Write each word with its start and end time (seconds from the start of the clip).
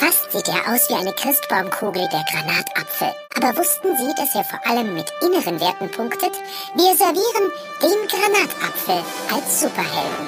Fast 0.00 0.32
sieht 0.32 0.48
er 0.48 0.72
aus 0.72 0.88
wie 0.88 0.94
eine 0.94 1.12
Christbaumkugel, 1.12 2.08
der 2.10 2.24
Granatapfel. 2.32 3.08
Aber 3.36 3.54
wussten 3.58 3.94
Sie, 3.98 4.14
dass 4.16 4.34
er 4.34 4.44
vor 4.44 4.66
allem 4.66 4.94
mit 4.94 5.12
inneren 5.20 5.60
Werten 5.60 5.90
punktet? 5.90 6.32
Wir 6.74 6.96
servieren 6.96 7.52
den 7.82 8.08
Granatapfel 8.08 9.04
als 9.30 9.60
Superhelden. 9.60 10.26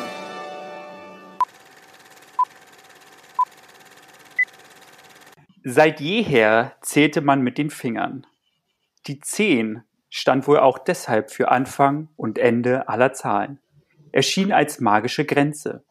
Seit 5.65 6.01
jeher 6.03 6.77
zählte 6.83 7.23
man 7.23 7.41
mit 7.41 7.57
den 7.57 7.71
Fingern. 7.71 8.27
Die 9.07 9.21
Zehn 9.21 9.85
stand 10.11 10.47
wohl 10.47 10.59
auch 10.59 10.81
deshalb 10.81 11.31
für 11.31 11.51
Anfang 11.51 12.11
und 12.17 12.39
Ende 12.39 12.91
aller 12.91 13.15
Zahlen. 13.15 13.59
Erschien 14.13 14.53
als 14.53 14.81
magische 14.81 15.25
Grenze. 15.25 15.83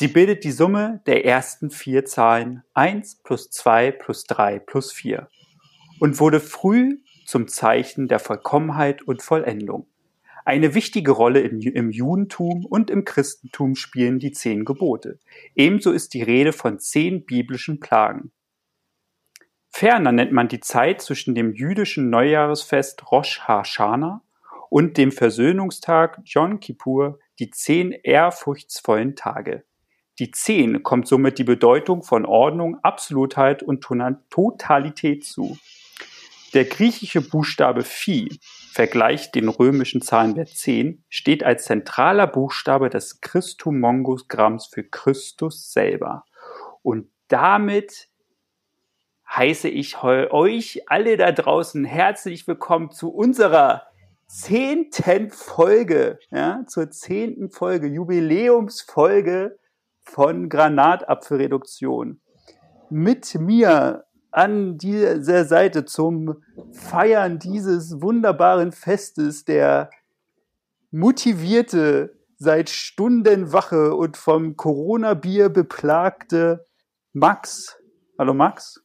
Sie 0.00 0.08
bildet 0.08 0.44
die 0.44 0.50
Summe 0.50 1.02
der 1.04 1.26
ersten 1.26 1.68
vier 1.68 2.06
Zahlen 2.06 2.62
1 2.72 3.16
plus 3.16 3.50
2 3.50 3.90
plus 3.90 4.24
3 4.24 4.58
plus 4.58 4.92
4 4.92 5.28
und 5.98 6.18
wurde 6.18 6.40
früh 6.40 7.00
zum 7.26 7.48
Zeichen 7.48 8.08
der 8.08 8.18
Vollkommenheit 8.18 9.02
und 9.02 9.20
Vollendung. 9.20 9.88
Eine 10.46 10.74
wichtige 10.74 11.10
Rolle 11.10 11.40
im, 11.40 11.90
Judentum 11.90 12.64
und 12.64 12.88
im 12.88 13.04
Christentum 13.04 13.74
spielen 13.74 14.18
die 14.18 14.32
zehn 14.32 14.64
Gebote. 14.64 15.18
Ebenso 15.54 15.92
ist 15.92 16.14
die 16.14 16.22
Rede 16.22 16.54
von 16.54 16.78
zehn 16.78 17.26
biblischen 17.26 17.78
Plagen. 17.78 18.32
Ferner 19.68 20.12
nennt 20.12 20.32
man 20.32 20.48
die 20.48 20.60
Zeit 20.60 21.02
zwischen 21.02 21.34
dem 21.34 21.52
jüdischen 21.52 22.08
Neujahresfest 22.08 23.12
Rosh 23.12 23.40
Hashanah 23.40 24.22
und 24.70 24.96
dem 24.96 25.12
Versöhnungstag 25.12 26.22
Yom 26.24 26.58
Kippur 26.58 27.18
die 27.38 27.50
zehn 27.50 27.92
ehrfurchtsvollen 27.92 29.14
Tage. 29.14 29.64
Die 30.20 30.30
zehn 30.30 30.82
kommt 30.82 31.08
somit 31.08 31.38
die 31.38 31.44
Bedeutung 31.44 32.02
von 32.02 32.26
Ordnung, 32.26 32.76
Absolutheit 32.82 33.62
und 33.62 33.82
Totalität 34.28 35.24
zu. 35.24 35.56
Der 36.52 36.66
griechische 36.66 37.22
Buchstabe 37.22 37.84
Phi, 37.84 38.38
vergleicht 38.70 39.34
den 39.34 39.48
römischen 39.48 40.02
Zahlenwert 40.02 40.50
10, 40.50 41.04
steht 41.08 41.42
als 41.42 41.64
zentraler 41.64 42.26
Buchstabe 42.26 42.90
des 42.90 43.22
Christumongogramms 43.22 44.66
für 44.66 44.84
Christus 44.84 45.72
selber. 45.72 46.26
Und 46.82 47.08
damit 47.28 48.08
heiße 49.34 49.70
ich 49.70 50.02
euch 50.02 50.82
alle 50.86 51.16
da 51.16 51.32
draußen 51.32 51.86
herzlich 51.86 52.46
willkommen 52.46 52.90
zu 52.90 53.08
unserer 53.08 53.84
zehnten 54.26 55.30
Folge, 55.30 56.18
ja, 56.30 56.62
zur 56.66 56.90
zehnten 56.90 57.50
Folge, 57.50 57.86
Jubiläumsfolge 57.86 59.58
von 60.02 60.48
Granatapfelreduktion. 60.48 62.20
Mit 62.90 63.34
mir 63.36 64.04
an 64.32 64.78
dieser 64.78 65.44
Seite 65.44 65.84
zum 65.84 66.42
Feiern 66.72 67.38
dieses 67.38 68.00
wunderbaren 68.00 68.72
Festes 68.72 69.44
der 69.44 69.90
motivierte, 70.90 72.16
seit 72.36 72.70
Stunden 72.70 73.52
wache 73.52 73.94
und 73.94 74.16
vom 74.16 74.56
Corona-Bier 74.56 75.48
beplagte 75.50 76.64
Max. 77.12 77.76
Hallo 78.18 78.34
Max. 78.34 78.82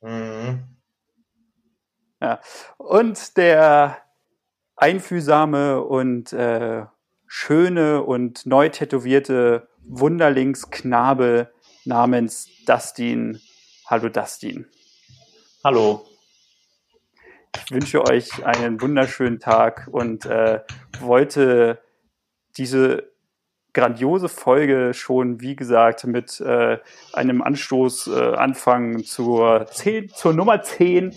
Mhm. 0.00 0.64
Ja. 2.20 2.40
Und 2.78 3.36
der 3.36 3.98
einfühlsame 4.76 5.82
und 5.82 6.32
äh, 6.32 6.84
schöne 7.32 8.02
und 8.02 8.44
neu 8.44 8.70
tätowierte 8.70 9.68
Wunderlingsknabe 9.84 11.48
namens 11.84 12.48
Dustin. 12.66 13.40
Hallo 13.86 14.08
Dustin. 14.08 14.66
Hallo. 15.62 16.04
Ich 17.54 17.70
wünsche 17.70 18.04
euch 18.04 18.44
einen 18.44 18.80
wunderschönen 18.80 19.38
Tag 19.38 19.88
und 19.92 20.26
äh, 20.26 20.58
wollte 20.98 21.80
diese 22.56 23.12
grandiose 23.74 24.28
Folge 24.28 24.92
schon, 24.92 25.40
wie 25.40 25.54
gesagt, 25.54 26.04
mit 26.06 26.40
äh, 26.40 26.78
einem 27.12 27.42
Anstoß 27.42 28.08
äh, 28.08 28.34
anfangen 28.34 29.04
zur, 29.04 29.66
10, 29.66 30.08
zur 30.08 30.34
Nummer 30.34 30.62
10. 30.62 31.14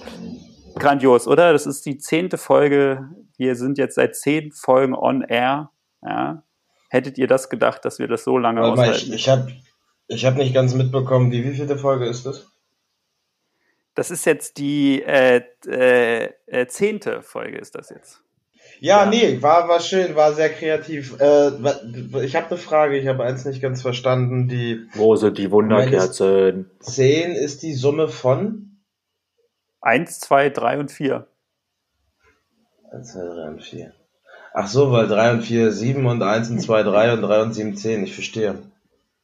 Grandios, 0.75 1.27
oder? 1.27 1.53
Das 1.53 1.65
ist 1.65 1.87
die 1.87 1.97
zehnte 1.97 2.37
Folge. 2.37 3.09
Wir 3.35 3.55
sind 3.55 3.79
jetzt 3.79 3.95
seit 3.95 4.15
zehn 4.15 4.51
Folgen 4.51 4.93
on 4.93 5.21
air. 5.21 5.72
Ja. 6.03 6.43
Hättet 6.89 7.17
ihr 7.17 7.27
das 7.27 7.49
gedacht, 7.49 7.85
dass 7.85 7.99
wir 7.99 8.07
das 8.07 8.23
so 8.23 8.37
lange 8.37 8.61
Warte 8.61 8.73
aushalten? 8.73 9.09
Mal, 9.09 9.15
ich 9.15 9.21
ich 9.21 9.29
habe 9.29 9.51
ich 10.07 10.25
hab 10.25 10.35
nicht 10.35 10.53
ganz 10.53 10.73
mitbekommen, 10.73 11.31
wie 11.31 11.43
wievielte 11.43 11.77
Folge 11.77 12.05
ist 12.05 12.25
das? 12.25 12.47
Das 13.95 14.11
ist 14.11 14.25
jetzt 14.25 14.57
die 14.57 15.01
äh, 15.03 15.41
äh, 15.67 16.29
äh 16.47 16.67
zehnte 16.67 17.21
Folge, 17.21 17.57
ist 17.57 17.75
das 17.75 17.89
jetzt. 17.89 18.21
Ja, 18.79 19.03
ja, 19.03 19.09
nee, 19.09 19.41
war, 19.41 19.69
war 19.69 19.79
schön, 19.79 20.15
war 20.15 20.33
sehr 20.33 20.49
kreativ. 20.49 21.19
Äh, 21.19 21.51
ich 22.23 22.35
habe 22.35 22.47
eine 22.47 22.57
Frage, 22.57 22.97
ich 22.97 23.07
habe 23.07 23.23
eins 23.23 23.45
nicht 23.45 23.61
ganz 23.61 23.81
verstanden. 23.81 24.47
Die, 24.47 24.87
Wo 24.93 25.15
sind 25.15 25.37
die 25.37 25.51
Wunderkerzen? 25.51 26.69
10 26.79 27.31
ist 27.31 27.63
die 27.63 27.73
Summe 27.73 28.07
von? 28.07 28.81
1, 29.81 30.19
2, 30.19 30.49
3 30.49 30.79
und 30.79 30.91
4. 30.91 31.27
1, 32.91 33.11
2, 33.13 33.19
3 33.19 33.47
und 33.49 33.63
4. 33.63 33.93
Ach 34.53 34.67
so, 34.67 34.91
weil 34.91 35.07
3 35.07 35.31
und 35.33 35.41
4 35.41 35.71
7 35.71 36.05
und 36.05 36.21
1 36.21 36.51
und 36.51 36.59
2 36.59 36.83
3 36.83 37.13
und 37.13 37.21
3 37.23 37.41
und 37.41 37.53
7 37.53 37.75
10, 37.75 38.03
ich 38.03 38.13
verstehe. 38.13 38.59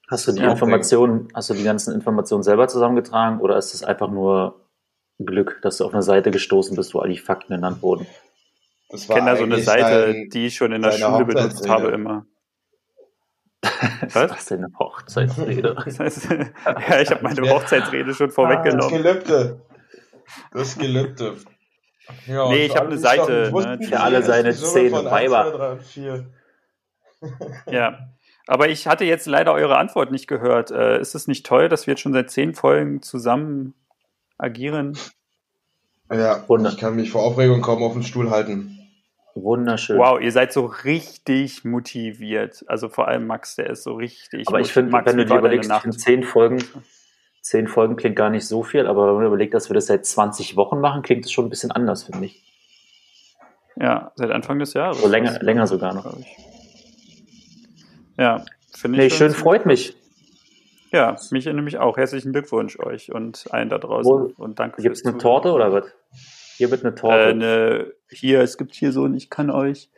Hast 0.10 0.28
du 0.28 0.32
die 0.32 0.42
ja, 0.42 0.50
Informationen, 0.50 1.28
hast 1.36 1.52
du 1.52 1.54
die 1.54 1.64
ganzen 1.64 1.94
Informationen 1.94 2.42
selber 2.42 2.68
zusammengetragen 2.68 3.40
oder 3.40 3.58
ist 3.58 3.76
es 3.76 3.84
einfach 3.84 4.10
nur 4.10 4.66
Glück, 5.20 5.60
dass 5.62 5.78
du 5.78 5.86
auf 5.86 5.94
eine 5.94 6.02
Seite 6.02 6.32
gestoßen 6.32 6.76
bist, 6.76 6.96
wo 6.96 7.00
all 7.00 7.10
die 7.10 7.18
Fakten 7.18 7.54
genannt 7.54 7.84
wurden? 7.84 8.08
ich 8.92 9.08
kenne 9.08 9.28
da 9.28 9.36
so 9.36 9.44
eine 9.44 9.62
Seite, 9.62 10.14
sein, 10.14 10.30
die 10.34 10.48
ich 10.48 10.56
schon 10.56 10.72
in 10.72 10.82
der 10.82 10.94
Schule 10.94 11.26
benutzt 11.26 11.70
habe 11.70 11.90
immer. 11.90 12.26
Was? 14.02 14.16
Was 14.16 14.32
ist 14.40 14.52
denn 14.52 14.66
eine 14.66 14.74
Hochzeitsrede? 14.80 15.76
Das 15.86 16.00
heißt, 16.00 16.30
ja, 16.30 17.02
ich 17.02 17.12
habe 17.12 17.22
meine 17.22 17.50
Hochzeitsrede 17.50 18.14
schon 18.16 18.32
vorweggenommen. 18.32 19.04
Das 19.04 19.14
Gelübde. 19.14 19.62
Das 20.52 20.78
Gelübde. 20.78 21.36
Ja, 22.28 22.50
nee, 22.50 22.66
ich 22.66 22.76
habe 22.76 22.88
eine 22.88 22.98
Seite. 22.98 23.52
Ne, 23.54 23.80
für 23.82 24.00
alle 24.00 24.24
seine 24.24 24.54
zehn 24.54 24.92
Weiber. 24.92 25.80
ja, 27.72 28.00
aber 28.48 28.70
ich 28.70 28.88
hatte 28.88 29.06
jetzt 29.06 29.28
leider 29.28 29.54
eure 29.54 29.78
Antwort 29.78 30.12
nicht 30.12 30.28
gehört. 30.28 30.72
Äh, 30.72 31.00
ist 31.00 31.16
es 31.16 31.28
nicht 31.28 31.46
toll, 31.46 31.70
dass 31.70 31.88
wir 31.88 31.94
jetzt 31.94 32.02
schon 32.02 32.14
seit 32.14 32.32
zehn 32.32 32.54
Folgen 32.54 33.02
zusammen 33.02 33.74
agieren? 34.38 34.98
Ja, 36.12 36.44
Wunder. 36.48 36.72
ich 36.72 36.78
kann 36.78 36.96
mich 36.96 37.12
vor 37.12 37.24
Aufregung 37.24 37.62
kaum 37.62 37.84
auf 37.84 37.94
den 37.94 38.04
Stuhl 38.04 38.32
halten. 38.32 38.80
Wunderschön. 39.36 39.98
Wow, 39.98 40.20
ihr 40.20 40.32
seid 40.32 40.52
so 40.52 40.66
richtig 40.66 41.64
motiviert. 41.64 42.66
Also 42.68 42.90
vor 42.90 43.08
allem 43.08 43.28
Max, 43.28 43.56
der 43.56 43.70
ist 43.70 43.84
so 43.84 43.94
richtig. 43.94 44.48
Aber 44.48 44.60
ich 44.60 44.74
finde, 44.74 44.92
wenn 45.06 45.18
du 45.18 45.26
dir 45.26 45.38
überlegst, 45.38 45.72
zehn 46.00 46.24
Folgen, 46.24 46.64
zehn 47.42 47.68
Folgen 47.68 47.96
klingt 47.96 48.16
gar 48.16 48.30
nicht 48.30 48.48
so 48.48 48.64
viel, 48.64 48.88
aber 48.88 49.08
wenn 49.08 49.16
man 49.16 49.26
überlegt, 49.26 49.54
dass 49.54 49.70
wir 49.70 49.74
das 49.74 49.88
seit 49.88 50.06
20 50.06 50.56
Wochen 50.56 50.80
machen, 50.80 51.02
klingt 51.02 51.26
es 51.26 51.32
schon 51.32 51.46
ein 51.46 51.50
bisschen 51.50 51.72
anders, 51.72 52.04
finde 52.04 52.26
ich. 52.26 52.44
Ja, 53.76 54.12
seit 54.16 54.32
Anfang 54.32 54.60
des 54.60 54.74
Jahres. 54.74 55.02
So 55.02 55.08
länger, 55.08 55.40
länger 55.42 55.68
sogar 55.68 55.94
noch. 55.94 56.18
Ja, 58.18 58.44
finde 58.76 58.98
ich. 58.98 59.14
Nee, 59.14 59.18
schön, 59.18 59.32
freut 59.32 59.66
mich. 59.66 59.96
Ja, 60.92 61.16
mich 61.32 61.46
nämlich 61.46 61.78
auch. 61.78 61.98
Herzlichen 61.98 62.32
Glückwunsch 62.32 62.80
euch 62.80 63.12
und 63.12 63.46
allen 63.52 63.70
da 63.70 63.78
draußen. 63.78 64.12
Wo, 64.12 64.44
und 64.44 64.60
danke 64.60 64.82
Gibt 64.82 64.98
es 64.98 65.06
eine 65.06 65.18
Torte 65.18 65.52
oder 65.52 65.72
was? 65.72 65.86
Hier 66.60 66.72
wird 66.72 66.84
eine 66.84 66.94
Torte. 66.94 67.30
Äh, 67.30 67.34
ne, 67.34 67.94
hier, 68.10 68.42
es 68.42 68.58
gibt 68.58 68.76
hier 68.76 68.92
so 68.92 69.06
ein, 69.06 69.14
ich 69.14 69.30
kann 69.30 69.50
euch, 69.50 69.90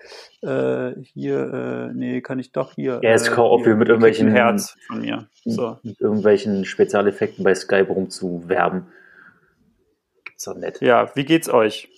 äh, 0.44 0.92
hier, 1.02 1.90
äh, 1.90 1.94
nee, 1.96 2.22
kann 2.22 2.38
ich 2.38 2.52
doch 2.52 2.74
hier. 2.74 3.00
Ja, 3.02 3.10
jetzt 3.10 3.32
kauf 3.32 3.66
äh, 3.66 3.74
mit 3.74 3.88
irgendwelchen 3.88 4.28
Herz 4.28 4.78
von 4.86 5.02
mir. 5.02 5.28
So. 5.44 5.80
Mit 5.82 6.00
irgendwelchen 6.00 6.64
Spezialeffekten 6.66 7.44
bei 7.44 7.56
Skype 7.56 7.88
rumzuwerben. 7.88 8.86
Gibt's 10.24 10.44
doch 10.44 10.56
nett. 10.56 10.82
Ja, 10.82 11.10
wie 11.16 11.26
geht's 11.26 11.50
euch? 11.50 11.90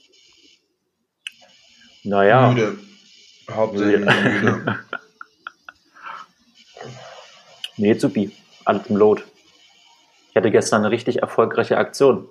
Naja. 2.05 2.51
Müde. 2.51 2.77
Hauptsächlich 3.51 3.99
müde. 3.99 4.79
nee, 7.75 7.93
supi. 7.95 8.31
Alles 8.63 8.87
im 8.87 8.95
Load. 8.95 9.23
Ich 10.29 10.37
hatte 10.37 10.51
gestern 10.51 10.85
eine 10.85 10.91
richtig 10.91 11.21
erfolgreiche 11.21 11.77
Aktion 11.77 12.29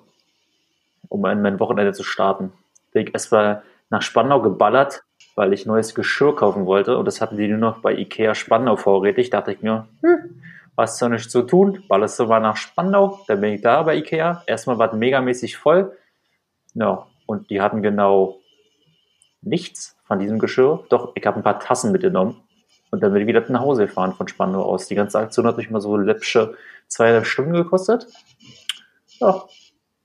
um 1.13 1.21
mein 1.21 1.59
Wochenende 1.59 1.93
zu 1.93 2.03
starten. 2.03 2.51
Bin 2.91 3.07
ich 3.07 3.13
erstmal 3.13 3.61
nach 3.91 4.01
Spandau 4.01 4.41
geballert, 4.41 5.03
weil 5.35 5.53
ich 5.53 5.67
neues 5.67 5.93
Geschirr 5.93 6.35
kaufen 6.35 6.65
wollte 6.65 6.97
und 6.97 7.05
das 7.05 7.21
hatten 7.21 7.37
die 7.37 7.47
nur 7.47 7.59
noch 7.59 7.79
bei 7.79 7.93
Ikea 7.93 8.33
Spandau 8.33 8.77
vorrätig. 8.77 9.29
Dachte 9.29 9.53
ich 9.53 9.61
mir, 9.61 9.87
hm, 10.01 10.41
was 10.75 10.97
soll 10.97 11.09
nicht 11.09 11.29
zu 11.29 11.43
tun? 11.43 11.83
Ballerst 11.87 12.19
du 12.19 12.25
mal 12.25 12.39
nach 12.39 12.57
Spandau, 12.57 13.19
dann 13.27 13.41
bin 13.41 13.53
ich 13.53 13.61
da 13.61 13.83
bei 13.83 13.95
Ikea. 13.95 14.41
Erstmal 14.47 14.79
war 14.79 14.91
es 14.91 14.97
megamäßig 14.97 15.55
voll. 15.57 15.95
Ja, 16.73 17.05
und 17.27 17.51
die 17.51 17.61
hatten 17.61 17.83
genau 17.83 18.39
nichts 19.43 19.95
von 20.05 20.17
diesem 20.17 20.39
Geschirr. 20.39 20.83
Doch, 20.89 21.11
ich 21.13 21.25
habe 21.27 21.37
ein 21.37 21.43
paar 21.43 21.59
Tassen 21.59 21.91
mitgenommen 21.91 22.41
und 22.89 23.03
dann 23.03 23.13
bin 23.13 23.21
ich 23.21 23.27
wieder 23.27 23.47
nach 23.49 23.61
Hause 23.61 23.85
gefahren 23.85 24.13
von 24.13 24.27
Spandau 24.27 24.63
aus. 24.63 24.87
Die 24.87 24.95
ganze 24.95 25.19
Aktion 25.19 25.45
hat 25.45 25.57
mich 25.57 25.69
mal 25.69 25.79
so 25.79 25.95
läppsche 25.95 26.55
zweieinhalb 26.87 27.27
Stunden 27.27 27.53
gekostet. 27.53 28.07
Ja, 29.19 29.43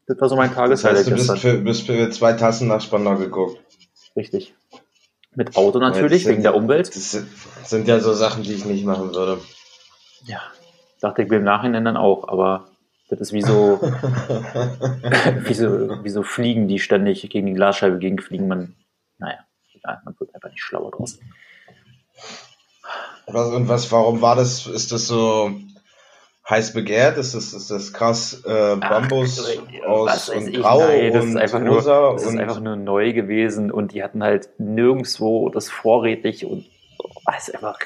das 0.08 0.20
war 0.20 0.28
so 0.28 0.37
mein 0.37 0.49
Das 0.49 0.56
Tageshighlight 0.56 0.96
heißt, 0.99 1.10
du 1.10 1.14
bist 1.14 1.38
für, 1.38 1.58
bist 1.58 1.87
für 1.87 2.10
zwei 2.10 2.32
Tassen 2.32 2.66
nach 2.69 2.81
Spandau 2.81 3.16
geguckt. 3.16 3.60
Richtig. 4.16 4.55
Mit 5.34 5.56
Auto 5.56 5.78
natürlich, 5.78 6.25
Jetzt 6.25 6.32
wegen 6.32 6.43
der 6.43 6.56
Umwelt. 6.56 6.88
Das 6.88 7.12
sind- 7.12 7.28
sind 7.64 7.87
ja 7.87 8.00
so 8.00 8.12
Sachen, 8.14 8.43
die 8.43 8.55
ich 8.55 8.64
nicht 8.64 8.84
machen 8.84 9.14
würde. 9.14 9.40
Ja, 10.25 10.40
dachte 11.00 11.22
ich 11.22 11.28
mir 11.28 11.37
im 11.37 11.44
Nachhinein 11.44 11.84
dann 11.84 11.96
auch, 11.96 12.26
aber 12.28 12.66
das 13.08 13.20
ist 13.20 13.32
wie 13.32 13.43
so, 13.43 13.78
wie 15.44 15.55
so, 15.55 16.02
wie 16.02 16.08
so 16.11 16.22
Fliegen, 16.22 16.66
die 16.66 16.78
ständig 16.81 17.28
gegen 17.31 17.46
die 17.46 17.52
Glasscheibe 17.54 17.99
gegenfliegen. 17.99 18.49
Man, 18.49 18.75
naja, 19.19 19.38
egal, 19.75 20.00
man 20.04 20.14
wird 20.19 20.34
einfach 20.34 20.50
nicht 20.50 20.62
schlauer 20.62 20.90
draus. 20.90 21.19
Was, 23.26 23.49
und 23.50 23.69
was, 23.69 23.93
warum 23.93 24.22
war 24.22 24.34
das, 24.37 24.66
ist 24.66 24.90
das 24.90 25.06
so 25.06 25.52
heiß 26.48 26.72
begehrt? 26.72 27.18
Ist 27.18 27.34
das, 27.34 27.52
ist 27.52 27.70
das 27.70 27.92
krass 27.92 28.42
äh, 28.44 28.76
Bambus 28.76 29.38
aus 29.86 30.06
Was 30.06 30.28
weiß 30.30 30.36
und 30.36 30.48
ich, 30.48 30.60
grau 30.60 30.80
nein, 30.80 31.12
das 31.12 31.24
und 31.24 31.30
ist 31.30 31.36
einfach 31.36 31.60
nur, 31.60 31.74
rosa 31.76 32.12
das 32.12 32.24
ist 32.24 32.38
einfach 32.38 32.60
nur 32.60 32.76
neu 32.76 33.12
gewesen 33.12 33.70
und 33.70 33.92
die 33.92 34.02
hatten 34.02 34.22
halt 34.22 34.48
nirgendwo 34.58 35.50
das 35.50 35.70
vorrätig 35.70 36.46
und 36.46 36.64
oh, 36.98 37.10
ist 37.36 37.54
einfach, 37.54 37.78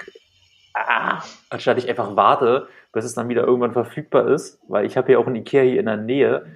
ah, 0.74 1.22
anstatt 1.50 1.78
ich 1.78 1.88
einfach 1.88 2.16
warte, 2.16 2.68
bis 2.92 3.04
es 3.04 3.14
dann 3.14 3.28
wieder 3.28 3.44
irgendwann 3.44 3.72
verfügbar 3.72 4.28
ist, 4.28 4.60
weil 4.68 4.84
ich 4.84 4.96
habe 4.96 5.12
ja 5.12 5.18
auch 5.18 5.26
ein 5.26 5.34
Ikea 5.34 5.62
hier 5.62 5.80
in 5.80 5.86
der 5.86 5.96
Nähe. 5.96 6.46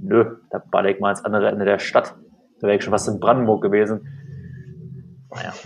Nö, 0.00 0.36
da 0.50 0.58
baller 0.58 0.90
ich 0.90 1.00
mal 1.00 1.08
ans 1.08 1.24
andere 1.24 1.48
Ende 1.48 1.64
der 1.64 1.78
Stadt. 1.78 2.14
Da 2.60 2.66
wäre 2.66 2.76
ich 2.76 2.84
schon 2.84 2.92
fast 2.92 3.08
in 3.08 3.20
Brandenburg 3.20 3.62
gewesen. 3.62 4.06
Naja, 5.30 5.52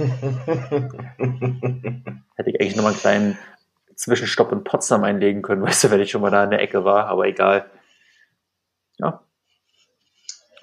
hätte 2.36 2.50
ich 2.50 2.60
eigentlich 2.60 2.76
nochmal 2.76 2.92
einen 2.92 3.00
kleinen 3.00 3.38
Zwischenstopp 3.96 4.52
in 4.52 4.64
Potsdam 4.64 5.04
einlegen 5.04 5.42
können, 5.42 5.62
weißt 5.66 5.84
du, 5.84 5.90
wenn 5.90 6.00
ich 6.00 6.10
schon 6.10 6.22
mal 6.22 6.30
da 6.30 6.44
in 6.44 6.50
der 6.50 6.60
Ecke 6.60 6.84
war, 6.84 7.06
aber 7.06 7.26
egal. 7.26 7.70
Ja. 8.98 9.22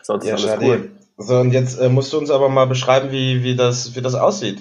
Sonst 0.02 0.26
ja, 0.26 0.34
alles 0.34 0.46
schade. 0.46 0.66
cool. 0.66 0.92
So, 1.18 1.38
und 1.38 1.52
jetzt 1.52 1.78
äh, 1.80 1.90
musst 1.90 2.14
du 2.14 2.18
uns 2.18 2.32
aber 2.32 2.48
mal 2.48 2.66
beschreiben, 2.66 3.12
wie, 3.12 3.44
wie, 3.44 3.56
das, 3.56 3.96
wie 3.96 4.02
das 4.02 4.16
aussieht. 4.16 4.60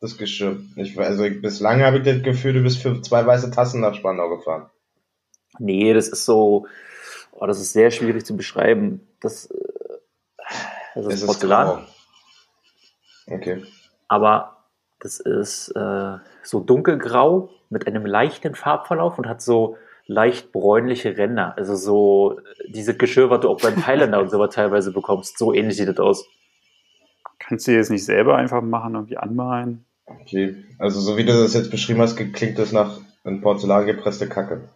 Das 0.00 0.18
Geschirr. 0.18 0.58
Ich, 0.74 0.98
also 0.98 1.22
bislang 1.22 1.82
habe 1.82 1.98
ich 1.98 2.04
das 2.04 2.22
Gefühl, 2.22 2.52
du 2.52 2.62
bist 2.62 2.82
für 2.82 3.00
zwei 3.00 3.24
weiße 3.24 3.50
Tassen 3.50 3.80
nach 3.80 3.94
Spandau 3.94 4.28
gefahren. 4.28 4.68
Nee, 5.58 5.94
das 5.94 6.08
ist 6.08 6.24
so, 6.24 6.66
oh, 7.32 7.46
das 7.46 7.60
ist 7.60 7.72
sehr 7.72 7.90
schwierig 7.90 8.26
zu 8.26 8.36
beschreiben. 8.36 9.06
Das, 9.20 9.46
äh, 9.46 9.56
das 10.94 11.06
ist 11.06 11.14
Es 11.14 11.20
ist 11.20 11.26
Porzellan, 11.26 11.66
grau. 13.26 13.34
Okay. 13.36 13.64
aber 14.08 14.55
das 15.00 15.20
ist 15.20 15.70
äh, 15.76 16.16
so 16.42 16.60
dunkelgrau 16.60 17.50
mit 17.68 17.86
einem 17.86 18.06
leichten 18.06 18.54
Farbverlauf 18.54 19.18
und 19.18 19.28
hat 19.28 19.42
so 19.42 19.76
leicht 20.06 20.52
bräunliche 20.52 21.16
Ränder. 21.16 21.56
Also 21.56 21.74
so 21.76 22.38
äh, 22.38 22.70
diese 22.70 22.96
Geschirr, 22.96 23.30
was 23.30 23.40
du 23.40 23.48
auch 23.48 23.60
beim 23.60 23.80
Thailänder 23.80 24.20
und 24.20 24.30
so 24.30 24.38
was 24.38 24.54
teilweise 24.54 24.92
bekommst. 24.92 25.38
So 25.38 25.52
ähnlich 25.52 25.76
sieht 25.76 25.88
das 25.88 25.98
aus. 25.98 26.26
Kannst 27.38 27.66
du 27.66 27.72
jetzt 27.72 27.90
nicht 27.90 28.04
selber 28.04 28.36
einfach 28.36 28.62
machen, 28.62 28.94
irgendwie 28.94 29.18
anmalen? 29.18 29.84
Okay. 30.06 30.64
Also 30.78 31.00
so 31.00 31.16
wie 31.16 31.24
du 31.24 31.32
das 31.32 31.54
jetzt 31.54 31.70
beschrieben 31.70 32.00
hast, 32.00 32.16
klingt 32.16 32.58
das 32.58 32.72
nach 32.72 33.00
in 33.24 33.40
Porzellan 33.40 33.86
gepresste 33.86 34.28
Kacke. 34.28 34.68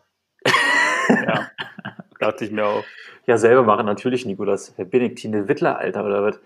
Ja, 1.08 1.50
dachte 2.18 2.44
ich 2.44 2.50
mir 2.50 2.66
auch. 2.66 2.84
Ja, 3.26 3.38
selber 3.38 3.62
machen 3.62 3.86
natürlich, 3.86 4.26
Nikolas. 4.26 4.74
Wer 4.76 4.84
bin 4.84 5.02
ich? 5.02 5.14
Tine 5.14 5.48
Wittler, 5.48 5.78
Alter, 5.78 6.04
oder 6.04 6.22
was? 6.22 6.40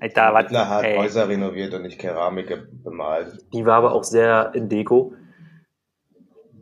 Alter, 0.00 0.34
was? 0.34 0.42
Hitler 0.44 0.68
hat 0.68 0.84
ey. 0.84 0.96
Häuser 0.96 1.28
renoviert 1.28 1.72
und 1.74 1.82
nicht 1.82 1.98
Keramik 1.98 2.52
bemalt. 2.84 3.38
Die 3.52 3.64
war 3.64 3.76
aber 3.76 3.92
auch 3.92 4.04
sehr 4.04 4.50
in 4.54 4.68
Deko. 4.68 5.12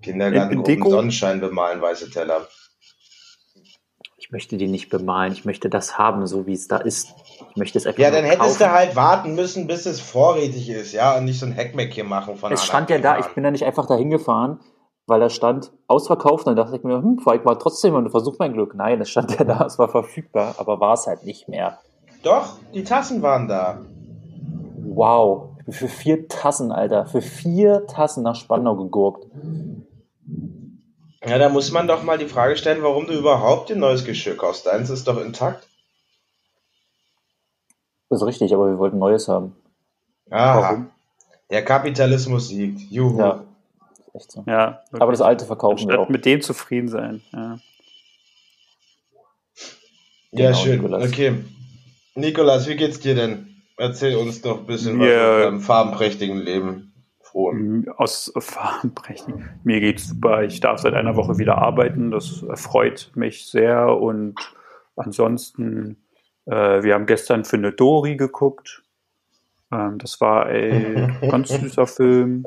Kindergarten 0.03 0.53
In- 0.53 0.59
in 0.61 0.65
Deko? 0.65 0.91
Sonnenschein 0.91 1.41
bemalen, 1.41 1.81
weiße 1.81 2.11
Teller. 2.11 2.47
Ich 4.17 4.31
möchte 4.31 4.57
die 4.57 4.69
nicht 4.69 4.89
bemalen. 4.89 5.33
Ich 5.33 5.45
möchte 5.45 5.69
das 5.69 5.99
haben, 5.99 6.27
so 6.27 6.47
wie 6.47 6.55
es 6.55 6.67
da 6.69 6.79
ist. 6.79 7.13
Ich 7.51 7.57
möchte 7.57 7.79
es 7.79 7.87
einfach 7.87 7.99
Ja, 7.99 8.11
dann 8.11 8.25
hättest 8.25 8.61
du 8.61 8.65
kaufen. 8.65 8.73
halt 8.75 8.97
warten 8.97 9.35
müssen, 9.35 9.67
bis 9.67 9.85
es 9.87 10.01
vorrätig 10.01 10.69
ist, 10.71 10.93
ja, 10.93 11.17
und 11.19 11.25
nicht 11.25 11.39
so 11.39 11.47
ein 11.47 11.55
Hackmeck 11.55 11.93
hier 11.93 12.05
machen 12.05 12.37
von 12.37 12.51
Es 12.53 12.65
stand 12.65 12.89
ja 12.91 12.99
da, 12.99 13.19
ich 13.19 13.27
bin 13.29 13.45
da 13.45 13.51
nicht 13.51 13.65
einfach 13.65 13.87
dahin 13.87 14.11
gefahren, 14.11 14.61
weil 15.07 15.21
da 15.21 15.29
stand 15.29 15.73
ausverkauft. 15.89 16.47
Dann 16.47 16.57
dachte 16.57 16.77
ich 16.77 16.83
mir, 16.85 16.97
hm, 17.03 17.19
fahr 17.19 17.35
ich 17.35 17.45
mal 17.45 17.57
trotzdem 17.57 17.95
und 17.95 18.09
versuch 18.11 18.37
mein 18.39 18.53
Glück. 18.55 18.75
Nein, 18.75 19.01
es 19.01 19.11
stand 19.11 19.39
ja 19.39 19.45
da, 19.45 19.67
es 19.67 19.79
war 19.79 19.89
verfügbar, 19.89 20.55
aber 20.59 20.81
war 20.81 20.95
es 20.95 21.07
halt 21.07 21.25
nicht 21.25 21.49
mehr. 21.49 21.79
Doch, 22.25 22.59
die 22.73 22.85
Tassen 22.85 23.23
waren 23.23 23.47
da. 23.49 23.85
Wow. 24.79 25.51
Ich 25.61 25.65
bin 25.67 25.75
für 25.75 25.89
vier 25.89 26.29
Tassen, 26.29 26.73
Alter, 26.73 27.07
für 27.07 27.23
vier 27.23 27.87
Tassen 27.87 28.23
nach 28.23 28.35
Spandau 28.35 28.77
gegurkt. 28.77 29.27
Ja, 31.27 31.39
da 31.39 31.49
muss 31.49 31.71
man 31.71 31.87
doch 31.89 32.03
mal 32.03 32.19
die 32.19 32.27
Frage 32.27 32.57
stellen, 32.57 32.83
warum 32.83 33.07
du 33.07 33.13
überhaupt 33.15 33.71
ein 33.71 33.79
neues 33.79 34.05
Geschirr 34.05 34.37
kaufst. 34.37 34.67
Deins 34.67 34.91
ist 34.91 35.07
doch 35.09 35.19
intakt. 35.21 35.67
Das 38.11 38.21
ist 38.21 38.27
richtig, 38.27 38.53
aber 38.55 38.69
wir 38.69 38.79
wollten 38.79 38.99
Neues 38.99 39.29
haben. 39.29 39.55
Aha. 40.31 40.61
Warum? 40.63 40.91
Der 41.51 41.65
Kapitalismus 41.65 42.49
siegt. 42.49 42.81
Juhu. 42.91 43.19
Ja, 43.19 43.43
ist 44.07 44.15
echt 44.15 44.33
so. 44.33 44.45
Ja, 44.47 44.83
Aber 44.93 45.13
das 45.13 45.21
alte 45.21 45.45
verkaufen 45.47 45.89
wir 45.89 46.01
auch. 46.01 46.09
mit 46.09 46.25
dem 46.27 46.41
zufrieden 46.43 46.89
sein. 46.89 47.23
Ja. 47.33 47.59
Ja, 50.33 50.51
Genau, 50.51 50.59
schön. 50.59 50.73
Nikolas. 50.83 51.09
Okay. 51.09 51.45
Nikolas, 52.15 52.69
wie 52.69 52.77
geht's 52.77 53.01
dir 53.01 53.15
denn? 53.15 53.57
Erzähl 53.77 54.17
uns 54.17 54.41
doch 54.41 54.61
ein 54.61 54.67
bisschen 54.67 54.99
Mir- 54.99 55.09
was 55.09 55.33
von 55.33 55.43
deinem 55.43 55.61
farbenprächtigen 55.61 56.39
Leben. 56.39 56.93
Frohen. 57.21 57.59
Mhm, 57.81 57.89
Aus 57.97 58.33
Farbenbrechen. 58.39 59.49
Mir 59.65 59.81
geht's 59.81 60.09
super. 60.09 60.45
Ich 60.45 60.61
darf 60.61 60.81
seit 60.81 60.95
einer 60.95 61.17
Woche 61.17 61.39
wieder 61.39 61.59
arbeiten. 61.59 62.13
Das 62.13 62.43
erfreut 62.45 63.11
mich 63.17 63.47
sehr. 63.47 63.89
Und 63.97 64.37
ansonsten, 64.95 65.97
äh, 66.47 66.83
wir 66.85 66.95
haben 66.95 67.07
gestern 67.07 67.45
für 67.45 67.57
eine 67.57 67.73
Dory 67.73 68.17
geguckt. 68.17 68.83
Ähm, 69.73 69.99
das 69.99 70.21
war 70.21 70.47
ein 70.47 71.17
ganz 71.29 71.49
süßer 71.49 71.89
Film, 71.89 72.47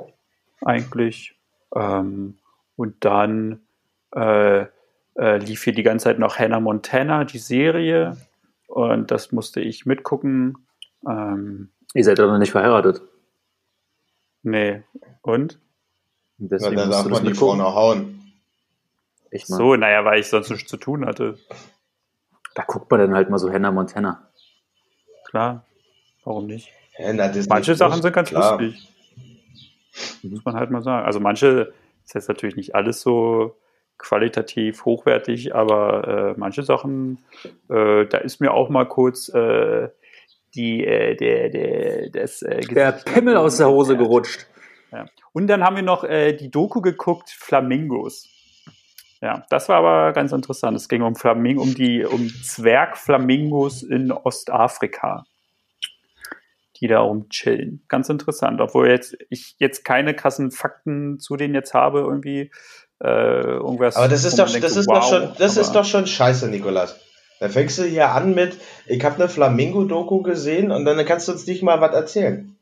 eigentlich. 0.61 1.35
Ähm, 1.75 2.37
und 2.77 2.95
dann 3.03 3.59
äh, 4.15 4.61
äh, 5.19 5.37
lief 5.39 5.63
hier 5.65 5.73
die 5.73 5.83
ganze 5.83 6.05
Zeit 6.05 6.19
noch 6.19 6.37
Hannah 6.39 6.61
Montana, 6.61 7.25
die 7.25 7.39
Serie. 7.39 8.15
Und 8.67 9.11
das 9.11 9.31
musste 9.31 9.59
ich 9.61 9.85
mitgucken. 9.85 10.57
Ähm, 11.07 11.69
Ihr 11.93 12.03
seid 12.03 12.19
doch 12.19 12.27
noch 12.27 12.37
nicht 12.37 12.51
verheiratet. 12.51 13.01
nee. 14.43 14.83
Und? 15.21 15.59
Und 16.39 16.51
Na, 16.51 16.57
Deswegen 16.57 16.75
da 16.75 16.85
musst 16.85 16.97
darf 16.99 17.07
das 17.07 17.11
man 17.11 17.25
die 17.25 17.33
Frau 17.33 17.55
noch 17.55 17.73
hauen. 17.75 18.33
Echt 19.31 19.49
mal. 19.49 19.57
So, 19.57 19.75
naja, 19.75 20.05
weil 20.05 20.19
ich 20.19 20.27
sonst 20.27 20.49
nichts 20.51 20.69
zu 20.69 20.77
tun 20.77 21.05
hatte. 21.05 21.37
Da 22.55 22.63
guckt 22.63 22.89
man 22.91 22.99
dann 22.99 23.13
halt 23.13 23.29
mal 23.29 23.39
so 23.39 23.51
Hannah 23.51 23.71
Montana. 23.71 24.29
Klar. 25.25 25.65
Warum 26.23 26.45
nicht? 26.47 26.69
Na, 26.99 27.27
Disney 27.27 27.49
Manche 27.49 27.71
Plus, 27.71 27.77
Sachen 27.79 28.01
sind 28.01 28.13
ganz 28.13 28.29
klar. 28.29 28.59
lustig. 28.59 28.89
Muss 30.23 30.43
man 30.45 30.55
halt 30.55 30.71
mal 30.71 30.81
sagen. 30.81 31.05
Also 31.05 31.19
manche 31.19 31.73
ist 32.05 32.13
jetzt 32.15 32.27
natürlich 32.29 32.55
nicht 32.55 32.75
alles 32.75 33.01
so 33.01 33.55
qualitativ 33.97 34.85
hochwertig, 34.85 35.55
aber 35.55 36.07
äh, 36.07 36.39
manche 36.39 36.63
Sachen, 36.63 37.19
äh, 37.69 38.05
da 38.05 38.17
ist 38.17 38.39
mir 38.39 38.53
auch 38.53 38.69
mal 38.69 38.85
kurz 38.85 39.29
äh, 39.29 39.89
die, 40.55 40.85
äh, 40.85 41.15
der, 41.15 41.49
der, 41.49 42.09
das, 42.09 42.41
äh, 42.41 42.61
Der 42.61 42.91
Pimmel 42.91 43.37
aus 43.37 43.57
der 43.57 43.69
Hose 43.69 43.97
gerutscht. 43.97 44.47
Und 45.33 45.47
dann 45.47 45.63
haben 45.63 45.75
wir 45.75 45.83
noch 45.83 46.03
äh, 46.03 46.33
die 46.33 46.49
Doku 46.49 46.81
geguckt, 46.81 47.29
Flamingos. 47.29 48.27
Ja, 49.21 49.45
das 49.49 49.69
war 49.69 49.77
aber 49.77 50.13
ganz 50.13 50.31
interessant. 50.31 50.75
Es 50.77 50.89
ging 50.89 51.01
um 51.01 51.15
Flamingo, 51.15 51.61
um 51.61 51.73
die 51.73 52.03
um 52.03 52.27
Zwergflamingos 52.27 53.83
in 53.83 54.11
Ostafrika, 54.11 55.25
die 56.79 56.87
da 56.87 57.01
rumchillen. 57.01 57.83
Ganz 57.87 58.09
interessant, 58.09 58.61
obwohl 58.61 58.89
jetzt 58.89 59.17
ich 59.29 59.55
jetzt 59.59 59.83
keine 59.83 60.15
krassen 60.15 60.51
Fakten 60.51 61.19
zu 61.19 61.35
denen 61.35 61.55
jetzt 61.55 61.73
habe 61.73 61.99
irgendwie 61.99 62.51
äh, 63.03 63.07
irgendwas. 63.07 63.95
Aber 63.95 64.07
das 64.07 64.23
ist 64.23 64.39
doch, 64.39 64.47
denkt, 64.49 64.63
das 64.63 64.75
ist 64.75 64.87
wow, 64.87 64.99
doch 64.99 65.09
schon, 65.09 65.31
das 65.37 65.57
ist 65.57 65.71
doch 65.73 65.85
schon 65.85 66.07
scheiße, 66.07 66.47
Nikolas. 66.49 66.99
Da 67.39 67.49
fängst 67.49 67.77
du 67.77 67.83
hier 67.83 68.09
an 68.09 68.33
mit, 68.33 68.57
ich 68.87 69.03
habe 69.03 69.15
eine 69.15 69.29
Flamingo-Doku 69.29 70.23
gesehen 70.23 70.71
und 70.71 70.85
dann 70.85 71.03
kannst 71.05 71.27
du 71.27 71.33
uns 71.33 71.45
nicht 71.45 71.61
mal 71.61 71.79
was 71.81 71.93
erzählen. 71.93 72.57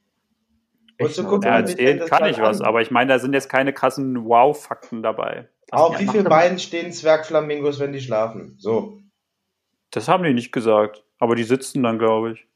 Mal. 0.99 1.09
gucken, 1.09 1.43
Ja, 1.43 1.59
erzählen 1.59 2.05
kann 2.05 2.25
ich 2.29 2.39
was, 2.39 2.61
an? 2.61 2.67
aber 2.67 2.81
ich 2.81 2.91
meine, 2.91 3.13
da 3.13 3.19
sind 3.19 3.33
jetzt 3.33 3.49
keine 3.49 3.73
krassen 3.73 4.25
Wow-Fakten 4.25 5.03
dabei. 5.03 5.49
Auf 5.71 5.93
Ja, 5.93 5.99
wie 5.99 6.07
viele. 6.07 6.29
Beinen 6.29 6.59
stehen 6.59 6.91
Zwergflamingos, 6.91 7.79
wenn 7.79 7.93
die 7.93 8.01
schlafen? 8.01 8.55
So. 8.59 8.99
Das 9.91 10.07
haben 10.07 10.23
die 10.23 10.33
nicht 10.33 10.51
gesagt, 10.51 11.03
aber 11.19 11.35
die 11.35 11.43
sitzen 11.43 11.83
dann, 11.83 11.99
glaube 11.99 12.33
ich. 12.33 12.47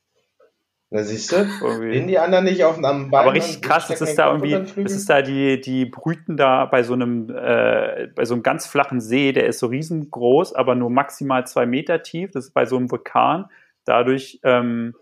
Na 0.91 1.03
siehst 1.03 1.31
du? 1.31 1.45
Stehen 1.45 2.07
die 2.07 2.17
anderen 2.17 2.45
nicht 2.45 2.63
auf 2.63 2.77
einem 2.77 3.11
Bein? 3.11 3.21
Aber 3.21 3.33
richtig 3.33 3.61
krass, 3.61 3.85
stecken 3.85 4.03
ist 4.05 4.15
da 4.15 4.31
irgendwie, 4.31 4.81
ist 4.81 5.09
da 5.09 5.21
die, 5.21 5.61
die 5.61 5.85
brüten 5.85 6.35
da 6.35 6.65
bei 6.65 6.81
so 6.81 6.93
einem, 6.93 7.29
äh, 7.29 8.07
bei 8.15 8.25
so 8.25 8.33
einem 8.33 8.41
ganz 8.41 8.65
flachen 8.65 8.99
See, 8.99 9.31
der 9.31 9.45
ist 9.45 9.59
so 9.59 9.67
riesengroß, 9.67 10.53
aber 10.53 10.73
nur 10.73 10.89
maximal 10.89 11.45
zwei 11.45 11.67
Meter 11.67 12.01
tief. 12.01 12.31
Das 12.31 12.45
ist 12.45 12.53
bei 12.53 12.65
so 12.65 12.77
einem 12.77 12.89
Vulkan. 12.89 13.45
Dadurch, 13.85 14.39
ähm, 14.43 14.95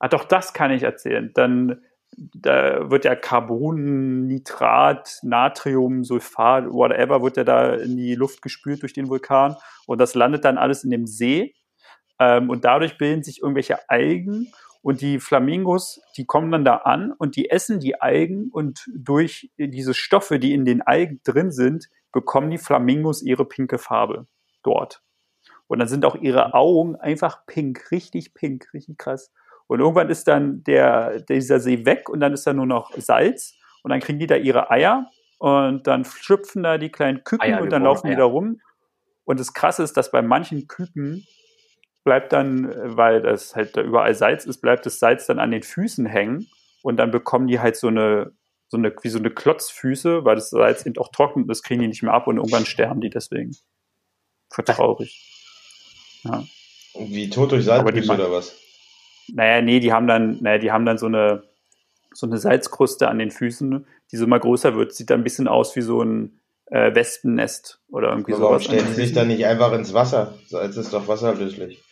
ah 0.00 0.08
doch, 0.08 0.24
das 0.24 0.54
kann 0.54 0.72
ich 0.72 0.82
erzählen. 0.82 1.30
Dann 1.34 1.82
da 2.16 2.90
wird 2.90 3.04
ja 3.04 3.14
Carbon, 3.14 4.26
Nitrat, 4.26 5.18
Natrium, 5.22 6.04
Sulfat, 6.04 6.68
whatever, 6.68 7.22
wird 7.22 7.36
ja 7.36 7.44
da 7.44 7.74
in 7.74 7.96
die 7.96 8.14
Luft 8.14 8.42
gespült 8.42 8.82
durch 8.82 8.92
den 8.92 9.08
Vulkan 9.08 9.56
und 9.86 10.00
das 10.00 10.14
landet 10.14 10.44
dann 10.44 10.58
alles 10.58 10.84
in 10.84 10.90
dem 10.90 11.06
See 11.06 11.54
ähm, 12.18 12.50
und 12.50 12.64
dadurch 12.64 12.98
bilden 12.98 13.22
sich 13.22 13.42
irgendwelche 13.42 13.88
Algen 13.88 14.52
und 14.82 15.00
die 15.00 15.18
Flamingos, 15.18 16.00
die 16.16 16.24
kommen 16.24 16.50
dann 16.50 16.64
da 16.64 16.76
an 16.76 17.12
und 17.12 17.36
die 17.36 17.50
essen 17.50 17.80
die 17.80 18.00
Algen 18.00 18.48
und 18.52 18.84
durch 18.94 19.50
diese 19.58 19.94
Stoffe, 19.94 20.38
die 20.38 20.54
in 20.54 20.64
den 20.64 20.82
Algen 20.82 21.20
drin 21.24 21.50
sind, 21.50 21.88
bekommen 22.12 22.50
die 22.50 22.58
Flamingos 22.58 23.22
ihre 23.22 23.44
pinke 23.44 23.78
Farbe 23.78 24.26
dort. 24.62 25.02
Und 25.66 25.80
dann 25.80 25.88
sind 25.88 26.04
auch 26.04 26.14
ihre 26.16 26.54
Augen 26.54 26.96
einfach 26.96 27.44
pink, 27.46 27.90
richtig 27.90 28.34
pink, 28.34 28.72
richtig 28.72 28.98
krass. 28.98 29.32
Und 29.66 29.80
irgendwann 29.80 30.08
ist 30.08 30.26
dann 30.26 30.64
der, 30.64 31.20
dieser 31.20 31.60
See 31.60 31.84
weg 31.84 32.08
und 32.08 32.20
dann 32.20 32.32
ist 32.32 32.46
da 32.46 32.54
nur 32.54 32.66
noch 32.66 32.92
Salz 32.96 33.54
und 33.82 33.90
dann 33.90 34.00
kriegen 34.00 34.18
die 34.18 34.26
da 34.26 34.36
ihre 34.36 34.70
Eier 34.70 35.10
und 35.38 35.86
dann 35.86 36.04
schlüpfen 36.04 36.62
da 36.62 36.78
die 36.78 36.90
kleinen 36.90 37.22
Küken 37.22 37.52
Eier 37.52 37.60
und 37.60 37.70
dann 37.70 37.82
laufen 37.82 38.06
die 38.06 38.14
Eier. 38.14 38.20
da 38.20 38.24
rum. 38.24 38.60
Und 39.24 39.38
das 39.38 39.52
Krasse 39.52 39.82
ist, 39.82 39.96
dass 39.98 40.10
bei 40.10 40.22
manchen 40.22 40.68
Küken 40.68 41.26
bleibt 42.08 42.32
dann, 42.32 42.72
weil 42.96 43.20
das 43.20 43.54
halt 43.54 43.76
da 43.76 43.82
überall 43.82 44.14
Salz 44.14 44.46
ist, 44.46 44.62
bleibt 44.62 44.86
das 44.86 44.98
Salz 44.98 45.26
dann 45.26 45.38
an 45.38 45.50
den 45.50 45.62
Füßen 45.62 46.06
hängen 46.06 46.46
und 46.80 46.96
dann 46.96 47.10
bekommen 47.10 47.48
die 47.48 47.60
halt 47.60 47.76
so 47.76 47.88
eine, 47.88 48.32
so 48.68 48.78
eine, 48.78 48.94
wie 49.02 49.10
so 49.10 49.18
eine 49.18 49.28
Klotzfüße, 49.28 50.24
weil 50.24 50.36
das 50.36 50.48
Salz 50.48 50.86
eben 50.86 50.96
auch 50.96 51.10
trocken 51.12 51.46
ist, 51.50 51.62
kriegen 51.64 51.82
die 51.82 51.88
nicht 51.88 52.02
mehr 52.02 52.14
ab 52.14 52.26
und 52.26 52.38
irgendwann 52.38 52.64
sterben 52.64 53.02
die 53.02 53.10
deswegen. 53.10 53.54
Voll 54.48 54.64
traurig. 54.64 55.22
Ja. 56.24 56.44
Wie 56.98 57.28
tot 57.28 57.52
durch 57.52 57.70
Aber 57.70 57.92
die 57.92 58.08
oder 58.08 58.32
was? 58.32 58.56
Naja, 59.30 59.60
nee, 59.60 59.78
die 59.78 59.92
haben 59.92 60.06
dann, 60.06 60.38
naja, 60.40 60.56
die 60.56 60.72
haben 60.72 60.86
dann 60.86 60.96
so 60.96 61.06
eine, 61.06 61.42
so 62.14 62.26
eine 62.26 62.38
Salzkruste 62.38 63.08
an 63.08 63.18
den 63.18 63.30
Füßen, 63.30 63.86
die 64.10 64.16
so 64.16 64.24
immer 64.24 64.40
größer 64.40 64.74
wird. 64.76 64.94
Sieht 64.94 65.10
dann 65.10 65.20
ein 65.20 65.24
bisschen 65.24 65.46
aus 65.46 65.76
wie 65.76 65.82
so 65.82 66.00
ein 66.00 66.40
äh, 66.70 66.94
Wespennest 66.94 67.82
oder 67.90 68.08
irgendwie 68.08 68.32
Aber 68.32 68.44
warum 68.44 68.60
sowas. 68.60 68.70
den 68.70 68.78
stellen 68.78 68.94
sie 68.94 69.02
sich 69.02 69.12
dann 69.12 69.28
nicht 69.28 69.44
einfach 69.44 69.74
ins 69.74 69.92
Wasser? 69.92 70.38
Salz 70.46 70.74
ist 70.78 70.94
doch 70.94 71.06
wasserlöslich. 71.06 71.82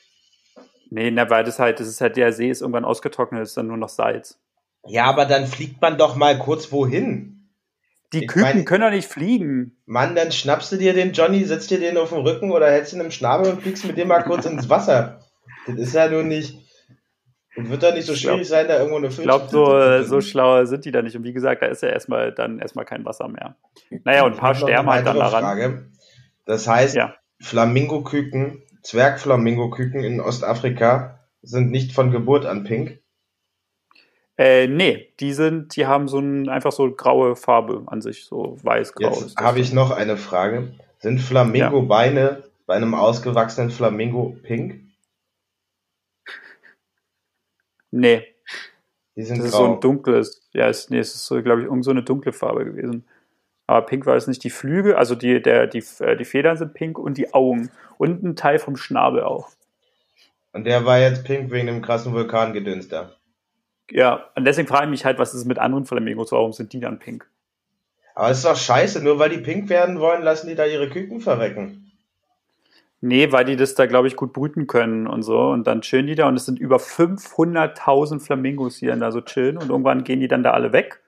Nee, 0.91 1.11
na, 1.11 1.29
weil 1.31 1.45
das 1.45 1.59
halt, 1.59 1.81
das 1.81 1.89
ist 1.89 2.01
halt, 2.01 2.17
der 2.17 2.33
See 2.33 2.49
ist 2.51 2.61
irgendwann 2.61 2.85
ausgetrocknet, 2.85 3.43
ist 3.43 3.57
dann 3.57 3.67
nur 3.67 3.77
noch 3.77 3.89
Salz. 3.89 4.39
Ja, 4.87 5.05
aber 5.07 5.25
dann 5.25 5.47
fliegt 5.47 5.81
man 5.83 5.99
doch 5.99 6.15
mal 6.17 6.39
kurz 6.39 6.71
wohin. 6.71 7.33
Die 8.13 8.21
Ich 8.23 8.29
Küken 8.29 8.43
meine- 8.43 8.65
können 8.65 8.83
doch 8.85 8.91
nicht 8.91 9.09
fliegen. 9.09 9.77
Mann, 9.85 10.15
dann 10.15 10.31
schnappst 10.31 10.71
du 10.71 10.77
dir 10.77 10.95
den 10.95 11.13
Johnny, 11.13 11.45
setzt 11.45 11.71
dir 11.73 11.81
den 11.81 11.97
auf 11.99 12.11
den 12.11 12.19
Rücken 12.21 12.53
oder 12.53 12.71
hältst 12.71 12.93
ihn 12.93 13.01
im 13.01 13.11
Schnabel 13.11 13.51
und 13.53 13.63
fliegst 13.63 13.85
mit 13.85 13.97
dem 13.99 14.07
mal 14.09 14.23
kurz 14.23 14.47
ins 14.47 14.69
Wasser. 14.71 15.21
Das 15.67 15.77
ist 15.77 15.95
ja 15.95 16.09
nur 16.09 16.23
nicht. 16.23 16.57
Und 17.57 17.69
wird 17.71 17.83
doch 17.83 17.93
nicht 17.93 18.07
so 18.07 18.13
Ich 18.13 18.21
glaub- 18.21 18.35
schwierig 18.35 18.49
sein, 18.49 18.69
da 18.69 18.77
irgendwo 18.77 18.99
eine 18.99 19.09
Ich 19.09 19.17
glaube, 19.17 19.49
so, 19.49 20.03
so 20.05 20.21
schlau 20.21 20.65
sind 20.67 20.85
die 20.85 20.93
da 20.93 21.03
nicht. 21.03 21.17
Und 21.17 21.25
wie 21.25 21.33
gesagt, 21.33 21.63
da 21.63 21.67
ist 21.67 21.83
ja 21.83 21.89
erstmal 21.89 22.31
dann 22.33 22.61
erstmal 22.61 22.85
kein 22.85 23.05
Wasser 23.05 23.27
mehr. 23.29 23.57
Naja, 24.05 24.25
und 24.25 24.35
ein 24.35 24.39
paar 24.39 24.55
sterben 24.55 24.89
halt 24.89 25.05
dann 25.07 25.17
daran. 25.17 25.43
Frage. 25.43 25.87
Das 26.45 26.69
heißt, 26.69 26.95
Ja. 26.95 27.15
Flamingoküken, 27.41 28.63
Zwergflamingoküken 28.87 30.05
in 30.05 30.21
Ostafrika 30.21 31.19
sind 31.43 31.73
nicht 31.73 31.93
von 31.93 32.13
Geburt 32.13 32.47
an 32.47 32.63
pink. 32.63 33.01
Äh, 34.39 34.69
nee, 34.69 35.13
die 35.19 35.33
sind, 35.33 35.75
die 35.75 35.87
haben 35.87 36.07
so 36.07 36.21
ein, 36.21 36.49
einfach 36.49 36.71
so 36.71 36.91
graue 36.93 37.35
Farbe 37.35 37.83
an 37.87 38.01
sich, 38.01 38.27
so 38.27 38.57
weiß-grau. 38.63 39.09
Jetzt 39.09 39.37
habe 39.39 39.59
ich 39.59 39.73
noch 39.73 39.91
eine 39.91 40.17
Frage. 40.17 40.75
Sind 40.99 41.21
Flamingo-Beine 41.21 42.45
bei 42.67 42.75
einem 42.75 42.95
ausgewachsenen 42.95 43.71
Flamingo 43.71 44.37
pink? 44.43 44.83
Nee, 47.91 48.27
Die 49.17 49.23
sind 49.23 49.39
das 49.39 49.47
ist 49.47 49.53
so 49.53 49.59
grau. 49.59 49.75
ein 49.75 49.81
dunkles, 49.81 50.49
ja, 50.53 50.69
ist, 50.69 50.91
nee, 50.91 50.99
es 50.99 51.15
ist 51.15 51.27
so, 51.27 51.43
glaube 51.43 51.63
ich, 51.63 51.67
irgend 51.67 51.85
so 51.85 51.91
eine 51.91 52.03
dunkle 52.03 52.33
Farbe 52.33 52.65
gewesen. 52.65 53.05
Aber 53.67 53.85
pink 53.85 54.07
war 54.07 54.17
es 54.17 54.27
nicht. 54.27 54.45
Die 54.45 54.51
Flügel, 54.51 54.95
also 54.95 55.15
die, 55.15 55.43
der, 55.43 55.67
die, 55.67 55.83
äh, 56.01 56.17
die 56.17 56.25
Federn 56.25 56.57
sind 56.57 56.75
pink 56.75 56.99
und 56.99 57.19
die 57.19 57.35
Augen. 57.35 57.71
Und 57.99 58.23
ein 58.23 58.37
Teil 58.37 58.59
vom 58.59 58.77
Schnabel 58.77 59.23
auch. 59.23 59.51
Und 60.53 60.65
der 60.65 60.85
war 60.85 60.99
jetzt 60.99 61.25
pink 61.25 61.51
wegen 61.51 61.67
dem 61.67 61.83
krassen 61.83 62.13
Vulkangedöns 62.13 62.89
da. 62.89 63.13
Ja, 63.91 64.31
und 64.35 64.45
deswegen 64.45 64.69
frage 64.69 64.85
ich 64.85 64.91
mich 64.91 65.05
halt, 65.05 65.19
was 65.19 65.35
ist 65.35 65.45
mit 65.45 65.59
anderen 65.59 65.85
Flamingos? 65.85 66.33
Warum 66.33 66.53
sind 66.53 66.73
die 66.73 66.81
dann 66.81 66.99
pink? 66.99 67.29
Aber 68.15 68.31
es 68.31 68.39
ist 68.39 68.47
doch 68.47 68.57
scheiße, 68.57 69.03
nur 69.03 69.19
weil 69.19 69.31
die 69.31 69.39
pink 69.39 69.69
werden 69.69 70.01
wollen, 70.01 70.23
lassen 70.23 70.49
die 70.49 70.55
da 70.55 70.65
ihre 70.65 70.89
Küken 70.89 71.21
verrecken. 71.21 71.93
Nee, 73.03 73.31
weil 73.31 73.45
die 73.45 73.57
das 73.57 73.75
da, 73.75 73.87
glaube 73.87 74.09
ich, 74.09 74.17
gut 74.17 74.33
brüten 74.33 74.67
können 74.67 75.07
und 75.07 75.23
so. 75.23 75.39
Und 75.39 75.67
dann 75.67 75.83
chillen 75.83 76.07
die 76.07 76.15
da 76.15 76.27
und 76.27 76.37
es 76.37 76.47
sind 76.47 76.59
über 76.59 76.79
500.000 76.79 78.21
Flamingos, 78.21 78.79
die 78.79 78.87
dann 78.87 79.01
da 79.01 79.13
so 79.13 79.21
chillen. 79.21 79.59
Und 79.59 79.69
irgendwann 79.69 80.03
gehen 80.03 80.21
die 80.21 80.29
dann 80.29 80.43
da 80.43 80.53
alle 80.53 80.73
weg. 80.73 81.03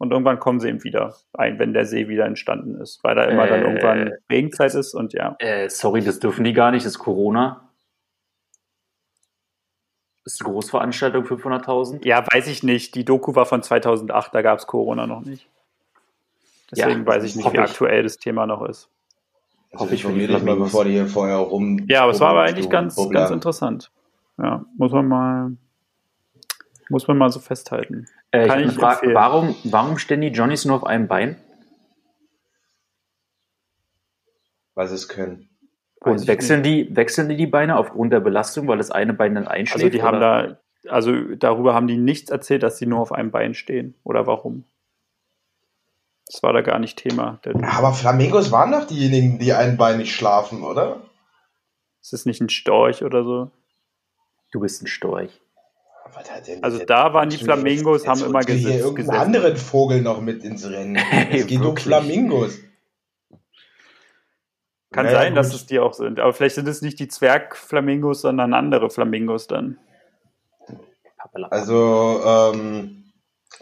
Und 0.00 0.12
irgendwann 0.12 0.38
kommen 0.40 0.60
sie 0.60 0.68
eben 0.68 0.82
wieder 0.82 1.14
ein, 1.34 1.58
wenn 1.58 1.74
der 1.74 1.84
See 1.84 2.08
wieder 2.08 2.24
entstanden 2.24 2.80
ist. 2.80 3.04
Weil 3.04 3.14
da 3.16 3.24
immer 3.24 3.46
dann 3.46 3.60
Äh. 3.60 3.64
irgendwann 3.66 4.12
Regenzeit 4.30 4.74
ist 4.74 4.94
und 4.94 5.12
ja. 5.12 5.36
Äh, 5.38 5.68
sorry, 5.68 6.00
das 6.02 6.18
dürfen 6.20 6.42
die 6.42 6.54
gar 6.54 6.70
nicht, 6.70 6.86
das 6.86 6.92
ist 6.94 6.98
Corona. 6.98 7.68
Das 10.24 10.34
ist 10.34 10.42
eine 10.44 10.52
Großveranstaltung, 10.52 11.24
500.000. 11.24 12.04
Ja, 12.06 12.24
weiß 12.32 12.46
ich 12.48 12.62
nicht. 12.62 12.94
Die 12.94 13.04
Doku 13.04 13.34
war 13.34 13.46
von 13.46 13.62
2008, 13.62 14.34
da 14.34 14.42
gab 14.42 14.58
es 14.58 14.66
Corona 14.66 15.06
noch 15.06 15.20
nicht. 15.22 15.48
Deswegen 16.70 17.00
Ja, 17.00 17.06
weiß 17.06 17.24
ich 17.24 17.36
nicht, 17.36 17.46
wie 17.50 17.56
ich. 17.56 17.60
aktuell 17.60 18.02
das 18.02 18.16
Thema 18.16 18.46
noch 18.46 18.62
ist. 18.62 18.88
Also 19.72 19.84
Hoffe 19.84 19.94
ich 19.94 20.02
für 20.02 20.08
die 20.12 20.24
informier 20.24 20.38
dich 20.38 20.46
mal, 20.46 20.56
bevor 20.56 20.84
die 20.84 20.92
hier 20.92 21.06
vorher 21.06 21.36
rum. 21.36 21.84
Ja, 21.88 22.02
aber 22.02 22.12
es 22.12 22.20
war 22.20 22.30
aber 22.30 22.42
eigentlich 22.42 22.70
ganz, 22.70 22.96
ganz 23.10 23.30
interessant. 23.30 23.90
Ja, 24.38 24.64
muss 24.76 24.92
man 24.92 25.06
mal, 25.08 25.52
muss 26.88 27.06
man 27.06 27.18
mal 27.18 27.30
so 27.30 27.38
festhalten. 27.40 28.06
Äh, 28.32 28.42
ich 28.42 28.48
Kann 28.48 28.58
eine 28.58 28.70
ich 28.70 28.78
Frage, 28.78 29.14
warum, 29.14 29.56
warum 29.64 29.98
stehen 29.98 30.20
die 30.20 30.28
Johnnies 30.28 30.64
nur 30.64 30.76
auf 30.76 30.84
einem 30.84 31.08
Bein? 31.08 31.36
Weil 34.74 34.88
sie 34.88 34.94
es 34.94 35.08
können. 35.08 35.48
Und 36.00 36.22
ich 36.22 36.28
wechseln 36.28 36.62
die, 36.62 36.94
wechseln 36.96 37.28
die 37.28 37.36
die 37.36 37.46
Beine 37.46 37.76
aufgrund 37.76 38.12
der 38.12 38.20
Belastung, 38.20 38.68
weil 38.68 38.78
das 38.78 38.90
eine 38.90 39.12
Bein 39.12 39.34
dann 39.34 39.46
einschläft? 39.46 39.84
Also 39.84 39.90
die 39.90 40.02
haben 40.02 40.16
oder? 40.16 40.60
da, 40.84 40.90
also 40.90 41.12
darüber 41.36 41.74
haben 41.74 41.86
die 41.86 41.98
nichts 41.98 42.30
erzählt, 42.30 42.62
dass 42.62 42.78
sie 42.78 42.86
nur 42.86 43.00
auf 43.00 43.12
einem 43.12 43.30
Bein 43.30 43.54
stehen 43.54 43.94
oder 44.04 44.26
warum. 44.26 44.64
Das 46.26 46.42
war 46.42 46.52
da 46.52 46.62
gar 46.62 46.78
nicht 46.78 46.96
Thema. 46.96 47.40
Aber 47.44 47.92
Flamingos 47.92 48.52
waren 48.52 48.70
doch 48.70 48.86
diejenigen, 48.86 49.38
die 49.38 49.52
einbeinig 49.52 50.14
schlafen, 50.14 50.62
oder? 50.62 51.02
es 52.00 52.12
ist 52.12 52.26
nicht 52.26 52.40
ein 52.40 52.48
Storch 52.48 53.02
oder 53.02 53.24
so. 53.24 53.50
Du 54.52 54.60
bist 54.60 54.82
ein 54.82 54.86
Storch. 54.86 55.40
Was 56.14 56.30
hat 56.30 56.46
denn 56.48 56.62
Also 56.62 56.84
da 56.84 57.12
waren 57.14 57.30
die 57.30 57.36
Flamingos, 57.38 58.02
jetzt 58.02 58.08
haben 58.08 58.24
immer 58.24 58.40
mir 58.46 58.54
hier 58.54 58.70
irgendeinen 58.78 58.94
gesessen. 58.96 59.20
anderen 59.20 59.56
Vogel 59.56 60.02
noch 60.02 60.20
mit 60.20 60.44
ins 60.44 60.68
Rennen. 60.68 60.96
Es 61.30 61.46
geht 61.46 61.60
um. 61.60 61.76
Flamingos. 61.76 62.58
Kann 64.92 65.06
Naja, 65.06 65.18
sein, 65.18 65.34
dass 65.36 65.50
gut. 65.50 65.56
es 65.60 65.66
die 65.66 65.78
auch 65.78 65.94
sind. 65.94 66.18
Aber 66.18 66.32
vielleicht 66.32 66.56
sind 66.56 66.66
es 66.66 66.82
nicht 66.82 66.98
die 66.98 67.06
Zwergflamingos, 67.08 68.22
sondern 68.22 68.54
andere 68.54 68.90
Flamingos 68.90 69.46
dann. 69.46 69.78
Also, 71.50 72.20
ähm, 72.26 73.04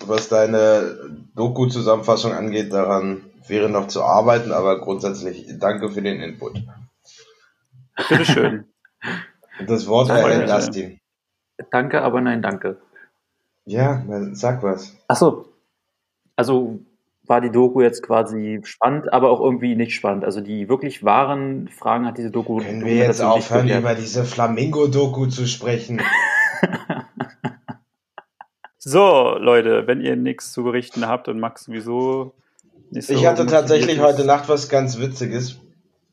was 0.07 0.29
deine 0.29 0.97
Doku-Zusammenfassung 1.35 2.33
angeht, 2.33 2.73
daran 2.73 3.25
wäre 3.47 3.69
noch 3.69 3.89
zu 3.89 4.03
arbeiten, 4.03 4.53
aber 4.53 4.81
grundsätzlich 4.81 5.47
danke 5.59 5.91
für 5.91 6.01
den 6.03 6.21
Input. 6.21 6.63
Bitteschön. 8.09 8.65
Das 9.67 9.87
Wort 9.87 10.09
erhält. 10.09 10.49
Dustin. 10.49 11.01
Danke, 11.71 12.03
aber 12.03 12.21
nein, 12.21 12.43
danke. 12.43 12.77
Ja, 13.65 14.03
sag 14.33 14.63
was. 14.63 14.97
Achso. 15.09 15.47
Also 16.37 16.79
war 17.27 17.41
die 17.41 17.51
Doku 17.51 17.83
jetzt 17.83 18.03
quasi 18.03 18.61
spannend, 18.65 19.13
aber 19.13 19.31
auch 19.31 19.41
irgendwie 19.41 19.75
nicht 19.77 19.95
spannend. 19.95 20.25
Also 20.25 20.41
die 20.41 20.69
wirklich 20.69 21.05
wahren 21.05 21.69
Fragen 21.69 22.07
hat 22.07 22.17
diese 22.17 22.31
Doku. 22.31 22.59
Können 22.59 22.85
wir 22.85 22.95
jetzt 22.95 23.21
aufhören, 23.21 23.69
über 23.69 23.95
diese 23.95 24.25
Flamingo-Doku 24.25 25.27
zu 25.27 25.47
sprechen? 25.47 26.01
So, 28.81 29.37
Leute, 29.39 29.87
wenn 29.87 30.01
ihr 30.01 30.17
nichts 30.17 30.53
zu 30.53 30.63
berichten 30.63 31.07
habt 31.07 31.29
und 31.29 31.41
Max 31.41 31.65
sowieso 31.65 32.33
nicht 32.91 33.07
so 33.07 33.13
Ich 33.13 33.27
hatte 33.27 33.45
tatsächlich 33.47 33.97
ist. 33.99 34.03
heute 34.03 34.25
Nacht 34.25 34.49
was 34.49 34.69
ganz 34.69 34.99
Witziges. 34.99 35.59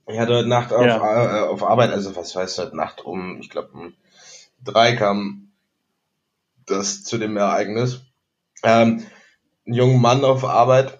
Ich 0.07 0.19
hatte 0.19 0.33
heute 0.35 0.49
Nacht 0.49 0.73
auf, 0.73 0.85
Ja. 0.85 1.43
äh, 1.45 1.47
auf 1.47 1.63
Arbeit, 1.63 1.91
also 1.91 2.15
was 2.15 2.35
heißt 2.35 2.57
heute 2.59 2.75
Nacht 2.75 3.05
um, 3.05 3.39
ich 3.39 3.49
glaube 3.49 3.69
um 3.73 3.93
drei 4.65 4.95
kam 4.95 5.51
das 6.65 7.03
zu 7.03 7.17
dem 7.17 7.37
Ereignis. 7.37 8.01
Ähm, 8.63 9.05
einen 9.65 9.75
jungen 9.75 10.01
Mann 10.01 10.23
auf 10.23 10.43
Arbeit, 10.43 10.99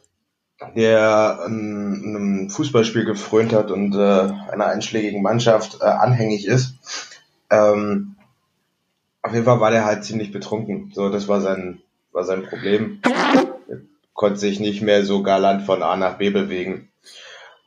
der 0.76 1.40
ein, 1.46 2.04
einem 2.04 2.50
Fußballspiel 2.50 3.06
gefrönt 3.06 3.54
hat 3.54 3.72
und 3.72 3.96
äh, 3.96 4.32
einer 4.52 4.68
einschlägigen 4.68 5.22
Mannschaft 5.22 5.82
äh, 5.82 5.86
anhängig 5.86 6.46
ist. 6.46 6.76
Ähm, 7.50 8.16
auf 9.22 9.34
jeden 9.34 9.46
Fall 9.46 9.60
war 9.60 9.72
der 9.72 9.86
halt 9.86 10.04
ziemlich 10.04 10.32
betrunken. 10.32 10.92
So, 10.94 11.10
das 11.10 11.28
war 11.28 11.42
sein, 11.42 11.82
war 12.12 12.24
sein 12.24 12.44
Problem. 12.44 13.02
Er 13.68 13.82
konnte 14.14 14.40
sich 14.40 14.60
nicht 14.60 14.82
mehr 14.82 15.04
so 15.04 15.24
galant 15.24 15.64
von 15.64 15.82
A 15.84 15.96
nach 15.96 16.18
B 16.18 16.30
bewegen. 16.30 16.90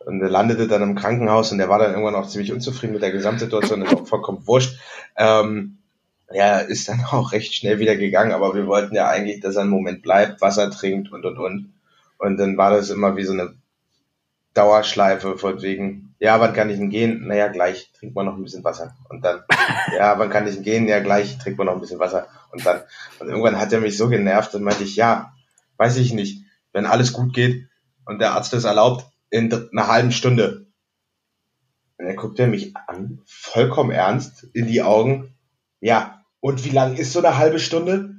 Und 0.07 0.23
er 0.23 0.31
landete 0.31 0.69
dann 0.69 0.83
im 0.83 0.95
Krankenhaus 0.95 1.52
und 1.52 1.59
der 1.59 1.69
war 1.69 1.78
dann 1.78 1.90
irgendwann 1.90 2.14
auch 2.14 2.28
ziemlich 2.28 2.52
unzufrieden 2.52 2.95
mit 2.95 3.02
der 3.02 3.11
Gesamtsituation, 3.11 3.83
ist 3.83 3.95
auch 3.95 4.07
vollkommen 4.07 4.47
wurscht. 4.47 4.78
Ähm, 5.17 5.77
Ja, 6.30 6.58
ist 6.58 6.88
dann 6.88 7.04
auch 7.11 7.32
recht 7.32 7.54
schnell 7.54 7.78
wieder 7.78 7.97
gegangen, 7.97 8.32
aber 8.32 8.54
wir 8.54 8.66
wollten 8.66 8.94
ja 8.94 9.08
eigentlich, 9.08 9.40
dass 9.40 9.56
er 9.56 9.62
einen 9.62 9.70
Moment 9.70 10.02
bleibt, 10.02 10.40
Wasser 10.40 10.70
trinkt 10.70 11.12
und 11.12 11.25
und 11.25 11.38
und. 11.38 11.75
Und 12.18 12.37
dann 12.37 12.56
war 12.56 12.70
das 12.70 12.90
immer 12.90 13.16
wie 13.16 13.25
so 13.25 13.32
eine 13.32 13.54
Dauerschleife 14.54 15.38
von 15.38 15.62
wegen, 15.62 16.14
ja, 16.18 16.40
wann 16.40 16.52
kann 16.52 16.68
ich 16.68 16.78
denn 16.78 16.90
gehen? 16.90 17.28
Naja, 17.28 17.47
gleich 17.49 17.92
trinkt 17.92 18.16
man 18.16 18.26
noch 18.26 18.37
ein 18.37 18.42
bisschen 18.42 18.64
Wasser. 18.64 18.97
Und 19.08 19.25
dann, 19.25 19.42
ja, 19.97 20.18
wann 20.18 20.30
kann 20.30 20.49
ich 20.49 20.54
denn 20.54 20.64
gehen? 20.64 20.88
Ja, 20.88 21.00
gleich 21.00 21.38
trinkt 21.38 21.58
man 21.58 21.66
noch 21.66 21.75
ein 21.75 21.80
bisschen 21.80 22.00
Wasser. 22.00 22.26
Und 22.50 22.66
dann, 22.66 22.82
und 23.20 23.28
irgendwann 23.28 23.58
hat 23.58 23.73
er 23.73 23.80
mich 23.80 23.97
so 23.97 24.08
genervt, 24.08 24.52
dann 24.52 24.62
meinte 24.62 24.82
ich, 24.82 24.97
ja, 24.97 25.32
weiß 25.76 25.97
ich 25.99 26.12
nicht, 26.12 26.42
wenn 26.73 26.87
alles 26.87 27.12
gut 27.12 27.35
geht 27.35 27.68
und 28.04 28.20
der 28.20 28.32
Arzt 28.32 28.52
es 28.52 28.64
erlaubt, 28.64 29.06
in 29.30 29.52
einer 29.52 29.87
halben 29.87 30.11
Stunde. 30.11 30.66
Und 31.99 32.06
dann 32.06 32.16
guckt 32.16 32.38
er 32.38 32.49
mich 32.49 32.76
an, 32.76 33.20
vollkommen 33.26 33.90
ernst, 33.90 34.44
in 34.54 34.66
die 34.66 34.82
Augen. 34.82 35.35
Ja, 35.80 36.17
und 36.40 36.64
wie 36.64 36.71
lang 36.71 36.97
ist 36.97 37.12
so 37.12 37.18
eine 37.21 37.38
halbe 37.38 37.59
Stunde? 37.59 38.14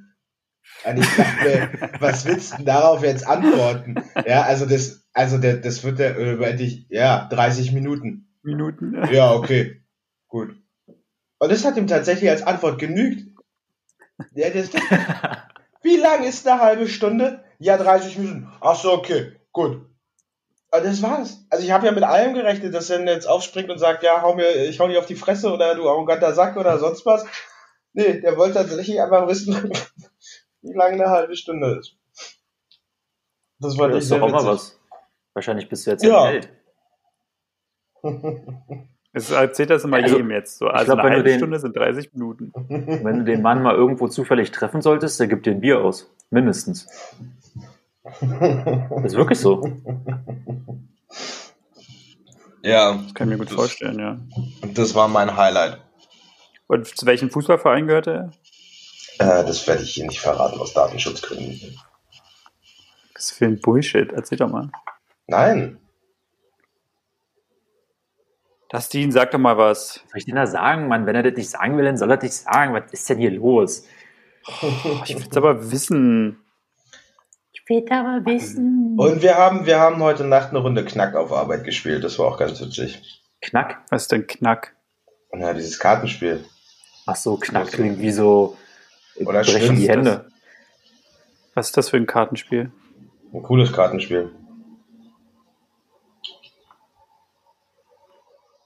Und 0.85 0.97
ich 0.97 1.15
dachte 1.15 1.43
mir, 1.43 1.91
was 1.99 2.25
willst 2.25 2.53
du 2.53 2.57
denn 2.57 2.65
darauf 2.65 3.03
jetzt 3.03 3.27
antworten? 3.27 3.95
Ja, 4.25 4.43
also 4.43 4.65
das, 4.65 5.07
also 5.13 5.37
der, 5.37 5.57
das 5.57 5.83
wird 5.83 5.99
der, 5.99 6.17
äh, 6.17 6.61
ich, 6.61 6.85
ja, 6.89 7.27
30 7.29 7.71
Minuten. 7.71 8.27
Minuten. 8.43 8.95
Ja, 9.11 9.33
okay. 9.33 9.81
Gut. 10.27 10.55
Und 11.39 11.51
das 11.51 11.65
hat 11.65 11.77
ihm 11.77 11.87
tatsächlich 11.87 12.29
als 12.29 12.43
Antwort 12.43 12.79
genügt. 12.79 13.27
Ja, 14.33 14.49
das, 14.49 14.69
das, 14.69 14.81
wie 15.81 15.97
lang 15.97 16.23
ist 16.23 16.47
eine 16.47 16.61
halbe 16.61 16.87
Stunde? 16.87 17.43
Ja, 17.59 17.77
30 17.77 18.17
Minuten. 18.17 18.51
Ach 18.61 18.75
so, 18.75 18.93
okay. 18.93 19.33
Gut. 19.51 19.85
Und 20.71 20.85
das 20.85 21.01
war's. 21.01 21.45
Also 21.49 21.63
ich 21.63 21.71
habe 21.71 21.87
ja 21.87 21.91
mit 21.91 22.03
allem 22.03 22.35
gerechnet, 22.35 22.73
dass 22.75 22.89
er 22.89 23.03
jetzt 23.05 23.27
aufspringt 23.27 23.69
und 23.69 23.79
sagt, 23.79 24.03
ja, 24.03 24.21
hau 24.21 24.35
mir, 24.35 24.65
ich 24.65 24.79
hau 24.79 24.87
dir 24.87 24.99
auf 24.99 25.07
die 25.07 25.15
Fresse 25.15 25.51
oder 25.51 25.73
du 25.73 25.89
arroganter 25.89 26.33
Sack 26.33 26.57
oder 26.57 26.77
sonst 26.77 27.05
was. 27.05 27.25
Nee, 27.93 28.21
der 28.21 28.37
wollte 28.37 28.55
tatsächlich 28.55 29.01
einfach 29.01 29.27
wissen, 29.27 29.53
wie 30.61 30.73
lange 30.73 30.93
eine 30.93 31.09
halbe 31.09 31.35
Stunde 31.35 31.79
ist. 31.79 31.95
Das 33.59 33.77
war 33.77 33.89
ja, 33.89 33.95
nicht 33.95 34.09
doch 34.09 34.21
auch 34.21 34.31
mal 34.31 34.45
was. 34.45 34.79
Wahrscheinlich 35.33 35.67
bist 35.69 35.85
du 35.85 35.91
jetzt 35.91 36.03
ja. 36.03 36.25
Welt. 36.25 36.49
Es 39.11 39.31
erzählt 39.31 39.71
das 39.71 39.83
immer 39.83 39.97
also, 39.97 40.17
jedem 40.17 40.29
jetzt 40.29 40.59
so. 40.59 40.67
Also 40.67 40.93
glaub, 40.93 40.99
eine 40.99 41.15
halbe 41.15 41.29
den, 41.29 41.39
Stunde 41.39 41.59
sind 41.59 41.75
30 41.75 42.13
Minuten. 42.13 42.53
Wenn 42.69 43.17
du 43.17 43.23
den 43.23 43.41
Mann 43.41 43.63
mal 43.63 43.73
irgendwo 43.73 44.07
zufällig 44.07 44.51
treffen 44.51 44.81
solltest, 44.81 45.19
der 45.19 45.27
gibt 45.27 45.45
dir 45.45 45.51
ein 45.51 45.61
Bier 45.61 45.81
aus. 45.81 46.11
Mindestens. 46.29 46.87
Das 48.03 49.03
ist 49.05 49.15
wirklich 49.15 49.39
so. 49.39 49.67
Ja. 52.61 52.93
Das 52.93 53.13
kann 53.15 53.27
ich 53.27 53.33
mir 53.33 53.39
gut 53.39 53.47
das, 53.47 53.55
vorstellen, 53.55 53.99
ja. 53.99 54.19
Das 54.75 54.93
war 54.93 55.07
mein 55.07 55.35
Highlight. 55.35 55.79
Und 56.69 56.85
zu 56.85 57.07
welchem 57.07 57.31
Fußballverein 57.31 57.87
gehörte 57.87 58.31
er? 59.17 59.41
Äh, 59.41 59.43
das 59.43 59.67
werde 59.67 59.81
ich 59.81 59.95
hier 59.95 60.05
nicht 60.05 60.21
verraten 60.21 60.59
aus 60.59 60.73
Datenschutzgründen. 60.73 61.79
Was 63.15 63.31
für 63.31 63.45
ein 63.45 63.59
Bullshit. 63.59 64.11
Erzähl 64.13 64.37
doch 64.37 64.49
mal. 64.49 64.69
Nein. 65.25 65.79
Dustin, 68.69 69.11
sag 69.11 69.31
doch 69.31 69.39
mal 69.39 69.57
was. 69.57 70.01
Was 70.03 70.11
soll 70.11 70.17
ich 70.19 70.25
denn 70.25 70.35
da 70.35 70.45
sagen, 70.45 70.87
Mann? 70.87 71.07
Wenn 71.07 71.15
er 71.15 71.23
das 71.23 71.33
nicht 71.33 71.49
sagen 71.49 71.75
will, 71.75 71.85
dann 71.85 71.97
soll 71.97 72.11
er 72.11 72.17
das 72.17 72.23
nicht 72.23 72.35
sagen. 72.35 72.75
Was 72.75 72.93
ist 72.93 73.09
denn 73.09 73.17
hier 73.17 73.31
los? 73.31 73.87
Oh, 74.61 75.01
ich 75.05 75.15
will 75.15 75.25
es 75.27 75.37
aber 75.37 75.71
wissen. 75.71 76.37
Ich 77.51 77.63
will 77.67 77.83
es 77.83 77.91
aber 77.91 78.23
wissen. 78.27 78.95
Und 78.95 79.23
wir 79.23 79.37
haben, 79.37 79.65
wir 79.65 79.79
haben 79.79 80.03
heute 80.03 80.23
Nacht 80.23 80.49
eine 80.49 80.59
Runde 80.59 80.85
Knack 80.85 81.15
auf 81.15 81.33
Arbeit 81.33 81.63
gespielt. 81.63 82.03
Das 82.03 82.19
war 82.19 82.27
auch 82.27 82.37
ganz 82.37 82.61
witzig. 82.61 83.23
Knack? 83.41 83.81
Was 83.89 84.03
ist 84.03 84.11
denn 84.11 84.27
Knack? 84.27 84.75
Ja, 85.33 85.53
dieses 85.53 85.79
Kartenspiel. 85.79 86.45
Ach 87.11 87.15
so, 87.15 87.37
Knack 87.37 87.71
klingt 87.71 87.97
wie 87.97 88.11
so 88.11 88.55
Oder 89.15 89.41
brechen 89.41 89.77
die 89.77 89.89
Hände. 89.89 90.29
Was 91.55 91.69
ist 91.69 91.77
das 91.77 91.89
für 91.89 91.97
ein 91.97 92.05
Kartenspiel? 92.05 92.71
Ein 93.33 93.41
cooles 93.41 93.73
Kartenspiel. 93.73 94.31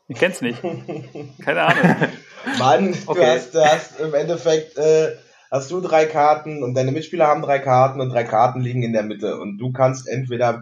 Ich 0.09 0.17
kenn's 0.17 0.41
nicht. 0.41 0.61
Keine 1.41 1.61
Ahnung. 1.61 2.09
Mann, 2.59 2.93
okay. 3.05 3.19
du, 3.21 3.25
hast, 3.25 3.55
du 3.55 3.65
hast 3.65 3.99
im 4.01 4.13
Endeffekt 4.13 4.77
äh, 4.77 5.15
hast 5.49 5.71
du 5.71 5.79
drei 5.79 6.05
Karten 6.05 6.63
und 6.63 6.73
deine 6.73 6.91
Mitspieler 6.91 7.27
haben 7.27 7.43
drei 7.43 7.59
Karten 7.59 8.01
und 8.01 8.09
drei 8.09 8.25
Karten 8.25 8.59
liegen 8.59 8.83
in 8.83 8.91
der 8.91 9.03
Mitte 9.03 9.39
und 9.39 9.57
du 9.57 9.71
kannst 9.71 10.05
entweder 10.05 10.59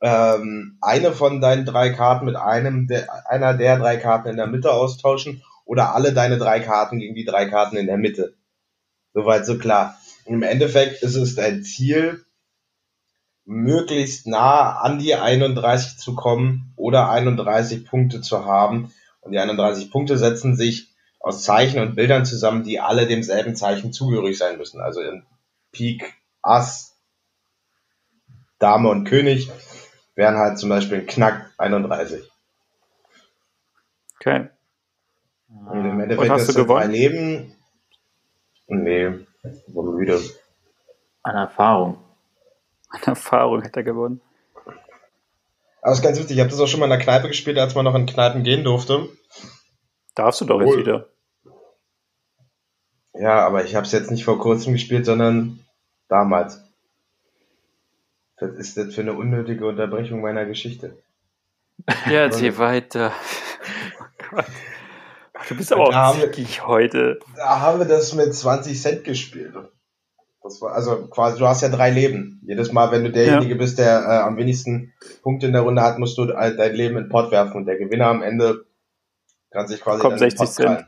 ähm, 0.00 0.78
eine 0.80 1.10
von 1.10 1.40
deinen 1.40 1.64
drei 1.64 1.90
Karten 1.90 2.24
mit 2.24 2.36
einem 2.36 2.86
der, 2.86 3.08
einer 3.28 3.52
der 3.52 3.78
drei 3.80 3.96
Karten 3.96 4.28
in 4.28 4.36
der 4.36 4.46
Mitte 4.46 4.72
austauschen 4.72 5.42
oder 5.72 5.94
alle 5.94 6.12
deine 6.12 6.36
drei 6.36 6.60
Karten 6.60 6.98
gegen 6.98 7.14
die 7.14 7.24
drei 7.24 7.48
Karten 7.48 7.78
in 7.78 7.86
der 7.86 7.96
Mitte. 7.96 8.34
Soweit 9.14 9.46
so 9.46 9.56
klar. 9.56 9.98
Im 10.26 10.42
Endeffekt 10.42 11.02
ist 11.02 11.16
es 11.16 11.34
dein 11.34 11.62
Ziel, 11.62 12.26
möglichst 13.46 14.26
nah 14.26 14.80
an 14.80 14.98
die 14.98 15.14
31 15.14 15.96
zu 15.96 16.14
kommen 16.14 16.74
oder 16.76 17.08
31 17.08 17.86
Punkte 17.86 18.20
zu 18.20 18.44
haben. 18.44 18.92
Und 19.22 19.32
die 19.32 19.38
31 19.38 19.90
Punkte 19.90 20.18
setzen 20.18 20.56
sich 20.56 20.90
aus 21.20 21.42
Zeichen 21.42 21.80
und 21.80 21.94
Bildern 21.94 22.26
zusammen, 22.26 22.64
die 22.64 22.78
alle 22.78 23.06
demselben 23.06 23.56
Zeichen 23.56 23.94
zugehörig 23.94 24.36
sein 24.36 24.58
müssen. 24.58 24.78
Also 24.78 25.00
in 25.00 25.24
Pik, 25.72 26.12
Ass, 26.42 26.98
Dame 28.58 28.90
und 28.90 29.04
König 29.04 29.50
wären 30.16 30.36
halt 30.36 30.58
zum 30.58 30.68
Beispiel 30.68 31.06
Knack 31.06 31.50
31. 31.56 32.30
Okay. 34.20 34.50
Und 35.66 35.84
im 35.84 36.00
Endeffekt 36.00 36.30
und 36.30 36.30
hast 36.30 36.48
du 36.48 36.54
gewonnen? 36.54 36.90
Leben. 36.90 37.56
Nee, 38.66 39.10
war 39.68 39.84
müde. 39.84 40.20
An 41.22 41.36
Erfahrung. 41.36 41.98
An 42.88 43.02
Erfahrung 43.04 43.62
hätte 43.62 43.80
er 43.80 43.84
gewonnen. 43.84 44.20
Aber 45.82 45.92
es 45.92 45.98
ist 45.98 46.04
ganz 46.04 46.18
witzig, 46.18 46.36
ich 46.36 46.40
habe 46.40 46.50
das 46.50 46.60
auch 46.60 46.68
schon 46.68 46.80
mal 46.80 46.86
in 46.86 46.90
der 46.90 47.00
Kneipe 47.00 47.28
gespielt, 47.28 47.58
als 47.58 47.74
man 47.74 47.84
noch 47.84 47.94
in 47.94 48.06
Kneipen 48.06 48.44
gehen 48.44 48.64
durfte. 48.64 49.08
Darfst 50.14 50.40
du 50.40 50.44
doch 50.44 50.60
jetzt 50.60 50.76
wieder. 50.76 51.08
Ja, 53.14 53.46
aber 53.46 53.64
ich 53.64 53.74
habe 53.74 53.84
es 53.84 53.92
jetzt 53.92 54.10
nicht 54.10 54.24
vor 54.24 54.38
kurzem 54.38 54.72
gespielt, 54.72 55.06
sondern 55.06 55.60
damals. 56.08 56.62
Was 58.40 58.52
ist 58.54 58.76
das 58.76 58.94
für 58.94 59.02
eine 59.02 59.12
unnötige 59.12 59.66
Unterbrechung 59.66 60.20
meiner 60.20 60.44
Geschichte? 60.44 60.96
Ja, 62.06 62.12
erzähl 62.22 62.56
weiter. 62.58 63.12
Oh 64.00 64.36
Gott. 64.36 64.46
Du 65.48 65.56
bist 65.56 65.72
aber 65.72 65.88
auch 65.88 66.18
zickig 66.18 66.66
heute. 66.66 67.18
Da 67.36 67.60
haben 67.60 67.78
wir 67.78 67.86
das 67.86 68.14
mit 68.14 68.34
20 68.34 68.80
Cent 68.80 69.04
gespielt. 69.04 69.54
War, 69.54 70.72
also 70.74 71.06
quasi, 71.06 71.38
du 71.38 71.46
hast 71.46 71.62
ja 71.62 71.68
drei 71.68 71.90
Leben. 71.90 72.40
Jedes 72.44 72.72
Mal, 72.72 72.90
wenn 72.90 73.04
du 73.04 73.12
derjenige 73.12 73.52
ja. 73.52 73.58
bist, 73.58 73.78
der 73.78 74.02
äh, 74.02 74.18
am 74.22 74.36
wenigsten 74.36 74.92
Punkte 75.22 75.46
in 75.46 75.52
der 75.52 75.62
Runde 75.62 75.82
hat, 75.82 75.98
musst 75.98 76.18
du 76.18 76.24
äh, 76.24 76.56
dein 76.56 76.74
Leben 76.74 76.96
in 76.96 77.04
den 77.04 77.10
Pott 77.10 77.30
werfen 77.30 77.56
und 77.56 77.66
der 77.66 77.78
Gewinner 77.78 78.06
am 78.06 78.22
Ende 78.22 78.64
kann 79.50 79.68
sich 79.68 79.80
quasi 79.80 80.00
Kommt 80.00 80.14
dann 80.14 80.30
60 80.30 80.50
Cent. 80.50 80.68
Krallen. 80.68 80.86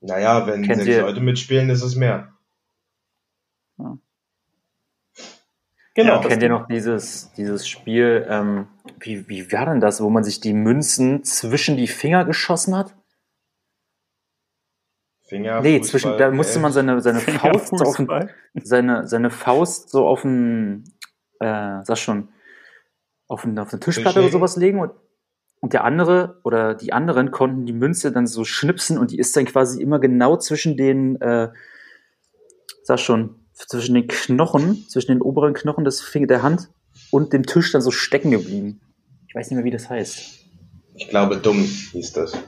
Naja, 0.00 0.46
wenn 0.46 0.62
Kennt 0.62 0.82
sechs 0.82 0.88
ihr? 0.88 1.02
Leute 1.02 1.20
mitspielen, 1.20 1.70
ist 1.70 1.82
es 1.82 1.96
mehr. 1.96 2.32
Ja. 3.78 3.98
Genau. 5.94 6.20
Ja, 6.20 6.28
kennt 6.28 6.42
ihr 6.42 6.50
noch 6.50 6.68
dieses, 6.68 7.32
dieses 7.32 7.66
Spiel, 7.66 8.26
ähm, 8.28 8.66
wie, 9.00 9.28
wie 9.28 9.50
war 9.50 9.64
denn 9.64 9.80
das, 9.80 10.02
wo 10.02 10.10
man 10.10 10.24
sich 10.24 10.40
die 10.40 10.52
Münzen 10.52 11.24
zwischen 11.24 11.78
die 11.78 11.86
Finger 11.86 12.26
geschossen 12.26 12.76
hat? 12.76 12.94
Finger, 15.26 15.60
nee, 15.60 15.78
Fußball, 15.78 15.90
zwischen, 15.90 16.18
da 16.18 16.30
musste 16.30 16.60
man 16.60 16.72
seine, 16.72 17.00
seine 17.00 17.20
Faust 17.20 17.76
so 17.76 17.84
auf 17.84 17.96
den, 17.96 18.08
seine, 18.54 19.08
seine 19.08 19.30
Faust 19.30 19.90
so 19.90 20.06
auf 20.06 20.22
den, 20.22 20.84
äh, 21.40 21.82
sag 21.82 21.98
schon, 21.98 22.28
auf, 23.26 23.42
den, 23.42 23.58
auf 23.58 23.72
eine 23.72 23.80
Tischplatte 23.80 24.20
oder 24.20 24.30
sowas 24.30 24.56
legen 24.56 24.78
und, 24.78 24.92
und 25.60 25.72
der 25.72 25.84
andere 25.84 26.40
oder 26.44 26.74
die 26.74 26.92
anderen 26.92 27.32
konnten 27.32 27.66
die 27.66 27.72
Münze 27.72 28.12
dann 28.12 28.28
so 28.28 28.44
schnipsen 28.44 28.98
und 28.98 29.10
die 29.10 29.18
ist 29.18 29.36
dann 29.36 29.46
quasi 29.46 29.82
immer 29.82 29.98
genau 29.98 30.36
zwischen 30.36 30.76
den, 30.76 31.20
äh, 31.20 31.48
sag 32.84 33.00
schon, 33.00 33.34
zwischen 33.52 33.94
den 33.94 34.06
Knochen, 34.06 34.86
zwischen 34.88 35.12
den 35.12 35.22
oberen 35.22 35.54
Knochen 35.54 35.84
des 35.84 36.02
Finger 36.02 36.28
der 36.28 36.42
Hand 36.42 36.68
und 37.10 37.32
dem 37.32 37.44
Tisch 37.46 37.72
dann 37.72 37.82
so 37.82 37.90
stecken 37.90 38.30
geblieben. 38.30 38.80
Ich 39.26 39.34
weiß 39.34 39.50
nicht 39.50 39.56
mehr, 39.56 39.64
wie 39.64 39.70
das 39.70 39.90
heißt. 39.90 40.46
Ich 40.94 41.08
glaube, 41.08 41.38
dumm 41.38 41.58
hieß 41.58 42.12
das. 42.12 42.38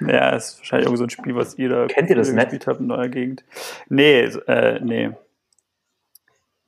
Ja, 0.00 0.30
ist 0.30 0.58
wahrscheinlich 0.58 0.86
irgendwie 0.86 0.98
so 0.98 1.04
ein 1.04 1.10
Spiel, 1.10 1.34
was 1.36 1.58
ihr 1.58 1.68
da 1.68 1.86
Kennt 1.86 2.08
ihr 2.10 2.16
das 2.16 2.28
gespielt 2.32 2.52
nicht? 2.52 2.66
habt 2.66 2.80
in 2.80 2.90
eurer 2.90 3.08
Gegend. 3.08 3.44
Nee, 3.88 4.20
äh, 4.20 4.80
nee. 4.82 5.10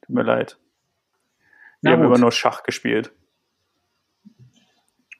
Tut 0.02 0.14
mir 0.14 0.22
leid. 0.22 0.58
Wir 1.80 1.90
Na 1.90 1.90
haben 1.92 2.00
gut. 2.00 2.06
immer 2.08 2.18
nur 2.18 2.32
Schach 2.32 2.62
gespielt. 2.62 3.12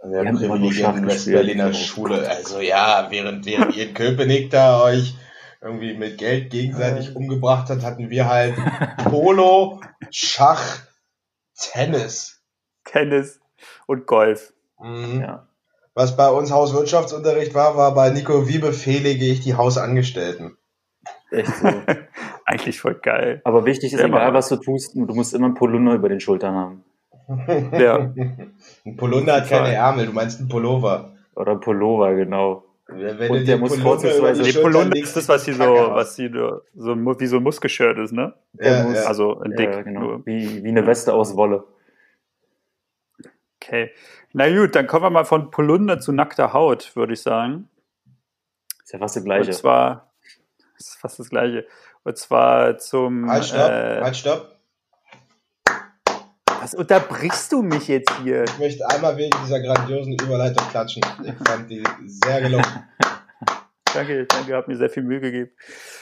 Wir, 0.02 0.10
wir 0.22 0.28
haben 0.28 0.42
immer 0.42 0.58
nur 0.58 0.72
Schach 0.72 0.96
in 0.96 1.06
Westberliner 1.06 1.72
Schule. 1.72 2.28
Also 2.28 2.60
ja, 2.60 3.06
während, 3.10 3.46
während 3.46 3.76
ihr 3.76 3.88
in 3.88 3.94
Köpenick 3.94 4.50
da 4.50 4.82
euch 4.82 5.14
irgendwie 5.62 5.94
mit 5.94 6.18
Geld 6.18 6.50
gegenseitig 6.50 7.14
umgebracht 7.14 7.68
hat, 7.68 7.82
hatten 7.82 8.08
wir 8.10 8.26
halt 8.28 8.54
Polo, 9.04 9.80
Schach, 10.10 10.80
Tennis. 11.54 12.42
Tennis 12.84 13.40
und 13.86 14.06
Golf. 14.06 14.54
Mhm. 14.78 15.20
Ja. 15.20 15.46
Was 15.94 16.16
bei 16.16 16.28
uns 16.30 16.52
Hauswirtschaftsunterricht 16.52 17.54
war, 17.54 17.76
war 17.76 17.94
bei 17.94 18.10
Nico, 18.10 18.48
wie 18.48 18.58
befehlige 18.58 19.24
ich 19.26 19.40
die 19.40 19.54
Hausangestellten? 19.54 20.56
Echt 21.30 21.54
so. 21.56 21.68
Eigentlich 22.44 22.80
voll 22.80 22.94
geil. 22.94 23.40
Aber 23.44 23.64
wichtig 23.64 23.92
ist, 23.92 24.00
Ja, 24.00 24.06
egal 24.06 24.34
was 24.34 24.48
du 24.48 24.56
tust, 24.56 24.94
du 24.94 25.14
musst 25.14 25.34
immer 25.34 25.46
einen 25.46 25.54
Polunder 25.54 25.94
über 25.94 26.08
den 26.08 26.20
Schultern 26.20 26.54
haben. 26.54 26.84
Ja. 27.78 27.96
Ein 28.84 28.96
Polunder 28.96 29.34
hat 29.36 29.48
keine. 29.48 29.72
Ärmel, 29.72 30.06
du 30.06 30.12
meinst 30.12 30.40
einen 30.40 30.48
Pullover. 30.48 31.12
Oder 31.36 31.54
Pullover, 31.56 32.14
genau. 32.14 32.64
Wenn 32.88 33.30
Und 33.30 33.46
der 33.46 33.56
muss 33.56 33.78
vorzugsweise- 33.78 34.42
die 34.42 34.52
Nee, 34.56 34.60
Polunder 34.62 34.96
ist 34.96 35.16
das, 35.16 35.28
was 35.28 35.44
hier 35.44 35.54
so, 35.54 35.62
was 35.62 36.16
hier 36.16 36.60
so, 36.74 36.90
ein 36.92 37.06
wie 37.20 37.26
so 37.26 37.36
ein 37.36 37.42
Muskelshirt 37.44 37.98
ist, 37.98 38.12
ne? 38.12 38.34
Ja, 38.54 38.82
muss- 38.82 38.96
ja. 38.96 39.02
Also 39.04 39.40
dick. 39.46 39.70
Ja, 39.70 39.82
genau. 39.82 40.18
Wie, 40.24 40.64
wie 40.64 40.68
eine 40.68 40.84
Weste 40.88 41.14
aus 41.14 41.36
Wolle. 41.36 41.62
Okay. 43.62 43.92
Na 44.32 44.48
gut, 44.48 44.74
dann 44.74 44.86
kommen 44.86 45.04
wir 45.04 45.10
mal 45.10 45.24
von 45.24 45.50
Polunder 45.50 46.00
zu 46.00 46.12
nackter 46.12 46.52
Haut, 46.52 46.96
würde 46.96 47.12
ich 47.12 47.22
sagen. 47.22 47.68
Ist 48.82 48.92
ja 48.92 48.98
fast 48.98 49.16
das 49.16 49.24
Gleiche. 49.24 49.50
Und 49.50 49.54
zwar, 49.54 50.12
ist 50.78 50.96
fast 50.96 51.18
das 51.18 51.28
Gleiche. 51.28 51.66
Und 52.02 52.16
zwar 52.16 52.78
zum. 52.78 53.30
Halt, 53.30 53.44
stopp, 53.44 53.58
äh, 53.58 54.00
halt, 54.00 54.16
stopp. 54.16 54.56
was 56.60 56.74
unterbrichst 56.74 57.52
du 57.52 57.62
mich 57.62 57.88
jetzt 57.88 58.12
hier? 58.22 58.44
Ich 58.44 58.58
möchte 58.58 58.88
einmal 58.88 59.16
wegen 59.16 59.36
dieser 59.44 59.60
grandiosen 59.60 60.14
Überleitung 60.14 60.66
klatschen. 60.68 61.02
Ich 61.22 61.48
fand 61.48 61.70
die 61.70 61.82
sehr 62.06 62.40
gelungen. 62.40 62.64
Danke, 63.92 64.24
danke, 64.26 64.56
hat 64.56 64.68
mir 64.68 64.76
sehr 64.76 64.88
viel 64.88 65.02
Mühe 65.02 65.20
gegeben. 65.20 65.50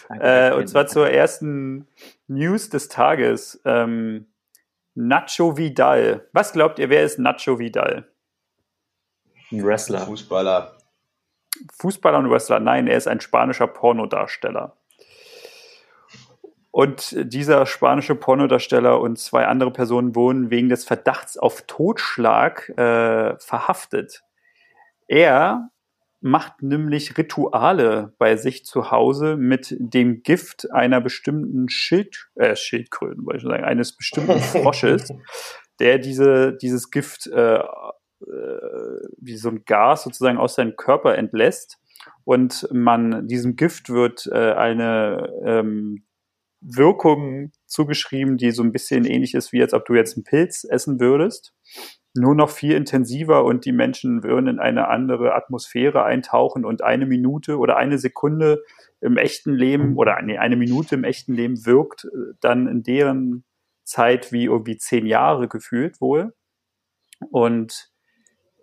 Danke, 0.08 0.24
Äh, 0.24 0.52
und 0.52 0.68
zwar 0.68 0.86
zur 0.86 1.08
ersten 1.08 1.88
News 2.26 2.68
des 2.68 2.88
Tages. 2.88 3.62
Ähm, 3.64 4.26
Nacho 5.00 5.56
Vidal. 5.56 6.28
Was 6.32 6.52
glaubt 6.52 6.80
ihr, 6.80 6.90
wer 6.90 7.04
ist 7.04 7.20
Nacho 7.20 7.60
Vidal? 7.60 8.10
Ein 9.52 9.64
Wrestler. 9.64 10.00
Fußballer. 10.00 10.76
Fußballer 11.78 12.18
und 12.18 12.30
Wrestler? 12.30 12.58
Nein, 12.58 12.88
er 12.88 12.96
ist 12.96 13.06
ein 13.06 13.20
spanischer 13.20 13.68
Pornodarsteller. 13.68 14.76
Und 16.72 17.14
dieser 17.16 17.64
spanische 17.66 18.16
Pornodarsteller 18.16 19.00
und 19.00 19.20
zwei 19.20 19.46
andere 19.46 19.70
Personen 19.70 20.16
wurden 20.16 20.50
wegen 20.50 20.68
des 20.68 20.84
Verdachts 20.84 21.38
auf 21.38 21.62
Totschlag 21.62 22.68
äh, 22.70 23.38
verhaftet. 23.38 24.24
Er 25.06 25.70
macht 26.20 26.62
nämlich 26.62 27.16
Rituale 27.16 28.14
bei 28.18 28.36
sich 28.36 28.64
zu 28.64 28.90
Hause 28.90 29.36
mit 29.36 29.76
dem 29.78 30.22
Gift 30.22 30.70
einer 30.72 31.00
bestimmten 31.00 31.68
Schild, 31.68 32.28
äh, 32.34 32.56
Schildkröten, 32.56 33.24
wollte 33.24 33.38
ich 33.38 33.44
sagen, 33.44 33.64
eines 33.64 33.96
bestimmten 33.96 34.38
Frosches, 34.40 35.12
der 35.78 35.98
diese, 35.98 36.56
dieses 36.56 36.90
Gift 36.90 37.28
äh, 37.28 37.60
äh, 38.20 39.00
wie 39.18 39.36
so 39.36 39.48
ein 39.48 39.64
Gas 39.64 40.02
sozusagen 40.02 40.38
aus 40.38 40.56
seinem 40.56 40.76
Körper 40.76 41.16
entlässt. 41.16 41.78
Und 42.24 42.68
man, 42.72 43.28
diesem 43.28 43.54
Gift 43.54 43.90
wird 43.90 44.26
äh, 44.26 44.52
eine 44.52 45.32
ähm, 45.44 46.04
Wirkung 46.60 47.52
zugeschrieben, 47.66 48.36
die 48.36 48.50
so 48.50 48.62
ein 48.62 48.72
bisschen 48.72 49.04
ähnlich 49.04 49.34
ist, 49.34 49.52
wie 49.52 49.62
als 49.62 49.72
ob 49.72 49.84
du 49.86 49.94
jetzt 49.94 50.16
einen 50.16 50.24
Pilz 50.24 50.64
essen 50.64 50.98
würdest. 50.98 51.54
Nur 52.18 52.34
noch 52.34 52.50
viel 52.50 52.72
intensiver 52.72 53.44
und 53.44 53.64
die 53.64 53.72
Menschen 53.72 54.22
würden 54.22 54.48
in 54.48 54.58
eine 54.58 54.88
andere 54.88 55.34
Atmosphäre 55.34 56.04
eintauchen 56.04 56.64
und 56.64 56.82
eine 56.82 57.06
Minute 57.06 57.58
oder 57.58 57.76
eine 57.76 57.98
Sekunde 57.98 58.62
im 59.00 59.16
echten 59.16 59.54
Leben 59.54 59.96
oder 59.96 60.20
nee, 60.22 60.38
eine 60.38 60.56
Minute 60.56 60.96
im 60.96 61.04
echten 61.04 61.34
Leben 61.34 61.64
wirkt 61.64 62.04
äh, 62.04 62.34
dann 62.40 62.66
in 62.66 62.82
deren 62.82 63.44
Zeit 63.84 64.32
wie 64.32 64.44
irgendwie 64.44 64.76
zehn 64.76 65.06
Jahre 65.06 65.48
gefühlt 65.48 66.00
wohl. 66.00 66.34
Und 67.30 67.90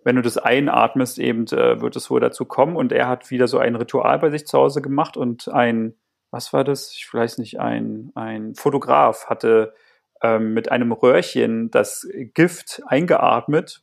wenn 0.04 0.16
du 0.16 0.22
das 0.22 0.38
einatmest, 0.38 1.18
eben 1.18 1.46
äh, 1.48 1.80
wird 1.80 1.96
es 1.96 2.10
wohl 2.10 2.20
dazu 2.20 2.44
kommen. 2.44 2.76
Und 2.76 2.92
er 2.92 3.08
hat 3.08 3.30
wieder 3.30 3.48
so 3.48 3.58
ein 3.58 3.74
Ritual 3.74 4.18
bei 4.20 4.30
sich 4.30 4.46
zu 4.46 4.56
Hause 4.56 4.80
gemacht 4.80 5.16
und 5.16 5.48
ein, 5.48 5.94
was 6.30 6.52
war 6.52 6.62
das? 6.62 6.92
Ich 6.92 7.12
weiß 7.12 7.38
nicht, 7.38 7.58
ein, 7.58 8.12
ein 8.14 8.54
Fotograf 8.54 9.26
hatte 9.26 9.74
ähm, 10.22 10.54
mit 10.54 10.70
einem 10.70 10.92
Röhrchen 10.92 11.70
das 11.70 12.08
Gift 12.34 12.82
eingeatmet 12.86 13.82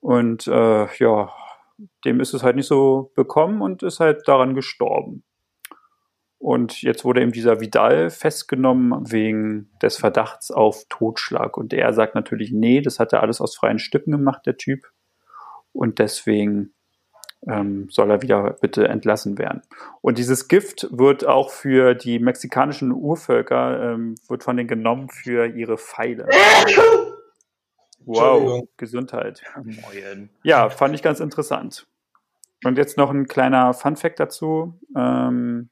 und 0.00 0.46
äh, 0.46 0.86
ja, 0.98 1.32
dem 2.04 2.20
ist 2.20 2.34
es 2.34 2.42
halt 2.42 2.56
nicht 2.56 2.68
so 2.68 3.12
bekommen 3.14 3.60
und 3.60 3.82
ist 3.82 4.00
halt 4.00 4.26
daran 4.28 4.54
gestorben. 4.54 5.24
Und 6.38 6.82
jetzt 6.82 7.04
wurde 7.04 7.22
eben 7.22 7.32
dieser 7.32 7.60
Vidal 7.60 8.10
festgenommen 8.10 9.10
wegen 9.10 9.70
des 9.82 9.96
Verdachts 9.96 10.50
auf 10.50 10.84
Totschlag. 10.88 11.56
Und 11.56 11.72
er 11.72 11.92
sagt 11.92 12.14
natürlich, 12.14 12.52
nee, 12.52 12.82
das 12.82 13.00
hat 13.00 13.12
er 13.12 13.22
alles 13.22 13.40
aus 13.40 13.56
freien 13.56 13.78
Stücken 13.78 14.12
gemacht, 14.12 14.42
der 14.46 14.56
Typ. 14.56 14.86
Und 15.72 15.98
deswegen 15.98 16.74
ähm, 17.46 17.88
soll 17.90 18.10
er 18.10 18.22
wieder 18.22 18.56
bitte 18.60 18.88
entlassen 18.88 19.38
werden. 19.38 19.62
Und 20.00 20.18
dieses 20.18 20.48
Gift 20.48 20.88
wird 20.90 21.26
auch 21.26 21.50
für 21.50 21.94
die 21.94 22.18
mexikanischen 22.18 22.92
Urvölker, 22.92 23.92
ähm, 23.92 24.16
wird 24.28 24.44
von 24.44 24.56
denen 24.56 24.68
genommen 24.68 25.08
für 25.08 25.46
ihre 25.46 25.78
Pfeile. 25.78 26.28
Wow. 28.08 28.68
Gesundheit. 28.76 29.42
Moin. 29.56 30.30
Ja, 30.44 30.70
fand 30.70 30.94
ich 30.94 31.02
ganz 31.02 31.18
interessant. 31.18 31.88
Und 32.64 32.78
jetzt 32.78 32.96
noch 32.96 33.10
ein 33.10 33.26
kleiner 33.26 33.74
Fun-Fact 33.74 34.20
dazu. 34.20 34.78
Ähm, 34.96 35.70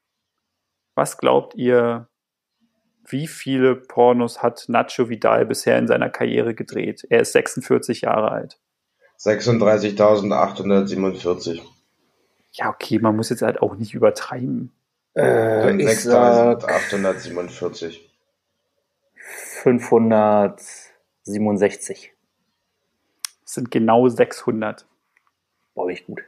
was 0.96 1.16
glaubt 1.16 1.54
ihr, 1.54 2.08
wie 3.06 3.26
viele 3.26 3.76
Pornos 3.76 4.42
hat 4.42 4.64
Nacho 4.68 5.08
Vidal 5.08 5.46
bisher 5.46 5.78
in 5.78 5.86
seiner 5.86 6.10
Karriere 6.10 6.54
gedreht? 6.54 7.06
Er 7.08 7.20
ist 7.20 7.32
46 7.32 8.02
Jahre 8.02 8.32
alt. 8.32 8.58
36.847. 9.24 11.62
Ja, 12.52 12.68
okay, 12.68 12.98
man 12.98 13.16
muss 13.16 13.30
jetzt 13.30 13.40
halt 13.42 13.62
auch 13.62 13.76
nicht 13.76 13.94
übertreiben. 13.94 14.70
Äh, 15.16 15.80
ich 15.82 16.00
sag 16.00 16.62
6.847. 16.64 18.00
567. 19.62 22.12
Es 23.44 23.54
sind 23.54 23.70
genau 23.70 24.08
600. 24.08 24.86
Boah, 25.74 25.90
echt 25.90 26.06
gut. 26.06 26.22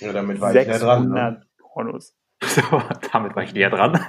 Ja, 0.00 0.12
damit 0.12 0.40
war 0.40 0.54
ich 0.54 0.66
näher 0.66 0.78
dran. 0.78 1.02
600 1.02 1.34
Ne? 1.34 1.42
Pornos. 1.58 2.14
Damit 3.12 3.36
war 3.36 3.42
ich 3.42 3.52
näher 3.52 3.70
dran. 3.70 3.94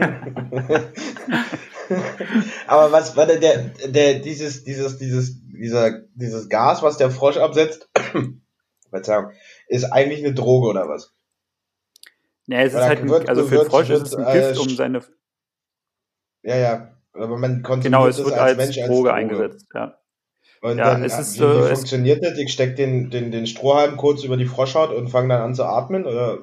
Aber 2.68 2.92
was 2.92 3.16
war 3.16 3.26
der, 3.26 3.38
der, 3.38 3.72
der, 3.88 4.20
dieses, 4.20 4.64
dieses, 4.64 5.00
dieses, 5.00 5.38
dieser, 5.60 6.00
dieses 6.16 6.50
Gas, 6.50 6.82
was 6.84 6.98
der 6.98 7.12
Frosch 7.12 7.38
absetzt, 7.38 7.90
Verzeihung, 8.90 9.32
ist 9.68 9.86
eigentlich 9.86 10.24
eine 10.26 10.34
Droge 10.34 10.68
oder 10.68 10.88
was? 10.90 11.14
Ja, 12.48 12.62
es 12.62 12.74
ist 12.74 12.80
halt, 12.82 13.00
ein, 13.02 13.10
wird- 13.10 13.30
also 13.30 13.44
für 13.46 13.52
wird- 13.52 13.66
den 13.66 13.70
Frosch 13.70 13.90
ist 13.90 14.02
es 14.08 14.12
wird, 14.12 14.28
ein 14.28 14.34
Gift, 14.34 14.56
äh, 14.56 14.60
um 14.60 14.70
seine, 14.70 15.02
Ja, 16.44 16.56
ja. 16.58 16.96
Aber 17.14 17.38
man 17.38 17.62
konsumiert 17.64 17.84
genau, 17.84 18.08
es 18.08 18.18
wird 18.24 18.34
als, 18.34 18.76
Droge 18.76 19.14
eingesetzt, 19.14 19.68
ja. 19.74 20.00
Und 20.62 20.78
Ja, 20.78 20.86
dann, 20.92 21.04
es 21.04 21.18
ist, 21.18 21.36
wie, 21.36 21.42
wie 21.42 21.44
äh, 21.44 21.60
es- 21.62 21.70
funktioniert 21.80 22.24
das? 22.24 22.38
Ich 22.38 22.52
steck 22.52 22.76
den, 22.76 23.10
den, 23.10 23.32
den 23.32 23.48
Strohhalm 23.48 23.98
kurz 23.98 24.24
über 24.24 24.36
die 24.38 24.46
Froschhaut 24.46 24.92
und 24.92 25.08
fange 25.10 25.30
dann 25.30 25.42
an 25.42 25.56
zu 25.56 25.64
atmen? 25.64 26.06
Oder? 26.06 26.40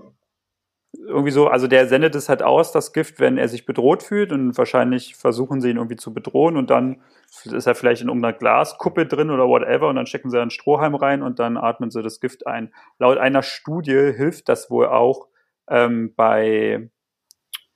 Irgendwie 0.98 1.30
so, 1.30 1.48
also 1.48 1.66
der 1.66 1.86
sendet 1.88 2.14
es 2.14 2.28
halt 2.28 2.42
aus, 2.42 2.72
das 2.72 2.92
Gift, 2.92 3.20
wenn 3.20 3.38
er 3.38 3.48
sich 3.48 3.66
bedroht 3.66 4.02
fühlt 4.02 4.32
und 4.32 4.56
wahrscheinlich 4.56 5.16
versuchen 5.16 5.60
sie 5.60 5.70
ihn 5.70 5.76
irgendwie 5.76 5.96
zu 5.96 6.12
bedrohen 6.12 6.56
und 6.56 6.70
dann 6.70 7.02
ist 7.44 7.66
er 7.66 7.74
vielleicht 7.74 8.02
in 8.02 8.08
irgendeiner 8.08 8.36
Glaskuppe 8.36 9.06
drin 9.06 9.30
oder 9.30 9.48
whatever 9.48 9.88
und 9.88 9.96
dann 9.96 10.06
stecken 10.06 10.30
sie 10.30 10.40
einen 10.40 10.50
Strohhalm 10.50 10.94
rein 10.94 11.22
und 11.22 11.38
dann 11.38 11.56
atmen 11.56 11.90
sie 11.90 12.02
das 12.02 12.20
Gift 12.20 12.46
ein. 12.46 12.72
Laut 12.98 13.18
einer 13.18 13.42
Studie 13.42 14.12
hilft 14.14 14.48
das 14.48 14.70
wohl 14.70 14.86
auch 14.86 15.28
ähm, 15.68 16.14
bei, 16.14 16.90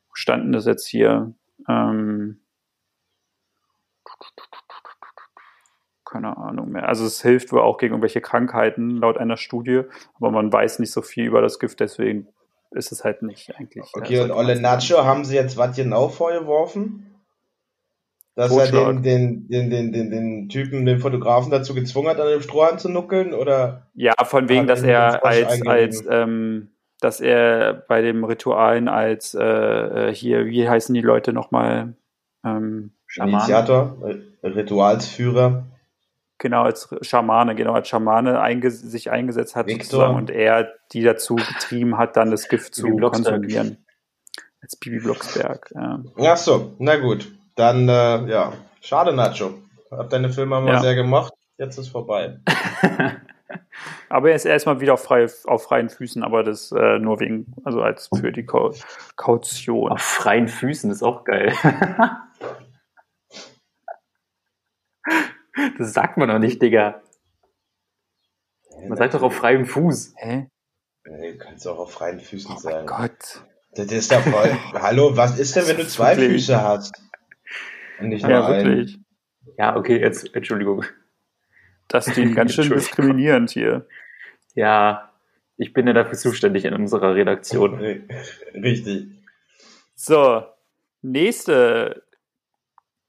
wo 0.08 0.14
standen 0.14 0.52
das 0.52 0.66
jetzt 0.66 0.86
hier? 0.86 1.34
Ähm, 1.68 2.40
keine 6.04 6.36
Ahnung 6.36 6.70
mehr. 6.70 6.88
Also 6.88 7.04
es 7.06 7.22
hilft 7.22 7.52
wohl 7.52 7.60
auch 7.60 7.78
gegen 7.78 7.92
irgendwelche 7.94 8.20
Krankheiten 8.20 8.96
laut 8.96 9.16
einer 9.16 9.36
Studie, 9.36 9.82
aber 10.14 10.30
man 10.30 10.52
weiß 10.52 10.80
nicht 10.80 10.92
so 10.92 11.02
viel 11.02 11.26
über 11.26 11.40
das 11.40 11.58
Gift, 11.58 11.80
deswegen 11.80 12.28
ist 12.70 12.92
es 12.92 13.04
halt 13.04 13.22
nicht 13.22 13.54
eigentlich. 13.56 13.86
Okay, 13.92 14.16
ja, 14.16 14.24
und 14.24 14.30
Ole 14.30 14.60
Nacho 14.60 15.04
haben 15.04 15.24
sie 15.24 15.34
jetzt 15.34 15.56
was 15.56 15.76
genau 15.76 16.08
vorgeworfen? 16.08 17.06
Dass 18.36 18.52
er 18.52 18.70
Totschlag. 18.70 19.02
den, 19.02 19.48
den, 19.48 19.48
den, 19.48 19.70
den, 19.70 19.92
den, 19.92 20.10
den 20.10 20.48
Typen, 20.48 20.86
den 20.86 21.00
Fotografen 21.00 21.50
dazu 21.50 21.74
gezwungen 21.74 22.08
hat, 22.08 22.20
an 22.20 22.28
dem 22.28 22.42
Strohhalm 22.42 22.78
zu 22.78 22.88
nuckeln? 22.88 23.34
Oder? 23.34 23.88
Ja, 23.94 24.14
von 24.24 24.48
wegen, 24.48 24.66
dass 24.66 24.82
er 24.82 25.24
als, 25.24 25.66
als 25.66 26.04
ähm, 26.08 26.70
dass 27.00 27.20
er 27.20 27.74
bei 27.88 28.02
dem 28.02 28.24
Ritualen 28.24 28.88
als 28.88 29.34
äh, 29.34 29.42
äh, 29.42 30.14
hier, 30.14 30.46
wie 30.46 30.68
heißen 30.68 30.94
die 30.94 31.00
Leute 31.00 31.32
nochmal? 31.32 31.94
Ähm. 32.44 32.92
Initiator, 33.16 33.96
äh, 34.42 34.46
Ritualsführer. 34.46 35.64
Genau, 36.40 36.62
als 36.62 36.88
Schamane, 37.02 37.54
genau, 37.54 37.74
als 37.74 37.86
Schamane 37.88 38.40
einge 38.40 38.70
sich 38.72 39.10
eingesetzt 39.12 39.54
hat 39.54 39.70
und 39.92 40.30
er 40.30 40.72
die 40.92 41.02
dazu 41.02 41.36
getrieben 41.36 41.96
hat, 41.98 42.16
dann 42.16 42.32
das 42.32 42.48
Gift 42.48 42.74
zu 42.74 42.96
konsumieren. 42.96 43.76
Als 44.60 44.76
Bibi 44.76 44.98
Blocksberg, 44.98 45.70
ja. 45.74 46.02
Ach 46.18 46.36
so, 46.36 46.72
na 46.78 46.96
gut. 46.96 47.30
Dann, 47.54 47.88
äh, 47.88 48.26
ja, 48.26 48.52
schade, 48.80 49.12
Nacho. 49.12 49.54
Hab 49.90 50.10
deine 50.10 50.30
Filme 50.30 50.60
mal 50.60 50.74
Ja. 50.74 50.80
sehr 50.80 50.94
gemacht. 50.94 51.32
Jetzt 51.56 51.78
ist 51.78 51.88
vorbei. 51.88 52.38
Aber 54.08 54.30
er 54.30 54.36
ist 54.36 54.44
erstmal 54.44 54.80
wieder 54.80 54.94
auf, 54.94 55.02
frei, 55.02 55.26
auf 55.44 55.64
freien 55.64 55.88
Füßen, 55.88 56.22
aber 56.22 56.42
das 56.42 56.72
äh, 56.72 56.98
nur 56.98 57.20
wegen, 57.20 57.54
also 57.64 57.80
als 57.80 58.08
für 58.20 58.32
die 58.32 58.44
Kau 58.44 58.72
Kaution. 59.16 59.92
Auf 59.92 60.00
freien 60.02 60.48
Füßen 60.48 60.90
ist 60.90 61.02
auch 61.02 61.24
geil. 61.24 61.52
das 65.78 65.92
sagt 65.92 66.16
man 66.16 66.28
doch 66.28 66.38
nicht, 66.38 66.60
Digga. 66.62 67.02
Man 68.88 68.96
sagt 68.96 69.14
doch 69.14 69.22
auf 69.22 69.34
freiem 69.34 69.66
Fuß. 69.66 70.14
Hä? 70.16 70.48
Nee, 71.04 71.32
du 71.32 71.38
kannst 71.38 71.66
auch 71.66 71.78
auf 71.78 71.92
freien 71.92 72.20
Füßen 72.20 72.54
Oh 72.54 72.58
sein. 72.58 72.74
mein 72.76 72.86
Gott. 72.86 73.44
Das 73.72 73.86
ist 73.92 74.10
ja 74.10 74.20
voll. 74.20 74.50
Hallo, 74.74 75.16
was 75.16 75.38
ist 75.38 75.56
denn, 75.56 75.66
wenn 75.68 75.76
du 75.76 75.86
zwei 75.86 76.16
Wirklich? 76.16 76.46
Füße 76.46 76.60
hast? 76.62 77.00
Und 78.00 78.08
nicht 78.08 78.22
nur 78.22 78.30
Ja, 78.32 78.46
einen. 78.46 78.66
wirklich. 78.66 78.98
Ja, 79.58 79.76
okay, 79.76 80.00
jetzt, 80.00 80.34
Entschuldigung. 80.34 80.84
Das 81.88 82.06
ist 82.06 82.16
ihn 82.18 82.34
ganz 82.34 82.54
schön 82.54 82.70
diskriminierend 82.70 83.50
hier. 83.50 83.86
Ja, 84.54 85.12
ich 85.56 85.72
bin 85.72 85.86
ja 85.86 85.92
dafür 85.92 86.16
zuständig 86.16 86.64
in 86.64 86.74
unserer 86.74 87.14
Redaktion. 87.14 87.78
Nee, 87.78 88.02
Richtig. 88.54 89.08
So, 89.94 90.44
nächste 91.02 92.04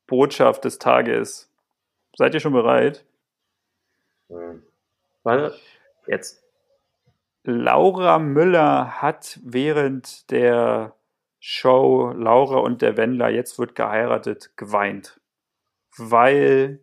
Botschaft 0.08 0.66
des 0.66 0.80
Tages. 0.80 1.51
Seid 2.22 2.36
ihr 2.36 2.40
schon 2.40 2.54
bereit? 2.54 3.04
Hm. 4.30 4.62
Warte, 5.24 5.56
jetzt. 6.06 6.44
Laura 7.44 8.20
Müller 8.20 9.02
hat 9.02 9.40
während 9.44 10.30
der 10.30 10.96
Show 11.40 12.14
Laura 12.16 12.60
und 12.60 12.84
der 12.84 12.96
Wendler 12.96 13.30
jetzt 13.30 13.58
wird 13.58 13.74
geheiratet 13.74 14.56
geweint, 14.56 15.20
weil 15.98 16.82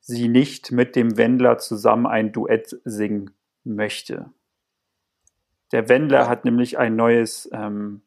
sie 0.00 0.28
nicht 0.28 0.70
mit 0.70 0.96
dem 0.96 1.16
Wendler 1.16 1.56
zusammen 1.56 2.06
ein 2.06 2.32
Duett 2.32 2.78
singen 2.84 3.30
möchte. 3.62 4.32
Der 5.72 5.88
Wendler 5.88 6.28
hat 6.28 6.44
nämlich 6.44 6.76
ein 6.76 6.94
neues, 6.94 7.48
ähm, 7.54 8.02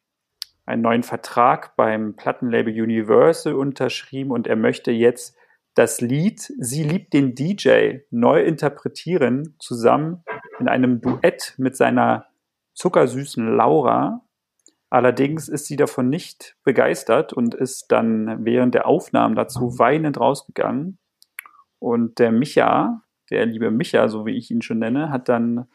einen 0.68 0.84
neuen 0.84 1.02
Vertrag 1.02 1.76
beim 1.76 2.16
Plattenlabel 2.16 2.80
Universal 2.80 3.56
unterschrieben 3.56 4.30
und 4.30 4.46
er 4.46 4.58
möchte 4.58 4.92
jetzt 4.92 5.36
das 5.78 6.02
Lied 6.02 6.40
Sie 6.60 6.84
liebt 6.84 7.14
den 7.14 7.36
DJ 7.36 8.00
neu 8.10 8.42
interpretieren, 8.42 9.56
zusammen 9.60 10.24
in 10.60 10.68
einem 10.68 11.02
Duett 11.02 11.54
mit 11.58 11.76
seiner 11.76 12.26
zuckersüßen 12.74 13.56
Laura. 13.56 14.22
Allerdings 14.90 15.48
ist 15.48 15.68
sie 15.68 15.76
davon 15.76 16.10
nicht 16.10 16.56
begeistert 16.64 17.32
und 17.32 17.54
ist 17.54 17.92
dann 17.92 18.44
während 18.44 18.74
der 18.74 18.88
Aufnahmen 18.88 19.36
dazu 19.36 19.78
weinend 19.78 20.20
rausgegangen. 20.20 20.98
Und 21.78 22.18
der 22.18 22.32
Micha, 22.32 23.04
der 23.30 23.46
liebe 23.46 23.70
Micha, 23.70 24.08
so 24.08 24.26
wie 24.26 24.36
ich 24.36 24.50
ihn 24.50 24.64
schon 24.64 24.80
nenne, 24.80 25.12
hat 25.12 25.30
dann 25.30 25.68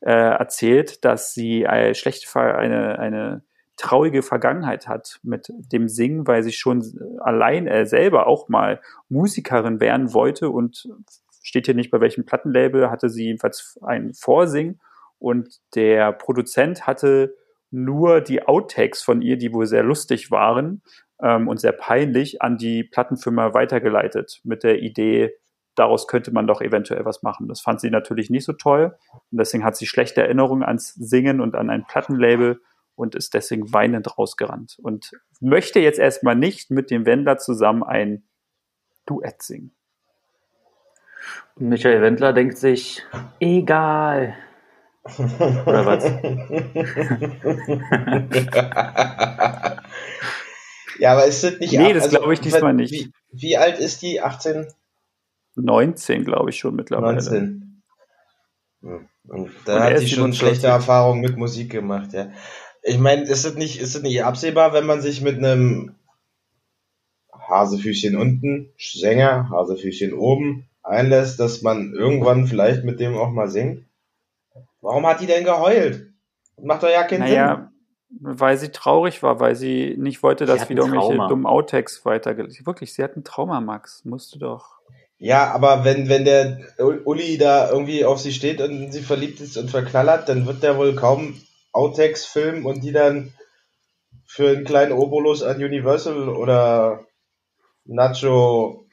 äh, 0.00 0.10
erzählt, 0.12 1.04
dass 1.04 1.34
sie 1.34 1.66
eine 1.66 1.94
schlechte, 1.94 2.26
Ver- 2.26 2.56
eine, 2.56 2.98
eine 2.98 3.44
traurige 3.80 4.22
Vergangenheit 4.22 4.86
hat 4.86 5.18
mit 5.22 5.48
dem 5.72 5.88
Singen, 5.88 6.26
weil 6.26 6.42
sie 6.42 6.52
schon 6.52 6.84
allein 7.20 7.66
äh, 7.66 7.86
selber 7.86 8.26
auch 8.26 8.48
mal 8.48 8.80
Musikerin 9.08 9.80
werden 9.80 10.12
wollte 10.12 10.50
und 10.50 10.88
steht 11.42 11.66
hier 11.66 11.74
nicht 11.74 11.90
bei 11.90 12.00
welchem 12.00 12.26
Plattenlabel, 12.26 12.90
hatte 12.90 13.08
sie 13.08 13.24
jedenfalls 13.24 13.78
ein 13.82 14.12
Vorsing 14.12 14.78
und 15.18 15.60
der 15.74 16.12
Produzent 16.12 16.86
hatte 16.86 17.34
nur 17.70 18.20
die 18.20 18.46
Outtakes 18.46 19.02
von 19.02 19.22
ihr, 19.22 19.38
die 19.38 19.52
wohl 19.52 19.66
sehr 19.66 19.82
lustig 19.82 20.30
waren 20.30 20.82
ähm, 21.22 21.48
und 21.48 21.58
sehr 21.58 21.72
peinlich, 21.72 22.42
an 22.42 22.58
die 22.58 22.84
Plattenfirma 22.84 23.54
weitergeleitet 23.54 24.40
mit 24.44 24.62
der 24.62 24.82
Idee, 24.82 25.34
daraus 25.74 26.06
könnte 26.06 26.32
man 26.32 26.46
doch 26.46 26.60
eventuell 26.60 27.04
was 27.06 27.22
machen. 27.22 27.48
Das 27.48 27.60
fand 27.60 27.80
sie 27.80 27.90
natürlich 27.90 28.28
nicht 28.28 28.44
so 28.44 28.52
toll 28.52 28.96
und 29.30 29.38
deswegen 29.38 29.64
hat 29.64 29.76
sie 29.76 29.86
schlechte 29.86 30.20
Erinnerungen 30.20 30.64
ans 30.64 30.92
Singen 30.94 31.40
und 31.40 31.54
an 31.54 31.70
ein 31.70 31.86
Plattenlabel 31.86 32.60
und 33.00 33.14
ist 33.14 33.32
deswegen 33.32 33.72
weinend 33.72 34.18
rausgerannt 34.18 34.76
und 34.82 35.10
möchte 35.40 35.80
jetzt 35.80 35.98
erstmal 35.98 36.36
nicht 36.36 36.70
mit 36.70 36.90
dem 36.90 37.06
Wendler 37.06 37.38
zusammen 37.38 37.82
ein 37.82 38.28
Duett 39.06 39.42
singen. 39.42 39.74
Und 41.56 41.70
Michael 41.70 42.02
Wendler 42.02 42.34
denkt 42.34 42.58
sich, 42.58 43.02
egal. 43.40 44.36
Oder 45.18 45.86
was? 45.86 46.04
ja, 50.98 51.12
aber 51.12 51.24
ist 51.24 51.42
das 51.42 51.58
nicht 51.58 51.72
Nee, 51.72 51.94
das 51.94 52.10
glaube 52.10 52.34
ich 52.34 52.40
diesmal 52.40 52.74
nicht. 52.74 52.92
Wie, 52.92 53.10
wie 53.32 53.56
alt 53.56 53.78
ist 53.78 54.02
die? 54.02 54.20
18, 54.20 54.66
19, 55.54 56.26
glaube 56.26 56.50
ich 56.50 56.58
schon 56.58 56.76
mittlerweile. 56.76 57.14
19? 57.14 57.82
Hm. 58.82 59.08
Und 59.28 59.40
Und 59.40 59.50
da 59.64 59.88
er 59.88 59.94
hat 59.94 59.98
sie 59.98 60.08
schon 60.08 60.32
47. 60.32 60.38
schlechte 60.38 60.66
Erfahrungen 60.66 61.20
mit 61.20 61.36
Musik 61.36 61.70
gemacht, 61.70 62.12
ja. 62.12 62.30
Ich 62.82 62.98
meine, 62.98 63.22
ist 63.22 63.44
es 63.44 63.54
nicht, 63.54 63.80
ist 63.80 63.94
es 63.94 64.02
nicht 64.02 64.24
absehbar, 64.24 64.72
wenn 64.72 64.86
man 64.86 65.00
sich 65.00 65.20
mit 65.20 65.38
einem 65.38 65.94
Hasefüßchen 67.32 68.16
unten, 68.16 68.72
Sänger, 68.78 69.50
Hasefüßchen 69.50 70.12
oben 70.12 70.68
einlässt, 70.82 71.40
dass 71.40 71.62
man 71.62 71.92
irgendwann 71.92 72.46
vielleicht 72.46 72.84
mit 72.84 73.00
dem 73.00 73.16
auch 73.16 73.30
mal 73.30 73.48
singt? 73.48 73.84
Warum 74.80 75.06
hat 75.06 75.20
die 75.20 75.26
denn 75.26 75.44
geheult? 75.44 76.06
Macht 76.62 76.82
doch 76.82 76.90
ja 76.90 77.02
keinen 77.04 77.26
Sinn. 77.26 77.36
Naja, 77.36 77.70
weil 78.18 78.56
sie 78.56 78.70
traurig 78.70 79.22
war, 79.22 79.40
weil 79.40 79.54
sie 79.54 79.94
nicht 79.98 80.22
wollte, 80.22 80.46
dass 80.46 80.68
wieder 80.68 80.84
irgendwelche 80.84 81.16
dummen 81.28 81.46
Outtakes 81.46 82.04
weitergeleitet. 82.04 82.66
Wirklich, 82.66 82.92
sie 82.92 83.02
hat 83.04 83.16
ein 83.16 83.24
Trauma, 83.24 83.60
Max. 83.60 84.04
Musst 84.04 84.34
du 84.34 84.38
doch. 84.38 84.80
Ja, 85.18 85.52
aber 85.52 85.84
wenn, 85.84 86.08
wenn 86.08 86.24
der 86.24 86.60
Uli 87.04 87.36
da 87.36 87.70
irgendwie 87.70 88.04
auf 88.04 88.18
sie 88.18 88.32
steht 88.32 88.60
und 88.60 88.90
sie 88.90 89.02
verliebt 89.02 89.40
ist 89.40 89.58
und 89.58 89.70
verknallert, 89.70 90.28
dann 90.28 90.46
wird 90.46 90.62
der 90.62 90.78
wohl 90.78 90.94
kaum 90.94 91.34
Outtakes 91.72 92.26
filmen 92.26 92.64
und 92.64 92.82
die 92.82 92.92
dann 92.92 93.32
für 94.26 94.50
einen 94.50 94.64
kleinen 94.64 94.92
Obolus 94.92 95.42
an 95.42 95.56
Universal 95.56 96.28
oder 96.28 97.06
Nacho 97.84 98.86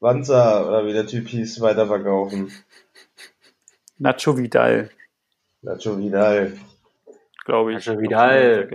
Wanzer 0.00 0.68
oder 0.68 0.86
wie 0.86 0.92
der 0.92 1.06
Typ 1.06 1.28
hieß, 1.28 1.60
weiterverkaufen. 1.60 2.52
Nacho 3.98 4.36
Vidal, 4.36 4.90
Nacho 5.62 5.98
Vidal. 5.98 6.56
glaube 7.44 7.72
ich. 7.72 7.84
Nacho 7.84 7.98
Vidal. 7.98 8.68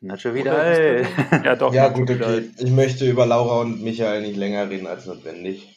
Nacho 0.00 0.34
Vidal. 0.34 1.06
Ja, 1.44 1.56
doch. 1.56 1.74
Ja, 1.74 1.88
gut, 1.88 2.10
okay. 2.10 2.50
Ich 2.58 2.70
möchte 2.70 3.08
über 3.08 3.26
Laura 3.26 3.62
und 3.62 3.82
Michael 3.82 4.22
nicht 4.22 4.36
länger 4.36 4.70
reden 4.70 4.86
als 4.86 5.06
notwendig. 5.06 5.73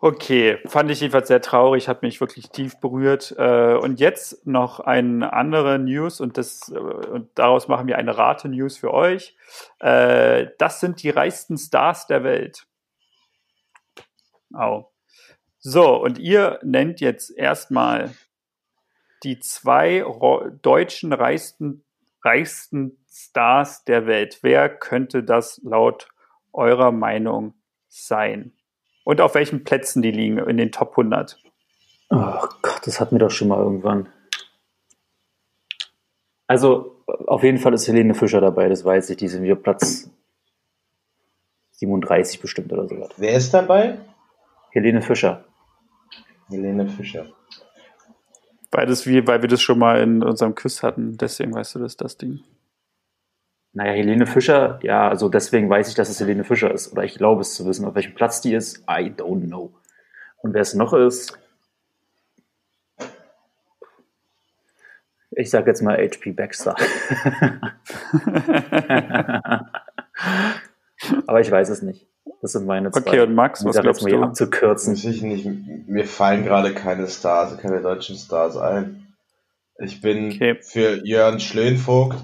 Okay, 0.00 0.58
fand 0.66 0.90
ich 0.90 1.00
jedenfalls 1.00 1.28
sehr 1.28 1.40
traurig, 1.40 1.88
hat 1.88 2.02
mich 2.02 2.20
wirklich 2.20 2.50
tief 2.50 2.78
berührt. 2.78 3.34
Äh, 3.36 3.74
Und 3.74 4.00
jetzt 4.00 4.46
noch 4.46 4.80
eine 4.80 5.32
andere 5.32 5.78
News 5.78 6.20
und, 6.20 6.36
das, 6.38 6.68
äh, 6.68 6.78
und 6.78 7.30
daraus 7.36 7.68
machen 7.68 7.86
wir 7.86 7.98
eine 7.98 8.16
Rate-News 8.16 8.78
für 8.78 8.92
euch. 8.92 9.36
Äh, 9.80 10.46
Das 10.58 10.80
sind 10.80 11.02
die 11.02 11.10
reichsten 11.10 11.56
Stars 11.58 12.06
der 12.06 12.24
Welt. 12.24 12.66
Au. 14.52 14.92
So, 15.60 15.96
und 15.96 16.18
ihr 16.18 16.60
nennt 16.62 17.00
jetzt 17.00 17.30
erstmal 17.36 18.14
die 19.24 19.40
zwei 19.40 20.04
deutschen 20.62 21.12
reichsten, 21.12 21.84
reichsten 22.24 23.04
Stars 23.10 23.84
der 23.84 24.06
Welt. 24.06 24.38
Wer 24.42 24.68
könnte 24.68 25.24
das 25.24 25.60
laut 25.64 26.08
eurer 26.52 26.92
Meinung 26.92 27.54
sein? 27.88 28.57
Und 29.08 29.22
auf 29.22 29.34
welchen 29.34 29.64
Plätzen 29.64 30.02
die 30.02 30.10
liegen 30.10 30.36
in 30.36 30.58
den 30.58 30.70
Top 30.70 30.90
100? 30.90 31.42
Oh 32.10 32.46
Gott, 32.60 32.82
das 32.84 33.00
hatten 33.00 33.14
wir 33.14 33.20
doch 33.20 33.30
schon 33.30 33.48
mal 33.48 33.58
irgendwann. 33.58 34.06
Also, 36.46 37.02
auf 37.26 37.42
jeden 37.42 37.56
Fall 37.56 37.72
ist 37.72 37.88
Helene 37.88 38.14
Fischer 38.14 38.42
dabei, 38.42 38.68
das 38.68 38.84
weiß 38.84 39.08
ich. 39.08 39.16
Die 39.16 39.28
sind 39.28 39.44
wieder 39.44 39.54
Platz 39.54 40.10
37 41.70 42.38
bestimmt 42.38 42.70
oder 42.70 42.86
sowas. 42.86 43.08
Wer 43.16 43.32
ist 43.32 43.54
dabei? 43.54 43.98
Helene 44.72 45.00
Fischer. 45.00 45.42
Helene 46.50 46.86
Fischer. 46.86 47.32
Weil, 48.70 48.84
das 48.84 49.06
wie, 49.06 49.26
weil 49.26 49.40
wir 49.40 49.48
das 49.48 49.62
schon 49.62 49.78
mal 49.78 50.02
in 50.02 50.22
unserem 50.22 50.54
Quiz 50.54 50.82
hatten. 50.82 51.16
Deswegen 51.16 51.54
weißt 51.54 51.76
du 51.76 51.78
das, 51.78 51.96
das 51.96 52.18
Ding. 52.18 52.40
Naja, 53.78 53.92
Helene 53.92 54.26
Fischer, 54.26 54.80
ja, 54.82 55.08
also 55.08 55.28
deswegen 55.28 55.70
weiß 55.70 55.88
ich, 55.88 55.94
dass 55.94 56.08
es 56.08 56.18
Helene 56.18 56.42
Fischer 56.42 56.74
ist. 56.74 56.90
Oder 56.90 57.04
ich 57.04 57.14
glaube 57.14 57.42
es 57.42 57.54
zu 57.54 57.64
wissen. 57.64 57.84
Auf 57.84 57.94
welchem 57.94 58.12
Platz 58.12 58.40
die 58.40 58.52
ist, 58.52 58.78
I 58.90 59.12
don't 59.16 59.46
know. 59.46 59.72
Und 60.38 60.52
wer 60.52 60.62
es 60.62 60.74
noch 60.74 60.92
ist, 60.94 61.38
ich 65.30 65.48
sag 65.48 65.68
jetzt 65.68 65.80
mal 65.82 65.96
HP 65.96 66.32
Baxter. 66.32 66.74
Aber 71.28 71.40
ich 71.40 71.48
weiß 71.48 71.68
es 71.68 71.82
nicht. 71.82 72.08
Das 72.42 72.50
sind 72.52 72.66
meine 72.66 72.90
zwei. 72.90 73.00
Okay, 73.00 73.20
und 73.20 73.36
Max, 73.36 73.64
was 73.64 73.80
glaubst 73.80 74.02
mal 74.02 74.08
hier 74.08 74.18
du? 74.18 74.24
abzukürzen. 74.24 74.94
Ich 74.94 75.22
nicht, 75.22 75.46
mir 75.86 76.04
fallen 76.04 76.42
gerade 76.42 76.74
keine 76.74 77.06
Stars, 77.06 77.56
keine 77.58 77.80
deutschen 77.80 78.16
Stars 78.16 78.56
ein. 78.56 79.06
Ich 79.78 80.00
bin 80.00 80.32
Okay. 80.32 80.56
für 80.60 81.06
Jörn 81.06 81.38
Schlönvogt, 81.38 82.18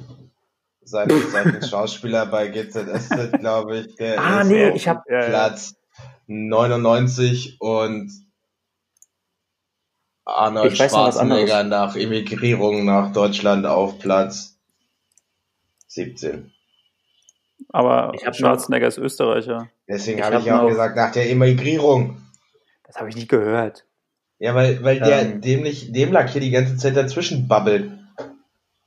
seines 0.84 1.30
Zeichens 1.32 1.70
Schauspieler 1.70 2.26
bei 2.26 2.48
GZSZ, 2.48 3.38
glaube 3.40 3.78
ich, 3.80 3.94
der 3.96 4.20
Ah, 4.20 4.40
ist 4.42 4.48
nee, 4.48 4.68
auf 4.70 4.76
ich 4.76 4.88
hab- 4.88 5.08
Ja, 5.08 5.20
ja. 5.22 5.26
Platz 5.28 5.74
99 6.26 7.56
und 7.60 8.10
Arnold 10.24 10.72
Ich 10.72 10.78
noch 10.78 10.88
Schwarzenegger 10.88 11.58
anderes. 11.58 11.94
nach 11.94 11.96
Emigrierung 11.96 12.84
nach 12.84 13.12
Deutschland 13.12 13.66
auf 13.66 13.98
Platz 13.98 14.56
17. 15.88 16.50
Aber 17.70 18.12
Ich 18.14 18.36
Schwarzenegger 18.36 18.86
ist 18.88 18.98
Österreicher. 18.98 19.68
Deswegen 19.88 20.18
Ich 20.18 20.24
habe 20.24 20.36
hab 20.36 20.40
ich 20.42 20.46
ja 20.46 20.58
auch 20.58 20.62
noch- 20.62 20.68
gesagt, 20.70 20.96
nach 20.96 21.12
der 21.12 21.30
Emigrierung. 21.30 22.22
Das 22.84 22.96
habe 22.96 23.08
ich 23.08 23.16
nicht 23.16 23.28
gehört. 23.28 23.84
Ja, 24.38 24.54
weil, 24.54 24.82
weil 24.82 24.98
der 25.00 25.22
Ähm. 25.22 25.40
dämlich, 25.40 25.92
Demlack 25.92 26.30
hier 26.30 26.40
die 26.40 26.50
ganze 26.50 26.76
Zeit 26.76 26.96
dazwischen 26.96 27.46
babbelt. 27.48 27.90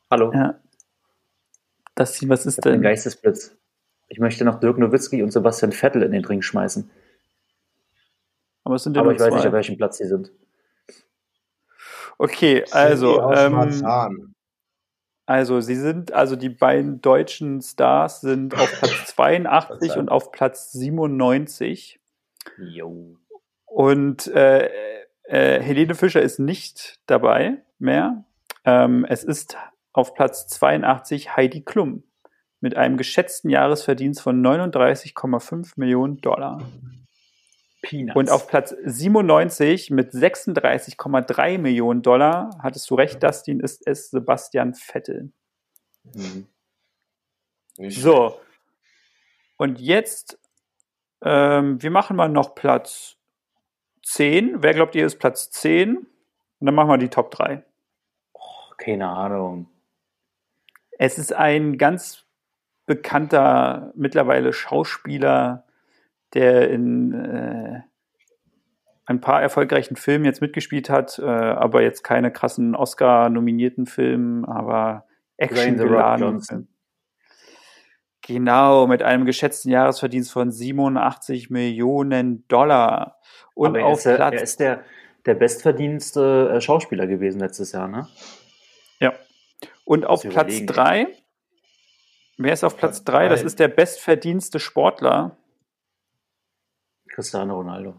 Hallo, 0.09 0.31
Ja. 0.33 0.55
Das, 1.97 2.29
was 2.29 2.45
ist 2.45 2.63
denn? 2.63 2.83
Geistesblitz. 2.83 3.57
Ich 4.07 4.19
möchte 4.19 4.45
noch 4.45 4.59
Dirk 4.59 4.77
Nowitzki 4.77 5.23
und 5.23 5.31
Sebastian 5.31 5.71
Vettel 5.71 6.03
in 6.03 6.11
den 6.11 6.23
Ring 6.23 6.43
schmeißen. 6.43 6.89
Aber 8.63 8.75
es 8.75 8.83
sind 8.83 8.95
ja 8.95 9.01
Aber 9.01 9.13
ich 9.13 9.19
weiß 9.19 9.33
nicht, 9.33 9.41
zwei. 9.41 9.47
auf 9.47 9.53
welchem 9.53 9.77
Platz 9.77 9.97
sie 9.97 10.05
sind. 10.05 10.31
Okay, 12.19 12.63
also, 12.69 13.31
ähm, 13.31 14.35
also 15.25 15.59
sie 15.59 15.75
sind, 15.75 16.13
also 16.13 16.35
die 16.35 16.49
beiden 16.49 17.01
deutschen 17.01 17.61
Stars 17.61 18.21
sind 18.21 18.53
auf 18.53 18.71
Platz 18.79 19.05
82 19.15 19.97
und 19.97 20.09
auf 20.09 20.31
Platz 20.31 20.71
97. 20.73 21.99
Jo. 22.57 23.17
Und 23.65 24.27
äh, 24.27 24.69
äh, 25.23 25.61
Helene 25.61 25.95
Fischer 25.95 26.21
ist 26.21 26.37
nicht 26.37 26.99
dabei 27.07 27.63
mehr. 27.79 28.23
Ähm, 28.65 29.03
es 29.09 29.23
ist 29.23 29.57
auf 29.97 30.13
Platz 30.13 30.45
82 30.47 31.35
Heidi 31.35 31.61
Klum 31.61 32.03
mit 32.59 32.77
einem 32.77 32.97
geschätzten 32.97 33.49
Jahresverdienst 33.49 34.21
von 34.21 34.45
39,5 34.45 35.73
Millionen 35.75 36.21
Dollar. 36.21 36.61
Peanuts. 37.81 38.15
Und 38.15 38.29
auf 38.29 38.47
Platz 38.47 38.75
97 38.83 39.89
mit 39.89 40.13
36,3 40.13 41.57
Millionen 41.57 42.03
Dollar, 42.03 42.51
hattest 42.61 42.87
du 42.91 42.95
recht, 42.95 43.23
Dustin, 43.23 43.59
ist 43.59 43.87
es 43.87 44.11
Sebastian 44.11 44.75
Vettel. 44.75 45.31
Mhm. 46.13 46.47
So. 47.89 48.39
Und 49.57 49.79
jetzt, 49.79 50.39
ähm, 51.23 51.81
wir 51.81 51.89
machen 51.89 52.15
mal 52.17 52.29
noch 52.29 52.53
Platz 52.53 53.17
10. 54.03 54.61
Wer 54.61 54.75
glaubt 54.75 54.93
ihr 54.93 55.07
ist 55.07 55.17
Platz 55.17 55.49
10? 55.49 55.97
Und 55.97 56.07
dann 56.59 56.75
machen 56.75 56.89
wir 56.89 56.97
die 56.99 57.09
Top 57.09 57.31
3. 57.31 57.63
Oh, 58.33 58.73
keine 58.77 59.09
Ahnung. 59.09 59.67
Es 60.97 61.17
ist 61.17 61.33
ein 61.33 61.77
ganz 61.77 62.25
bekannter 62.85 63.91
mittlerweile 63.95 64.53
Schauspieler, 64.53 65.65
der 66.33 66.69
in 66.69 67.13
äh, 67.13 67.81
ein 69.05 69.21
paar 69.21 69.41
erfolgreichen 69.41 69.95
Filmen 69.95 70.25
jetzt 70.25 70.41
mitgespielt 70.41 70.89
hat, 70.89 71.19
äh, 71.19 71.25
aber 71.25 71.81
jetzt 71.81 72.03
keine 72.03 72.31
krassen 72.31 72.75
Oscar-nominierten 72.75 73.85
Filmen, 73.85 74.43
aber 74.45 75.05
Dwayne 75.39 75.77
The 75.77 75.83
Rock 75.83 75.99
Action 76.01 76.19
Johnson. 76.19 76.67
Genau, 78.21 78.87
mit 78.87 79.03
einem 79.03 79.25
geschätzten 79.25 79.71
Jahresverdienst 79.71 80.31
von 80.31 80.51
87 80.51 81.49
Millionen 81.49 82.45
Dollar. 82.49 83.19
Und 83.53 83.67
Aber 83.69 83.79
er 83.79 83.85
auf 83.85 83.99
ist, 83.99 84.05
ja- 84.05 84.15
Platz 84.15 84.33
er 84.33 84.41
ist 84.41 84.59
der, 84.59 84.83
der 85.25 85.35
bestverdienste 85.35 86.51
äh, 86.55 86.61
Schauspieler 86.61 87.07
gewesen 87.07 87.39
letztes 87.39 87.71
Jahr, 87.71 87.87
ne? 87.87 88.07
Ja. 88.99 89.13
Und 89.87 90.05
auf 90.05 90.21
Platz 90.21 90.47
überlegen. 90.47 90.67
drei, 90.67 91.07
wer 92.37 92.51
ist 92.51 92.65
auf 92.65 92.75
Platz 92.75 93.05
drei? 93.05 93.29
Das 93.29 93.41
ist 93.41 93.57
der 93.57 93.69
bestverdienste 93.69 94.59
Sportler. 94.59 95.37
Cristiano 97.09 97.55
Ronaldo. 97.55 97.97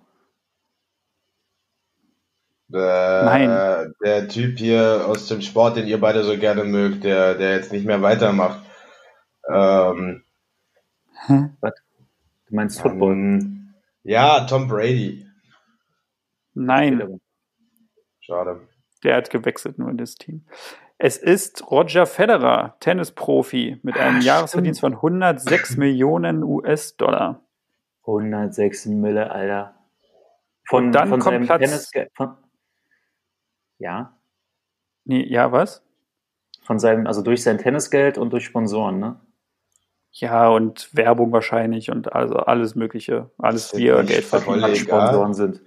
Der, 2.68 3.22
Nein. 3.24 3.94
Der 4.04 4.28
Typ 4.28 4.58
hier 4.58 5.06
aus 5.06 5.28
dem 5.28 5.40
Sport, 5.40 5.78
den 5.78 5.86
ihr 5.86 5.98
beide 5.98 6.22
so 6.24 6.36
gerne 6.36 6.64
mögt, 6.64 7.04
der, 7.04 7.34
der 7.34 7.56
jetzt 7.56 7.72
nicht 7.72 7.86
mehr 7.86 8.02
weitermacht. 8.02 8.60
Ähm, 9.50 10.24
Du 11.26 12.54
meinst 12.54 12.80
Football? 12.82 13.40
ja, 14.02 14.44
Tom 14.46 14.68
Brady. 14.68 15.26
Nein, 16.52 17.18
Schade. 18.20 18.60
der 19.04 19.16
hat 19.16 19.30
gewechselt 19.30 19.78
nur 19.78 19.88
in 19.90 19.96
das 19.96 20.16
Team. 20.16 20.44
Es 20.98 21.16
ist 21.16 21.70
Roger 21.70 22.06
Federer, 22.06 22.76
Tennisprofi, 22.80 23.78
mit 23.82 23.96
einem 23.96 24.16
Ah, 24.18 24.22
Jahresverdienst 24.22 24.80
von 24.80 24.94
106 24.94 25.76
Millionen 25.76 26.42
US-Dollar. 26.42 27.40
106 28.04 28.86
Mille, 28.86 29.30
Alter. 29.30 29.74
Von, 30.68 30.86
Und 30.86 30.92
dann 30.92 31.08
von 31.08 31.20
kommt 31.20 31.34
seinem 31.34 31.46
Platz- 31.46 31.90
Tennis, 31.90 32.08
von, 32.14 32.36
ja, 33.78 34.14
Nee, 35.04 35.24
ja, 35.26 35.50
was? 35.52 35.82
von 36.64 36.78
seinem, 36.78 37.06
also 37.06 37.22
durch 37.22 37.42
sein 37.42 37.56
Tennisgeld 37.58 38.18
und 38.18 38.30
durch 38.30 38.44
Sponsoren, 38.44 38.98
ne? 38.98 39.20
Ja, 40.10 40.48
und 40.48 40.90
Werbung 40.94 41.32
wahrscheinlich 41.32 41.90
und 41.90 42.12
also 42.12 42.34
alles 42.36 42.74
Mögliche. 42.74 43.30
Alles, 43.38 43.74
wie 43.76 43.86
er 43.86 44.02
Geld 44.04 44.24
verdient. 44.24 44.56
egal. 44.58 44.76
Sponsoren 44.76 45.32
sind. 45.34 45.60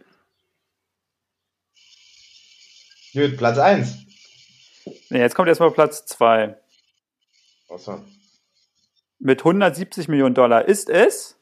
Gut, 3.13 3.38
Platz 3.38 3.58
1. 3.58 3.98
Nee, 5.10 5.20
jetzt 5.20 5.36
kommt 5.36 5.48
erstmal 5.48 5.72
Platz 5.72 6.06
2. 6.06 6.58
Achso. 7.70 8.04
Mit 9.20 9.39
170 9.39 10.08
Millionen 10.08 10.36
Dollar 10.36 10.65
ist 10.65 10.89
es 10.89 11.38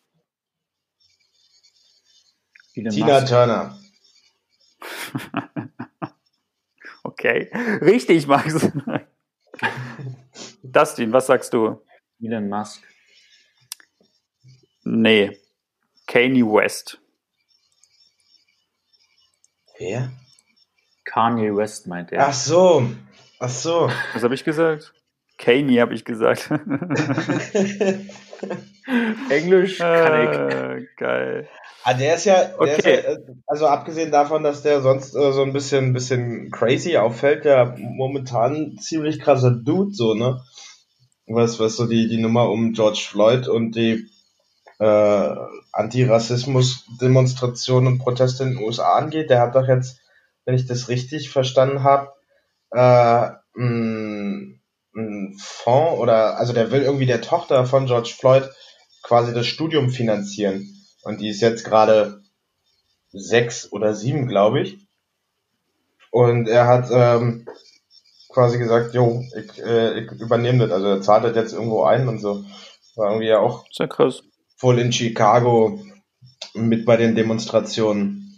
Tina. 2.73 3.21
Turner. 3.25 3.77
Okay. 7.03 7.49
Richtig, 7.81 8.27
Max. 8.27 8.53
Dustin, 10.63 11.11
was 11.11 11.27
sagst 11.27 11.53
du? 11.53 11.81
Elon 12.21 12.47
Musk. 12.47 12.81
Nee. 14.83 15.37
Kanye 16.07 16.43
West. 16.43 17.01
Wer? 19.77 20.11
Kanye 21.03 21.55
West 21.55 21.87
meint 21.87 22.11
er. 22.11 22.27
Ach 22.27 22.33
so. 22.33 22.89
Ach 23.39 23.49
so. 23.49 23.89
Was 24.13 24.23
habe 24.23 24.35
ich 24.35 24.43
gesagt? 24.43 24.93
Kanye 25.37 25.79
habe 25.81 25.93
ich 25.93 26.03
gesagt. 26.03 26.49
Englisch 29.29 29.77
kann 29.77 30.23
ich. 30.23 30.29
äh, 30.29 30.85
geil. 30.97 31.47
Ah, 31.83 31.93
der 31.93 32.15
ist 32.15 32.25
ja, 32.25 32.43
der 32.43 32.59
Okay. 32.59 32.75
ist 32.75 32.85
ja, 32.85 33.15
also 33.47 33.67
abgesehen 33.67 34.11
davon, 34.11 34.43
dass 34.43 34.63
der 34.63 34.81
sonst 34.81 35.15
äh, 35.15 35.31
so 35.31 35.43
ein 35.43 35.53
bisschen, 35.53 35.93
bisschen 35.93 36.51
crazy 36.51 36.97
auffällt, 36.97 37.45
der 37.45 37.75
momentan 37.77 38.77
ziemlich 38.79 39.19
krasser 39.21 39.51
Dude, 39.51 39.93
so, 39.93 40.13
ne? 40.13 40.41
Was, 41.27 41.57
was 41.59 41.77
so 41.77 41.85
die, 41.87 42.09
die 42.09 42.17
Nummer 42.21 42.49
um 42.49 42.73
George 42.73 43.05
Floyd 43.09 43.47
und 43.47 43.75
die 43.75 44.09
äh, 44.79 45.35
Antirassismus-Demonstrationen 45.71 47.93
und 47.93 47.99
Proteste 47.99 48.43
in 48.43 48.55
den 48.55 48.63
USA 48.63 48.97
angeht, 48.97 49.29
der 49.29 49.39
hat 49.39 49.55
doch 49.55 49.67
jetzt, 49.67 50.01
wenn 50.45 50.55
ich 50.55 50.65
das 50.65 50.89
richtig 50.89 51.29
verstanden 51.29 51.83
habe, 51.83 52.11
äh, 52.71 53.29
ein, 53.57 54.61
ein 54.95 55.35
Fonds 55.39 55.99
oder, 55.99 56.37
also 56.37 56.53
der 56.53 56.71
will 56.71 56.81
irgendwie 56.81 57.05
der 57.05 57.21
Tochter 57.21 57.65
von 57.65 57.85
George 57.85 58.13
Floyd 58.17 58.49
quasi 59.03 59.33
das 59.33 59.47
Studium 59.47 59.89
finanzieren. 59.89 60.67
Und 61.03 61.21
die 61.21 61.29
ist 61.29 61.41
jetzt 61.41 61.63
gerade 61.63 62.21
sechs 63.11 63.71
oder 63.71 63.93
sieben, 63.93 64.27
glaube 64.27 64.61
ich. 64.61 64.87
Und 66.11 66.47
er 66.47 66.67
hat 66.67 66.89
ähm, 66.91 67.47
quasi 68.29 68.57
gesagt, 68.57 68.93
jo, 68.93 69.23
ich, 69.35 69.61
äh, 69.63 70.01
ich 70.01 70.11
übernehme 70.11 70.67
das. 70.67 70.71
Also 70.71 70.87
er 70.87 71.01
zahlt 71.01 71.23
das 71.23 71.35
jetzt 71.35 71.53
irgendwo 71.53 71.83
ein 71.83 72.07
und 72.07 72.19
so. 72.19 72.43
War 72.95 73.09
irgendwie 73.11 73.27
ja 73.27 73.39
auch 73.39 73.65
ja 73.77 73.87
krass. 73.87 74.23
voll 74.57 74.79
in 74.79 74.91
Chicago 74.91 75.79
mit 76.53 76.85
bei 76.85 76.97
den 76.97 77.15
Demonstrationen. 77.15 78.28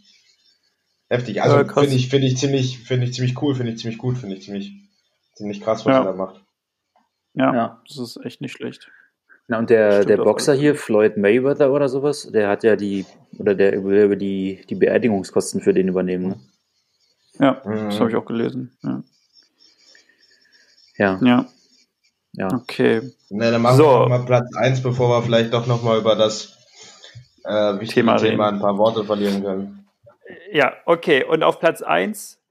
Heftig. 1.11 1.41
Also 1.43 1.57
Ja, 1.57 1.65
finde 1.65 1.95
ich, 1.95 2.07
finde 2.09 2.27
ich 2.27 2.37
ziemlich, 2.37 2.79
finde 2.79 3.05
ich 3.05 3.13
ziemlich 3.13 3.41
cool, 3.41 3.53
finde 3.53 3.73
ich 3.73 3.79
ziemlich 3.79 3.97
gut, 3.97 4.17
finde 4.17 4.35
ich 4.37 4.43
ziemlich, 4.43 4.71
ziemlich 5.35 5.59
krass, 5.61 5.85
was 5.85 5.91
Ja. 5.93 5.99
er 5.99 6.05
da 6.05 6.13
macht. 6.13 6.41
Ja, 7.33 7.53
Ja. 7.53 7.81
das 7.87 7.97
ist 7.97 8.17
echt 8.25 8.39
nicht 8.39 8.53
schlecht. 8.53 8.89
Na, 9.49 9.59
und 9.59 9.69
der, 9.69 10.05
der 10.05 10.15
Boxer 10.17 10.53
hier, 10.53 10.73
Floyd 10.75 11.17
Mayweather 11.17 11.73
oder 11.73 11.89
sowas, 11.89 12.29
der 12.31 12.47
hat 12.47 12.63
ja 12.63 12.77
die, 12.77 13.05
oder 13.37 13.55
der 13.55 13.83
will 13.83 14.03
über 14.05 14.15
die, 14.15 14.61
die 14.69 14.75
Beerdigungskosten 14.75 15.59
für 15.59 15.73
den 15.73 15.89
übernehmen, 15.89 16.27
ne? 16.29 16.39
Ja, 17.39 17.61
Mhm. 17.65 17.89
das 17.89 17.99
habe 17.99 18.09
ich 18.09 18.15
auch 18.15 18.25
gelesen. 18.25 18.71
Ja. 18.81 19.03
Ja, 20.97 21.19
ja, 21.21 21.45
ja. 22.33 22.47
okay. 22.53 23.01
Ne, 23.29 23.51
dann 23.51 23.61
machen 23.61 23.77
So. 23.77 23.83
wir 23.83 24.07
mal 24.09 24.25
Platz 24.25 24.47
eins, 24.55 24.81
bevor 24.81 25.09
wir 25.09 25.23
vielleicht 25.23 25.51
doch 25.53 25.67
noch 25.67 25.83
mal 25.83 25.97
über 25.99 26.15
das 26.15 26.55
äh, 27.43 27.79
wichtige 27.79 28.01
Thema 28.01 28.15
Thema, 28.17 28.45
reden. 28.47 28.55
ein 28.57 28.61
paar 28.61 28.77
Worte 28.77 29.03
verlieren 29.03 29.43
können. 29.43 29.80
Ja, 30.51 30.75
okay. 30.85 31.23
Und 31.23 31.43
auf 31.43 31.59
Platz 31.59 31.81
1, 31.81 32.41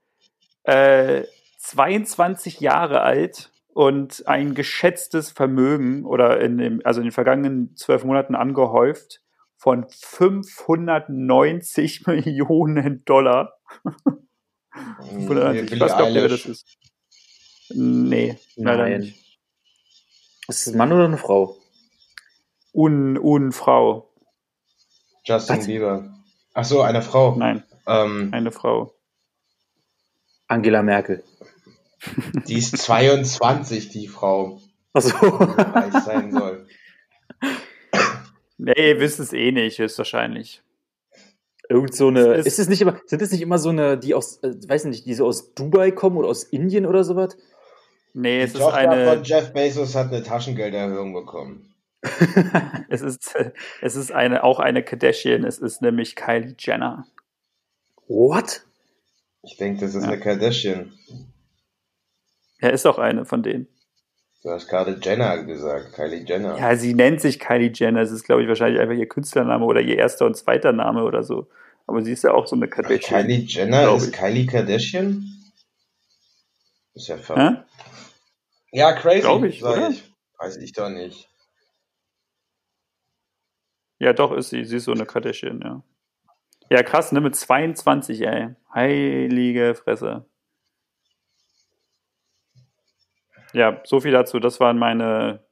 äh, 0.63 1.23
22 1.57 2.59
Jahre 2.59 3.01
alt 3.01 3.51
und 3.73 4.27
ein 4.27 4.55
geschätztes 4.55 5.31
Vermögen 5.31 6.05
oder 6.05 6.41
in 6.41 6.57
dem, 6.57 6.81
also 6.83 6.99
in 6.99 7.07
den 7.07 7.13
vergangenen 7.13 7.75
zwölf 7.75 8.03
Monaten 8.03 8.35
angehäuft 8.35 9.21
von 9.57 9.85
590 9.89 12.07
Millionen 12.07 13.05
Dollar. 13.05 13.53
95. 15.09 15.71
Ich 15.71 15.79
weiß 15.79 15.91
gar 15.91 16.05
nicht, 16.05 16.15
wer 16.15 16.29
das 16.29 16.45
ist. 16.45 16.77
Nee, 17.69 18.37
leider 18.55 18.89
Nein. 18.89 19.01
nicht. 19.01 19.39
Ist 20.47 20.67
es 20.67 20.73
ein 20.73 20.77
Mann 20.77 20.91
oder 20.91 21.05
eine 21.05 21.17
Frau? 21.17 21.57
Un, 22.73 23.17
un 23.17 23.51
Frau. 23.51 24.11
Justin 25.23 25.57
Was? 25.57 25.67
Bieber. 25.67 26.20
Ach 26.53 26.65
so, 26.65 26.81
eine 26.81 27.01
Frau. 27.01 27.35
Nein, 27.35 27.63
Ähm, 27.87 28.29
eine 28.33 28.51
Frau. 28.51 28.93
Angela 30.47 30.83
Merkel. 30.83 31.23
die 32.47 32.57
ist 32.57 32.77
22, 32.77 33.89
die 33.89 34.07
Frau, 34.07 34.59
Achso. 34.93 35.11
die 35.19 35.61
reich 35.61 35.93
sein 36.03 36.31
soll. 36.31 36.67
Nee, 38.57 38.89
ihr 38.89 38.99
wisst 38.99 39.19
es 39.19 39.33
eh 39.33 39.51
nicht, 39.51 39.79
höchstwahrscheinlich. 39.79 40.61
Irgend 41.69 41.95
so 41.95 42.09
eine. 42.09 42.33
Es 42.33 42.39
ist- 42.45 42.53
Ist 42.53 42.59
es 42.59 42.69
nicht 42.69 42.81
immer, 42.81 42.99
sind 43.05 43.21
es 43.21 43.31
nicht 43.31 43.41
immer 43.41 43.57
so 43.57 43.69
eine, 43.69 43.97
die 43.97 44.13
aus, 44.13 44.37
äh, 44.43 44.51
weiß 44.67 44.85
nicht, 44.85 45.05
die 45.05 45.13
so 45.13 45.25
aus 45.25 45.53
Dubai 45.53 45.91
kommen 45.91 46.17
oder 46.17 46.27
aus 46.27 46.43
Indien 46.43 46.85
oder 46.85 47.03
sowas? 47.03 47.37
Nee, 48.13 48.39
Die 48.39 48.43
es 48.45 48.53
ist 48.53 48.59
Tochter 48.59 48.81
von 48.81 48.89
eine, 48.89 49.21
Jeff 49.23 49.53
Bezos 49.53 49.95
hat 49.95 50.07
eine 50.07 50.21
Taschengelderhöhung 50.21 51.13
bekommen. 51.13 51.73
es 52.89 53.01
ist, 53.01 53.35
es 53.81 53.95
ist 53.95 54.11
eine, 54.11 54.43
auch 54.43 54.59
eine 54.59 54.83
Kardashian, 54.83 55.43
es 55.43 55.59
ist 55.59 55.81
nämlich 55.81 56.15
Kylie 56.15 56.55
Jenner. 56.57 57.05
What? 58.07 58.63
Ich 59.43 59.57
denke, 59.57 59.81
das 59.81 59.95
ist 59.95 60.03
Ja. 60.03 60.09
eine 60.11 60.19
Kardashian. 60.19 60.91
Ja, 62.59 62.69
ist 62.69 62.85
auch 62.85 62.99
eine 62.99 63.25
von 63.25 63.43
denen. 63.43 63.67
Du 64.43 64.49
hast 64.49 64.67
gerade 64.67 64.99
Jenner 65.01 65.43
gesagt, 65.43 65.93
Kylie 65.93 66.23
Jenner. 66.25 66.57
Ja, 66.57 66.75
sie 66.75 66.93
nennt 66.95 67.21
sich 67.21 67.39
Kylie 67.39 67.71
Jenner. 67.73 68.01
Es 68.01 68.11
ist, 68.11 68.23
glaube 68.23 68.41
ich, 68.41 68.47
wahrscheinlich 68.47 68.81
einfach 68.81 68.95
ihr 68.95 69.07
Künstlername 69.07 69.65
oder 69.65 69.81
ihr 69.81 69.97
erster 69.97 70.25
und 70.25 70.35
zweiter 70.35 70.71
Name 70.73 71.03
oder 71.03 71.21
so. 71.23 71.47
Aber 71.85 72.01
sie 72.01 72.11
ist 72.11 72.23
ja 72.23 72.31
auch 72.33 72.47
so 72.47 72.55
eine 72.55 72.67
Kardashian. 72.67 73.21
Kylie 73.27 73.45
Jenner 73.45 73.93
ist 73.95 74.07
ich. 74.07 74.13
Kylie 74.13 74.45
Kardashian? 74.47 75.25
Ist 76.95 77.07
ja 77.07 77.17
verrückt. 77.17 77.63
Ja, 78.71 78.93
crazy, 78.93 79.21
Glaub 79.21 79.43
ich, 79.43 79.59
sag 79.59 79.77
oder? 79.77 79.89
ich. 79.89 80.03
Weiß 80.37 80.57
ich 80.57 80.73
doch 80.73 80.89
nicht. 80.89 81.29
Ja, 84.01 84.13
doch, 84.13 84.31
ist 84.31 84.49
sie. 84.49 84.65
Sie 84.65 84.77
ist 84.77 84.85
so 84.85 84.93
eine 84.93 85.05
Kardashian, 85.05 85.61
ja. 85.63 85.83
Ja, 86.71 86.81
krass, 86.81 87.11
ne? 87.11 87.21
Mit 87.21 87.35
22, 87.35 88.21
ey. 88.21 88.55
Heilige 88.73 89.75
Fresse. 89.75 90.25
Ja, 93.53 93.79
so 93.83 93.99
viel 93.99 94.11
dazu. 94.11 94.39
Das 94.39 94.59
waren 94.59 94.79
meine. 94.79 95.45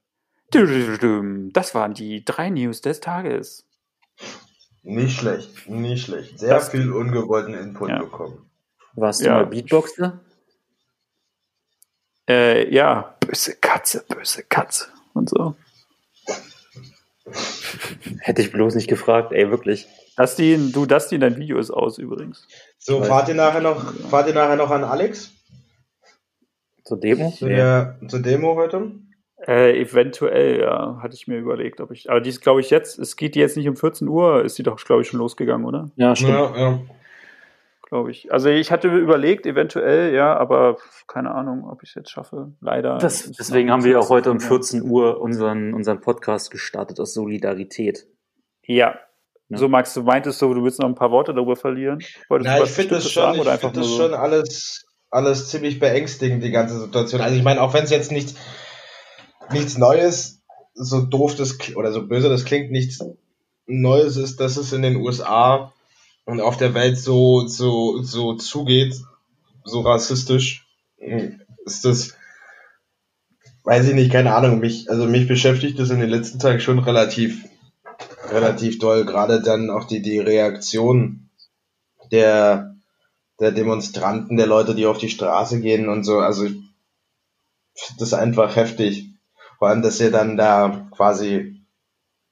Das 0.50 1.74
waren 1.76 1.94
die 1.94 2.24
drei 2.24 2.50
News 2.50 2.80
des 2.80 2.98
Tages. 3.00 3.68
Nicht 4.82 5.16
schlecht, 5.20 5.68
nicht 5.68 6.06
schlecht. 6.06 6.40
Sehr 6.40 6.54
Das- 6.54 6.70
viel 6.70 6.90
ungewollten 6.92 7.54
Input 7.54 7.90
Ja. 7.90 7.98
bekommen. 8.00 8.50
Warst 8.94 9.20
du 9.20 9.26
Ja. 9.26 9.34
mal 9.34 9.46
Beatboxer? 9.46 10.18
Äh, 12.28 12.74
ja, 12.74 13.16
böse 13.20 13.56
Katze, 13.60 14.04
böse 14.08 14.42
Katze 14.42 14.88
und 15.14 15.28
so. 15.30 15.54
Hätte 18.20 18.42
ich 18.42 18.52
bloß 18.52 18.74
nicht 18.74 18.88
gefragt, 18.88 19.32
ey, 19.32 19.50
wirklich. 19.50 19.86
Dustin, 20.16 20.72
du, 20.72 20.86
Dustin, 20.86 21.20
dein 21.20 21.36
Video 21.36 21.58
ist 21.58 21.70
aus 21.70 21.98
übrigens. 21.98 22.46
So, 22.78 23.02
fahrt 23.02 23.28
ihr 23.28 23.34
nachher 23.34 23.60
noch, 23.60 23.92
fahrt 24.10 24.28
ihr 24.28 24.34
nachher 24.34 24.56
noch 24.56 24.70
an 24.70 24.84
Alex? 24.84 25.32
Zur 26.84 26.98
Demo? 26.98 27.30
Zu 27.30 27.46
der, 27.46 27.98
zur 28.08 28.20
Demo 28.20 28.56
heute? 28.56 28.90
Äh, 29.46 29.80
eventuell, 29.80 30.60
ja, 30.60 30.98
hatte 31.02 31.14
ich 31.14 31.26
mir 31.26 31.38
überlegt, 31.38 31.80
ob 31.80 31.90
ich. 31.92 32.10
Aber 32.10 32.20
die 32.20 32.28
ist, 32.28 32.42
glaube 32.42 32.60
ich, 32.60 32.70
jetzt, 32.70 32.98
es 32.98 33.16
geht 33.16 33.34
die 33.34 33.38
jetzt 33.38 33.56
nicht 33.56 33.68
um 33.68 33.76
14 33.76 34.06
Uhr, 34.08 34.44
ist 34.44 34.58
die 34.58 34.62
doch, 34.62 34.76
glaube 34.76 35.02
ich, 35.02 35.08
schon 35.08 35.20
losgegangen, 35.20 35.64
oder? 35.66 35.90
Ja, 35.96 36.14
stimmt. 36.14 36.32
Ja, 36.32 36.56
ja. 36.56 36.80
Glaube 37.90 38.12
ich. 38.12 38.32
Also 38.32 38.48
ich 38.48 38.70
hatte 38.70 38.86
überlegt, 38.86 39.46
eventuell, 39.46 40.14
ja, 40.14 40.36
aber 40.36 40.76
keine 41.08 41.34
Ahnung, 41.34 41.68
ob 41.68 41.82
ich 41.82 41.88
es 41.88 41.96
jetzt 41.96 42.10
schaffe. 42.10 42.52
Leider. 42.60 42.98
Das, 42.98 43.32
deswegen 43.32 43.72
haben 43.72 43.82
wir 43.82 43.98
auch 43.98 44.10
heute 44.10 44.30
um 44.30 44.38
ja. 44.38 44.46
14 44.46 44.82
Uhr 44.82 45.20
unseren, 45.20 45.74
unseren 45.74 46.00
Podcast 46.00 46.52
gestartet 46.52 47.00
aus 47.00 47.14
Solidarität. 47.14 48.06
Ja. 48.64 48.94
Ja. 49.48 49.58
So, 49.58 49.68
Max, 49.68 49.92
du 49.94 50.04
meintest 50.04 50.38
so, 50.38 50.54
du 50.54 50.62
willst 50.62 50.78
noch 50.78 50.88
ein 50.88 50.94
paar 50.94 51.10
Worte 51.10 51.34
darüber 51.34 51.56
verlieren? 51.56 51.98
Wolltest 52.28 52.48
Na, 52.48 52.58
du 52.58 52.64
ich 52.64 52.70
finde 52.70 52.94
das 52.94 53.10
schon, 53.10 53.34
sagen 53.34 53.54
ich 53.54 53.60
finde 53.60 53.80
das 53.80 53.90
schon 53.90 54.14
alles, 54.14 54.86
alles 55.10 55.48
ziemlich 55.48 55.80
beängstigend, 55.80 56.44
die 56.44 56.52
ganze 56.52 56.78
Situation. 56.78 57.20
Also 57.20 57.34
ich 57.34 57.42
meine, 57.42 57.60
auch 57.60 57.74
wenn 57.74 57.82
es 57.82 57.90
jetzt 57.90 58.12
nicht, 58.12 58.36
nichts 59.50 59.76
Neues, 59.76 60.40
so 60.74 61.00
doof 61.00 61.34
das 61.34 61.58
oder 61.74 61.90
so 61.90 62.06
böse 62.06 62.28
das 62.28 62.44
klingt, 62.44 62.70
nichts 62.70 63.04
Neues 63.66 64.16
ist, 64.16 64.38
dass 64.38 64.56
es 64.56 64.72
in 64.72 64.82
den 64.82 64.94
USA 64.94 65.72
und 66.24 66.40
auf 66.40 66.56
der 66.56 66.74
Welt 66.74 66.98
so, 66.98 67.46
so, 67.46 68.02
so 68.02 68.34
zugeht, 68.34 68.94
so 69.64 69.80
rassistisch, 69.80 70.66
hm, 70.98 71.40
ist 71.64 71.84
das, 71.84 72.14
weiß 73.64 73.88
ich 73.88 73.94
nicht, 73.94 74.12
keine 74.12 74.34
Ahnung, 74.34 74.60
mich, 74.60 74.90
also 74.90 75.06
mich 75.06 75.28
beschäftigt 75.28 75.78
das 75.78 75.90
in 75.90 76.00
den 76.00 76.10
letzten 76.10 76.38
Tagen 76.38 76.60
schon 76.60 76.78
relativ, 76.78 77.44
relativ 78.28 78.78
doll, 78.78 79.04
gerade 79.04 79.42
dann 79.42 79.70
auch 79.70 79.84
die, 79.84 80.02
die 80.02 80.18
Reaktion 80.18 81.30
der, 82.10 82.76
der 83.38 83.52
Demonstranten, 83.52 84.36
der 84.36 84.46
Leute, 84.46 84.74
die 84.74 84.86
auf 84.86 84.98
die 84.98 85.10
Straße 85.10 85.60
gehen 85.60 85.88
und 85.88 86.04
so, 86.04 86.18
also 86.18 86.46
das 87.98 88.14
einfach 88.14 88.56
heftig. 88.56 89.06
Vor 89.58 89.68
allem, 89.68 89.82
dass 89.82 90.00
er 90.00 90.10
dann 90.10 90.36
da 90.36 90.88
quasi 90.90 91.59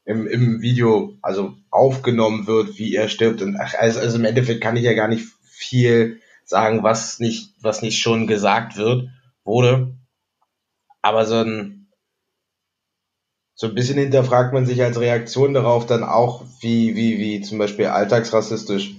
im, 0.08 0.26
im 0.26 0.62
Video 0.62 1.18
also 1.20 1.54
aufgenommen 1.70 2.46
wird, 2.46 2.78
wie 2.78 2.94
er 2.94 3.10
stirbt. 3.10 3.42
Und 3.42 3.58
ach, 3.60 3.74
also, 3.78 4.00
also 4.00 4.16
im 4.16 4.24
Endeffekt 4.24 4.62
kann 4.62 4.76
ich 4.76 4.84
ja 4.84 4.94
gar 4.94 5.06
nicht 5.06 5.26
viel 5.42 6.20
sagen, 6.46 6.82
was 6.82 7.20
nicht, 7.20 7.52
was 7.60 7.82
nicht 7.82 8.00
schon 8.00 8.26
gesagt 8.26 8.78
wird, 8.78 9.10
wurde. 9.44 9.94
Aber 11.02 11.26
so 11.26 11.34
ein, 11.34 11.88
so 13.54 13.66
ein 13.66 13.74
bisschen 13.74 13.98
hinterfragt 13.98 14.54
man 14.54 14.64
sich 14.64 14.82
als 14.82 14.98
Reaktion 14.98 15.52
darauf 15.52 15.84
dann 15.84 16.04
auch, 16.04 16.42
wie, 16.62 16.96
wie, 16.96 17.18
wie 17.18 17.42
zum 17.42 17.58
Beispiel 17.58 17.86
alltagsrassistisch 17.86 18.94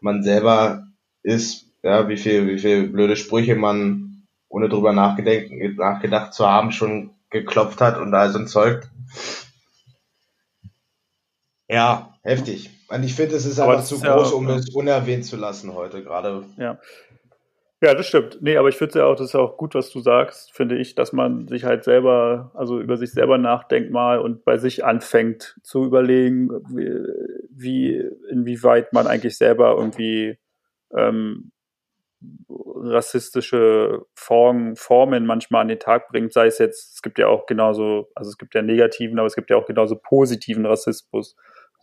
man 0.00 0.22
selber 0.22 0.86
ist, 1.24 1.66
ja, 1.82 2.08
wie 2.08 2.16
viel, 2.16 2.46
wie 2.46 2.58
viel 2.60 2.86
blöde 2.86 3.16
Sprüche 3.16 3.56
man, 3.56 4.22
ohne 4.48 4.68
drüber 4.68 4.92
nachgedacht, 4.92 5.50
nachgedacht 5.76 6.34
zu 6.34 6.46
haben, 6.46 6.70
schon 6.70 7.10
geklopft 7.30 7.80
hat 7.80 7.98
und 7.98 8.14
all 8.14 8.30
so 8.30 8.38
ein 8.38 8.46
Zeug. 8.46 8.88
Ja, 11.68 12.14
heftig. 12.22 12.70
Und 12.88 13.02
ich 13.02 13.14
finde, 13.14 13.34
es 13.34 13.46
ist 13.46 13.58
Aber 13.58 13.74
das 13.74 13.88
zu 13.88 13.96
ist 13.96 14.04
ja 14.04 14.14
groß, 14.14 14.32
auch, 14.32 14.36
um 14.36 14.48
ja. 14.48 14.56
es 14.56 14.68
unerwähnt 14.74 15.24
zu 15.24 15.36
lassen 15.36 15.74
heute, 15.74 16.02
gerade. 16.02 16.44
Ja. 16.56 16.78
Ja, 17.82 17.94
das 17.94 18.06
stimmt. 18.06 18.38
Nee, 18.40 18.56
aber 18.56 18.70
ich 18.70 18.76
finde 18.76 19.00
ja 19.00 19.04
auch, 19.04 19.16
das 19.16 19.26
ist 19.26 19.32
ja 19.34 19.40
auch 19.40 19.58
gut, 19.58 19.74
was 19.74 19.90
du 19.90 20.00
sagst, 20.00 20.50
finde 20.52 20.78
ich, 20.78 20.94
dass 20.94 21.12
man 21.12 21.46
sich 21.46 21.64
halt 21.64 21.84
selber, 21.84 22.50
also 22.54 22.80
über 22.80 22.96
sich 22.96 23.12
selber 23.12 23.36
nachdenkt 23.36 23.90
mal 23.90 24.18
und 24.18 24.44
bei 24.44 24.56
sich 24.56 24.84
anfängt 24.84 25.56
zu 25.62 25.84
überlegen, 25.84 26.48
wie, 26.70 26.90
wie 27.50 28.10
inwieweit 28.30 28.94
man 28.94 29.06
eigentlich 29.06 29.36
selber 29.36 29.76
irgendwie 29.76 30.38
ähm, 30.94 31.52
rassistische 32.58 34.06
Formen, 34.14 34.76
Formen 34.76 35.26
manchmal 35.26 35.62
an 35.62 35.68
den 35.68 35.78
Tag 35.78 36.08
bringt, 36.08 36.32
sei 36.32 36.46
es 36.46 36.58
jetzt, 36.58 36.94
es 36.94 37.02
gibt 37.02 37.18
ja 37.18 37.28
auch 37.28 37.44
genauso, 37.44 38.08
also 38.14 38.30
es 38.30 38.38
gibt 38.38 38.54
ja 38.54 38.62
negativen, 38.62 39.18
aber 39.18 39.26
es 39.26 39.34
gibt 39.34 39.50
ja 39.50 39.56
auch 39.56 39.66
genauso 39.66 39.96
positiven 39.96 40.64
Rassismus, 40.64 41.36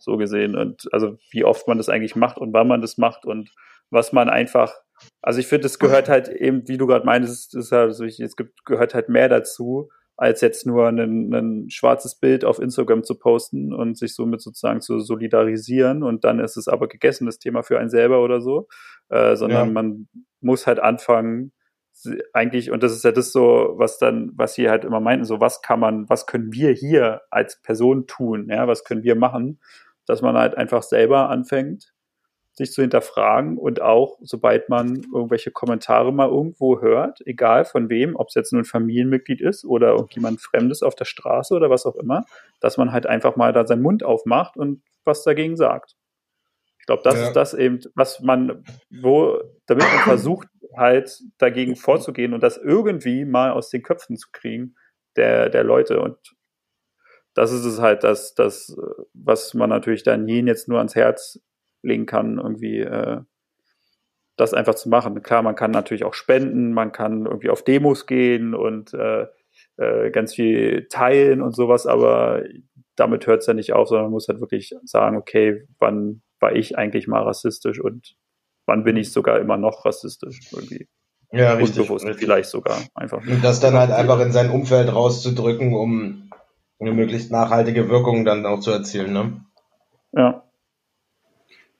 so 0.04 0.16
gesehen. 0.16 0.56
Und 0.56 0.92
also 0.92 1.16
wie 1.30 1.44
oft 1.44 1.66
man 1.66 1.78
das 1.78 1.88
eigentlich 1.88 2.16
macht 2.16 2.38
und 2.38 2.52
wann 2.52 2.68
man 2.68 2.80
das 2.80 2.98
macht 2.98 3.24
und 3.24 3.50
was 3.90 4.12
man 4.12 4.28
einfach, 4.28 4.72
also 5.22 5.40
ich 5.40 5.46
finde, 5.46 5.66
es 5.66 5.78
gehört 5.78 6.08
halt 6.08 6.28
eben, 6.28 6.66
wie 6.68 6.78
du 6.78 6.86
gerade 6.86 7.04
meintest, 7.04 7.54
es 7.54 7.66
ist 7.66 7.72
halt, 7.72 7.94
so, 7.94 8.04
es 8.04 8.36
gibt, 8.36 8.64
gehört 8.64 8.94
halt 8.94 9.08
mehr 9.08 9.28
dazu, 9.28 9.90
als 10.16 10.40
jetzt 10.40 10.66
nur 10.66 10.86
ein, 10.88 11.66
schwarzes 11.70 12.14
Bild 12.14 12.44
auf 12.44 12.60
Instagram 12.60 13.02
zu 13.02 13.18
posten 13.18 13.72
und 13.74 13.98
sich 13.98 14.14
somit 14.14 14.40
sozusagen 14.42 14.80
zu 14.80 15.00
solidarisieren 15.00 16.02
und 16.04 16.24
dann 16.24 16.38
ist 16.38 16.56
es 16.56 16.68
aber 16.68 16.86
gegessen, 16.86 17.26
das 17.26 17.38
Thema 17.38 17.62
für 17.62 17.78
einen 17.78 17.90
selber 17.90 18.22
oder 18.22 18.40
so, 18.40 18.68
äh, 19.08 19.34
sondern 19.34 19.68
Ja. 19.68 19.72
man 19.72 20.08
muss 20.40 20.66
halt 20.66 20.78
anfangen, 20.78 21.52
eigentlich, 22.32 22.70
und 22.70 22.82
das 22.82 22.92
ist 22.92 23.04
ja 23.04 23.12
das 23.12 23.32
so, 23.32 23.74
was 23.76 23.98
dann, 23.98 24.32
was 24.34 24.54
sie 24.54 24.68
halt 24.68 24.84
immer 24.84 25.00
meinten, 25.00 25.24
so, 25.24 25.40
was 25.40 25.62
kann 25.62 25.80
man, 25.80 26.08
was 26.08 26.26
können 26.26 26.52
wir 26.52 26.72
hier 26.72 27.22
als 27.30 27.60
Person 27.62 28.06
tun, 28.06 28.48
ja, 28.50 28.66
was 28.66 28.84
können 28.84 29.04
wir 29.04 29.14
machen, 29.14 29.60
dass 30.06 30.22
man 30.22 30.36
halt 30.36 30.56
einfach 30.56 30.82
selber 30.82 31.28
anfängt, 31.30 31.92
sich 32.52 32.70
zu 32.72 32.82
hinterfragen 32.82 33.58
und 33.58 33.82
auch, 33.82 34.18
sobald 34.22 34.68
man 34.68 35.02
irgendwelche 35.12 35.50
Kommentare 35.50 36.12
mal 36.12 36.28
irgendwo 36.28 36.80
hört, 36.80 37.20
egal 37.26 37.64
von 37.64 37.88
wem, 37.88 38.14
ob 38.14 38.28
es 38.28 38.34
jetzt 38.34 38.52
nur 38.52 38.62
ein 38.62 38.66
Familienmitglied 38.66 39.40
ist 39.40 39.64
oder 39.64 39.88
irgendjemand 39.90 40.40
Fremdes 40.40 40.82
auf 40.82 40.94
der 40.94 41.04
Straße 41.04 41.52
oder 41.54 41.68
was 41.68 41.84
auch 41.84 41.96
immer, 41.96 42.24
dass 42.60 42.76
man 42.76 42.92
halt 42.92 43.06
einfach 43.06 43.34
mal 43.34 43.52
da 43.52 43.66
seinen 43.66 43.82
Mund 43.82 44.04
aufmacht 44.04 44.56
und 44.56 44.82
was 45.04 45.24
dagegen 45.24 45.56
sagt. 45.56 45.96
Ich 46.78 46.86
glaube, 46.86 47.02
das 47.02 47.14
Ja. 47.14 47.22
ist 47.28 47.32
das 47.32 47.54
eben, 47.54 47.80
was 47.94 48.20
man, 48.20 48.62
wo, 48.90 49.40
damit 49.66 49.84
man 49.84 50.00
versucht, 50.02 50.48
halt 50.76 51.22
dagegen 51.38 51.76
vorzugehen 51.76 52.34
und 52.34 52.42
das 52.42 52.56
irgendwie 52.56 53.24
mal 53.24 53.50
aus 53.52 53.70
den 53.70 53.82
Köpfen 53.82 54.16
zu 54.16 54.28
kriegen, 54.32 54.76
der, 55.16 55.48
der 55.48 55.64
Leute. 55.64 56.00
Und 56.00 56.18
das 57.34 57.52
ist 57.52 57.64
es 57.64 57.80
halt, 57.80 58.04
das, 58.04 58.34
das, 58.34 58.76
was 59.12 59.54
man 59.54 59.70
natürlich 59.70 60.02
dann 60.02 60.28
jeden 60.28 60.46
jetzt 60.46 60.68
nur 60.68 60.78
ans 60.78 60.94
Herz 60.94 61.40
legen 61.82 62.06
kann, 62.06 62.38
irgendwie, 62.38 62.80
äh, 62.80 63.20
das 64.36 64.54
einfach 64.54 64.74
zu 64.74 64.88
machen. 64.88 65.22
Klar, 65.22 65.42
man 65.42 65.54
kann 65.54 65.70
natürlich 65.70 66.04
auch 66.04 66.14
spenden, 66.14 66.72
man 66.72 66.92
kann 66.92 67.26
irgendwie 67.26 67.50
auf 67.50 67.62
Demos 67.62 68.06
gehen 68.06 68.54
und 68.54 68.92
äh, 68.94 69.26
äh, 69.76 70.10
ganz 70.10 70.34
viel 70.34 70.86
teilen 70.88 71.40
und 71.40 71.54
sowas, 71.54 71.86
aber 71.86 72.42
damit 72.96 73.26
hört 73.26 73.40
es 73.40 73.46
ja 73.46 73.54
nicht 73.54 73.72
auf, 73.72 73.88
sondern 73.88 74.06
man 74.06 74.12
muss 74.12 74.28
halt 74.28 74.40
wirklich 74.40 74.74
sagen, 74.84 75.16
okay, 75.16 75.66
wann 75.78 76.22
war 76.40 76.54
ich 76.54 76.78
eigentlich 76.78 77.06
mal 77.06 77.22
rassistisch 77.22 77.80
und 77.80 78.16
wann 78.66 78.84
bin 78.84 78.96
ich 78.96 79.12
sogar 79.12 79.40
immer 79.40 79.56
noch 79.56 79.84
rassistisch 79.84 80.40
irgendwie. 80.52 80.88
Ja, 81.32 81.54
richtig. 81.54 81.80
Unbewusst 81.80 82.04
richtig. 82.04 82.24
vielleicht 82.24 82.48
sogar 82.48 82.78
einfach. 82.94 83.26
Und 83.26 83.42
das 83.42 83.58
dann 83.58 83.74
halt 83.74 83.90
einfach 83.90 84.20
in 84.20 84.30
sein 84.30 84.50
Umfeld 84.50 84.92
rauszudrücken, 84.92 85.74
um 85.74 86.23
eine 86.80 86.92
möglichst 86.92 87.30
nachhaltige 87.30 87.88
Wirkung 87.88 88.24
dann 88.24 88.46
auch 88.46 88.60
zu 88.60 88.70
erzielen, 88.70 89.12
ne? 89.12 89.44
Ja. 90.12 90.42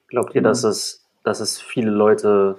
Glaubt 0.09 0.34
ihr, 0.34 0.42
dass 0.42 0.64
es, 0.64 1.07
dass 1.24 1.40
es 1.40 1.61
viele 1.61 1.90
Leute, 1.90 2.57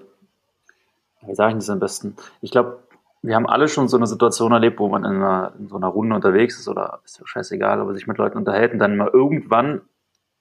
wie 1.22 1.36
sage 1.36 1.52
ich 1.52 1.58
das 1.58 1.70
am 1.70 1.80
besten? 1.80 2.16
Ich 2.42 2.52
glaube, 2.52 2.80
wir 3.22 3.36
haben 3.36 3.48
alle 3.48 3.68
schon 3.68 3.88
so 3.88 3.98
eine 3.98 4.08
Situation 4.08 4.52
erlebt, 4.52 4.80
wo 4.80 4.88
man 4.88 5.04
in, 5.04 5.16
einer, 5.16 5.54
in 5.58 5.68
so 5.68 5.76
einer 5.76 5.88
Runde 5.88 6.16
unterwegs 6.16 6.60
ist 6.60 6.68
oder 6.68 7.00
ist 7.04 7.20
ja 7.20 7.26
scheißegal, 7.26 7.80
aber 7.80 7.94
sich 7.94 8.08
mit 8.08 8.18
Leuten 8.18 8.38
unterhält 8.38 8.74
und 8.74 8.80
dann 8.80 8.98
mal 8.98 9.10
irgendwann 9.12 9.82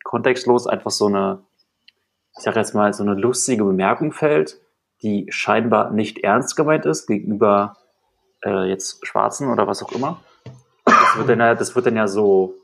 kontextlos 0.03 0.67
einfach 0.67 0.91
so 0.91 1.07
eine, 1.07 1.41
ich 2.37 2.43
sag 2.43 2.57
jetzt 2.57 2.75
mal, 2.75 2.93
so 2.93 3.03
eine 3.03 3.15
lustige 3.15 3.65
Bemerkung 3.65 4.13
fällt, 4.13 4.61
die 5.03 5.27
scheinbar 5.31 5.91
nicht 5.91 6.19
ernst 6.19 6.57
gemeint 6.57 6.85
ist 6.85 7.07
gegenüber 7.07 7.77
äh, 8.45 8.69
jetzt 8.69 9.07
Schwarzen 9.07 9.51
oder 9.51 9.67
was 9.67 9.83
auch 9.83 9.93
immer. 9.93 10.21
Das 11.15 11.19
wird 11.19 11.29
dann 11.29 11.41
ja, 11.41 11.55
das 11.55 11.75
wird 11.75 11.87
dann 11.87 11.97
ja 11.97 12.09
so, 12.09 12.55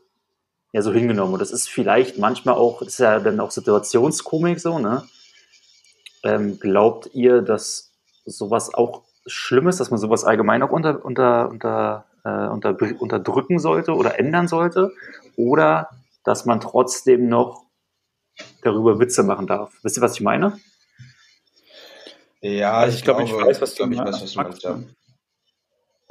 ja 0.72 0.82
so 0.82 0.92
hingenommen. 0.92 1.34
Und 1.34 1.40
das 1.40 1.52
ist 1.52 1.68
vielleicht 1.68 2.18
manchmal 2.18 2.56
auch, 2.56 2.80
das 2.80 2.88
ist 2.88 2.98
ja 2.98 3.20
dann 3.20 3.38
auch 3.40 3.50
Situationskomik 3.50 4.60
so, 4.60 4.78
ne? 4.78 5.06
Ähm, 6.22 6.58
glaubt 6.58 7.10
ihr, 7.14 7.40
dass 7.42 7.92
sowas 8.26 8.74
auch 8.74 9.02
schlimm 9.26 9.68
ist, 9.68 9.80
dass 9.80 9.90
man 9.90 9.98
sowas 10.00 10.24
allgemein 10.24 10.62
auch 10.62 10.70
unter, 10.70 11.04
unter, 11.04 11.48
unter, 11.48 12.04
äh, 12.24 12.48
unter, 12.48 12.76
unterdrücken 12.98 13.58
sollte 13.58 13.92
oder 13.94 14.18
ändern 14.18 14.48
sollte? 14.48 14.92
Oder 15.36 15.88
dass 16.24 16.44
man 16.44 16.60
trotzdem 16.60 17.28
noch 17.28 17.64
darüber 18.62 18.98
Witze 18.98 19.22
machen 19.22 19.46
darf? 19.46 19.72
Wisst 19.82 19.96
ihr, 19.96 20.02
was 20.02 20.14
ich 20.14 20.20
meine? 20.20 20.58
Ja, 22.42 22.72
Also 22.78 22.96
ich 22.96 23.04
glaube, 23.04 23.22
ich 23.22 23.32
weiß, 23.32 23.60
was 23.60 23.74
du 23.74 23.76
glaub, 23.76 23.90
ich 23.92 23.98
meinst. 23.98 24.12
weiß, 24.14 24.22
was 24.22 24.32
du 24.32 24.42
meinst, 24.42 24.62
ja. 24.62 24.78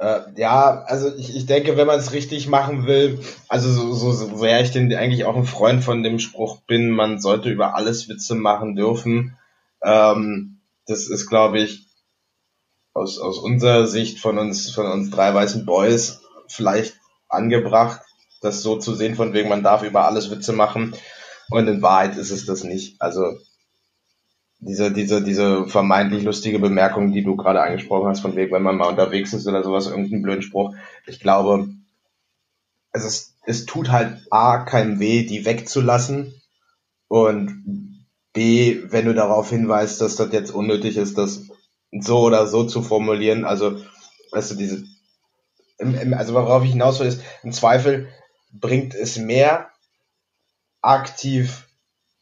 Äh, 0.00 0.22
ja, 0.36 0.82
also 0.86 1.14
ich, 1.14 1.36
ich 1.36 1.44
denke, 1.44 1.76
wenn 1.76 1.86
man 1.86 1.98
es 1.98 2.12
richtig 2.12 2.48
machen 2.48 2.86
will, 2.86 3.20
also 3.48 3.70
so, 3.70 3.92
so, 3.92 4.12
so 4.12 4.34
sehr 4.38 4.62
ich 4.62 4.70
denn 4.70 4.92
eigentlich 4.94 5.26
auch 5.26 5.36
ein 5.36 5.44
Freund 5.44 5.84
von 5.84 6.02
dem 6.02 6.18
Spruch 6.18 6.62
bin, 6.62 6.90
man 6.90 7.20
sollte 7.20 7.50
über 7.50 7.74
alles 7.74 8.08
Witze 8.08 8.34
machen 8.34 8.76
dürfen. 8.76 9.36
Ähm, 9.82 10.62
das 10.86 11.06
ist, 11.06 11.28
glaube 11.28 11.60
ich, 11.60 11.86
aus, 12.94 13.18
aus 13.18 13.38
unserer 13.38 13.86
Sicht 13.86 14.20
von 14.20 14.38
uns, 14.38 14.70
von 14.70 14.86
uns 14.86 15.10
drei 15.10 15.34
weißen 15.34 15.66
Boys 15.66 16.22
vielleicht 16.48 16.94
angebracht, 17.28 18.00
das 18.40 18.62
so 18.62 18.78
zu 18.78 18.94
sehen, 18.94 19.16
von 19.16 19.34
wegen 19.34 19.50
man 19.50 19.62
darf 19.62 19.82
über 19.82 20.06
alles 20.06 20.30
Witze 20.30 20.54
machen. 20.54 20.94
Und 21.50 21.68
in 21.68 21.82
Wahrheit 21.82 22.16
ist 22.16 22.30
es 22.30 22.46
das 22.46 22.64
nicht. 22.64 23.02
Also 23.02 23.36
diese, 24.60 24.92
diese, 24.92 25.22
diese 25.22 25.66
vermeintlich 25.66 26.22
lustige 26.22 26.58
Bemerkung, 26.58 27.12
die 27.12 27.22
du 27.22 27.36
gerade 27.36 27.62
angesprochen 27.62 28.08
hast, 28.08 28.20
von 28.20 28.36
wegen, 28.36 28.52
wenn 28.52 28.62
man 28.62 28.76
mal 28.76 28.88
unterwegs 28.88 29.32
ist 29.32 29.46
oder 29.46 29.64
sowas, 29.64 29.86
irgendeinen 29.86 30.22
blöden 30.22 30.42
Spruch. 30.42 30.74
Ich 31.06 31.20
glaube, 31.20 31.68
es, 32.92 33.04
ist, 33.04 33.36
es 33.46 33.64
tut 33.64 33.90
halt 33.90 34.26
A, 34.30 34.58
keinem 34.58 35.00
weh, 35.00 35.24
die 35.24 35.46
wegzulassen. 35.46 36.34
Und 37.08 37.98
B, 38.32 38.82
wenn 38.84 39.06
du 39.06 39.14
darauf 39.14 39.48
hinweist, 39.48 40.00
dass 40.00 40.16
das 40.16 40.32
jetzt 40.32 40.50
unnötig 40.50 40.96
ist, 40.96 41.16
das 41.16 41.48
so 41.90 42.20
oder 42.20 42.46
so 42.46 42.64
zu 42.64 42.82
formulieren. 42.82 43.44
Also, 43.44 43.78
weißt 44.30 44.52
du, 44.52 44.54
diese, 44.56 44.84
im, 45.78 45.94
im, 45.94 46.14
also 46.14 46.34
worauf 46.34 46.62
ich 46.64 46.72
hinaus 46.72 47.00
will, 47.00 47.06
ist, 47.06 47.22
im 47.42 47.52
Zweifel 47.52 48.08
bringt 48.52 48.94
es 48.94 49.16
mehr 49.16 49.70
aktiv 50.82 51.66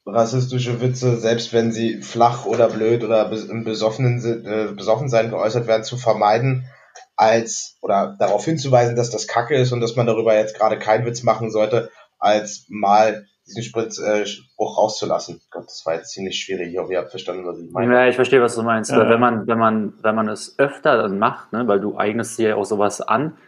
rassistische 0.09 0.81
Witze, 0.81 1.17
selbst 1.17 1.53
wenn 1.53 1.73
sie 1.73 2.03
flach 2.03 2.47
oder 2.47 2.69
blöd 2.69 3.05
oder 3.05 3.31
bes- 3.31 3.49
im 3.49 3.65
besoffenen, 3.65 4.19
äh, 4.45 4.73
besoffen 4.73 5.09
sein 5.09 5.31
geäußert 5.31 5.67
werden, 5.67 5.85
zu 5.85 5.97
vermeiden, 5.97 6.65
als 7.17 7.77
oder 7.83 8.17
darauf 8.19 8.45
hinzuweisen, 8.45 8.97
dass 8.97 9.11
das 9.11 9.27
Kacke 9.27 9.57
ist 9.57 9.73
und 9.73 9.81
dass 9.81 9.97
man 9.97 10.07
darüber 10.07 10.35
jetzt 10.37 10.57
gerade 10.57 10.79
keinen 10.79 11.05
Witz 11.05 11.23
machen 11.23 11.51
sollte, 11.51 11.91
als 12.19 12.67
mal 12.69 13.27
diesen 13.47 13.63
Spritz, 13.63 13.99
äh, 13.99 14.27
Spruch 14.27 14.77
rauszulassen. 14.79 15.41
Gott, 15.51 15.65
das 15.65 15.83
war 15.87 15.95
jetzt 15.95 16.13
ziemlich 16.13 16.39
schwierig. 16.39 16.73
Ich 16.73 16.79
hoffe, 16.79 16.93
ihr 16.93 16.99
habt 16.99 17.11
verstanden, 17.11 17.47
was 17.47 17.59
ich 17.59 17.71
meine. 17.73 17.95
Ja, 17.95 18.07
ich 18.07 18.15
verstehe, 18.17 18.43
was 18.43 18.55
du 18.55 18.63
meinst. 18.63 18.91
Ja. 18.91 19.09
Wenn 19.09 19.21
man, 19.21 19.47
wenn 19.47 19.59
man, 19.59 19.95
wenn 20.03 20.15
man 20.15 20.29
es 20.29 20.59
öfter 20.59 21.03
dann 21.03 21.19
macht, 21.19 21.53
ne, 21.53 21.67
weil 21.67 21.81
du 21.81 21.97
eignest 21.97 22.39
dir 22.39 22.51
ja 22.51 22.57
auch 22.57 22.65
sowas 22.65 23.01
an, 23.01 23.39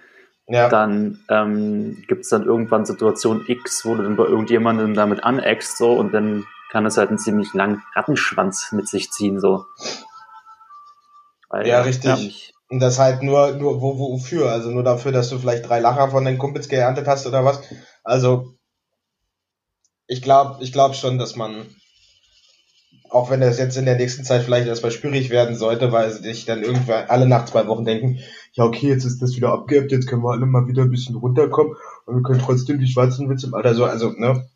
Ja, 0.51 0.69
dann 0.69 1.21
ähm, 1.29 2.03
gibt 2.09 2.23
es 2.25 2.29
dann 2.31 2.45
irgendwann 2.45 2.85
Situation 2.85 3.45
X, 3.47 3.85
wo 3.85 3.95
du 3.95 4.03
dann 4.03 4.17
bei 4.17 4.25
irgendjemandem 4.25 4.95
damit 4.95 5.23
aneckst 5.25 5.77
so 5.79 5.93
und 5.93 6.13
dann 6.13 6.45
kann 6.71 6.87
es 6.87 6.97
halt 6.97 7.09
einen 7.09 7.19
ziemlich 7.19 7.53
langen 7.55 7.83
Rattenschwanz 7.95 8.73
mit 8.73 8.89
sich 8.89 9.11
ziehen 9.11 9.41
so. 9.41 9.65
Weil, 11.49 11.67
Ja, 11.67 11.83
richtig. 11.83 12.13
ich- 12.27 12.55
Und 12.69 12.79
das 12.81 12.99
halt 13.01 13.23
nur, 13.23 13.53
nur, 13.57 13.81
wo, 13.83 13.99
wofür? 13.99 14.51
Also 14.53 14.71
nur 14.71 14.85
dafür, 14.85 15.11
dass 15.11 15.29
du 15.29 15.39
vielleicht 15.39 15.69
drei 15.69 15.81
Lacher 15.81 16.09
von 16.11 16.25
den 16.25 16.39
Kumpels 16.39 16.69
geerntet 16.69 17.09
hast 17.09 17.27
oder 17.27 17.45
was? 17.45 17.61
Also, 18.05 18.55
ich 20.07 20.23
glaube, 20.23 20.63
ich 20.63 20.73
glaube 20.73 20.95
schon, 20.95 21.19
dass 21.19 21.35
man, 21.35 21.67
auch 23.11 23.29
wenn 23.31 23.41
das 23.41 23.59
jetzt 23.59 23.77
in 23.77 23.87
der 23.87 23.97
nächsten 23.97 24.25
Zeit 24.25 24.43
vielleicht 24.43 24.69
erstmal 24.69 24.93
schwierig 24.93 25.31
werden 25.31 25.57
sollte, 25.57 25.91
weil 25.91 26.11
sich 26.13 26.45
dann 26.45 26.63
irgendwann 26.63 27.09
alle 27.09 27.27
nach 27.27 27.45
zwei 27.47 27.67
Wochen 27.67 27.85
denken, 27.85 28.21
ja, 28.53 28.65
okay, 28.65 28.89
jetzt 28.89 29.05
ist 29.05 29.23
das 29.23 29.37
wieder 29.37 29.53
abgehebt, 29.53 29.93
jetzt 29.93 30.07
können 30.09 30.23
wir 30.23 30.33
alle 30.33 30.47
mal 30.47 30.67
wieder 30.67 30.83
ein 30.83 30.91
bisschen 30.91 31.17
runterkommen 31.17 31.75
und 32.07 32.17
wir 32.17 32.23
können 32.23 32.41
trotzdem 32.41 32.79
die 32.81 32.87
schwarzen 32.89 33.29
Witze 33.31 33.47
im 33.47 33.55
Alter 33.55 33.75
so, 33.75 33.85
also, 33.85 34.11
ne? 34.11 34.49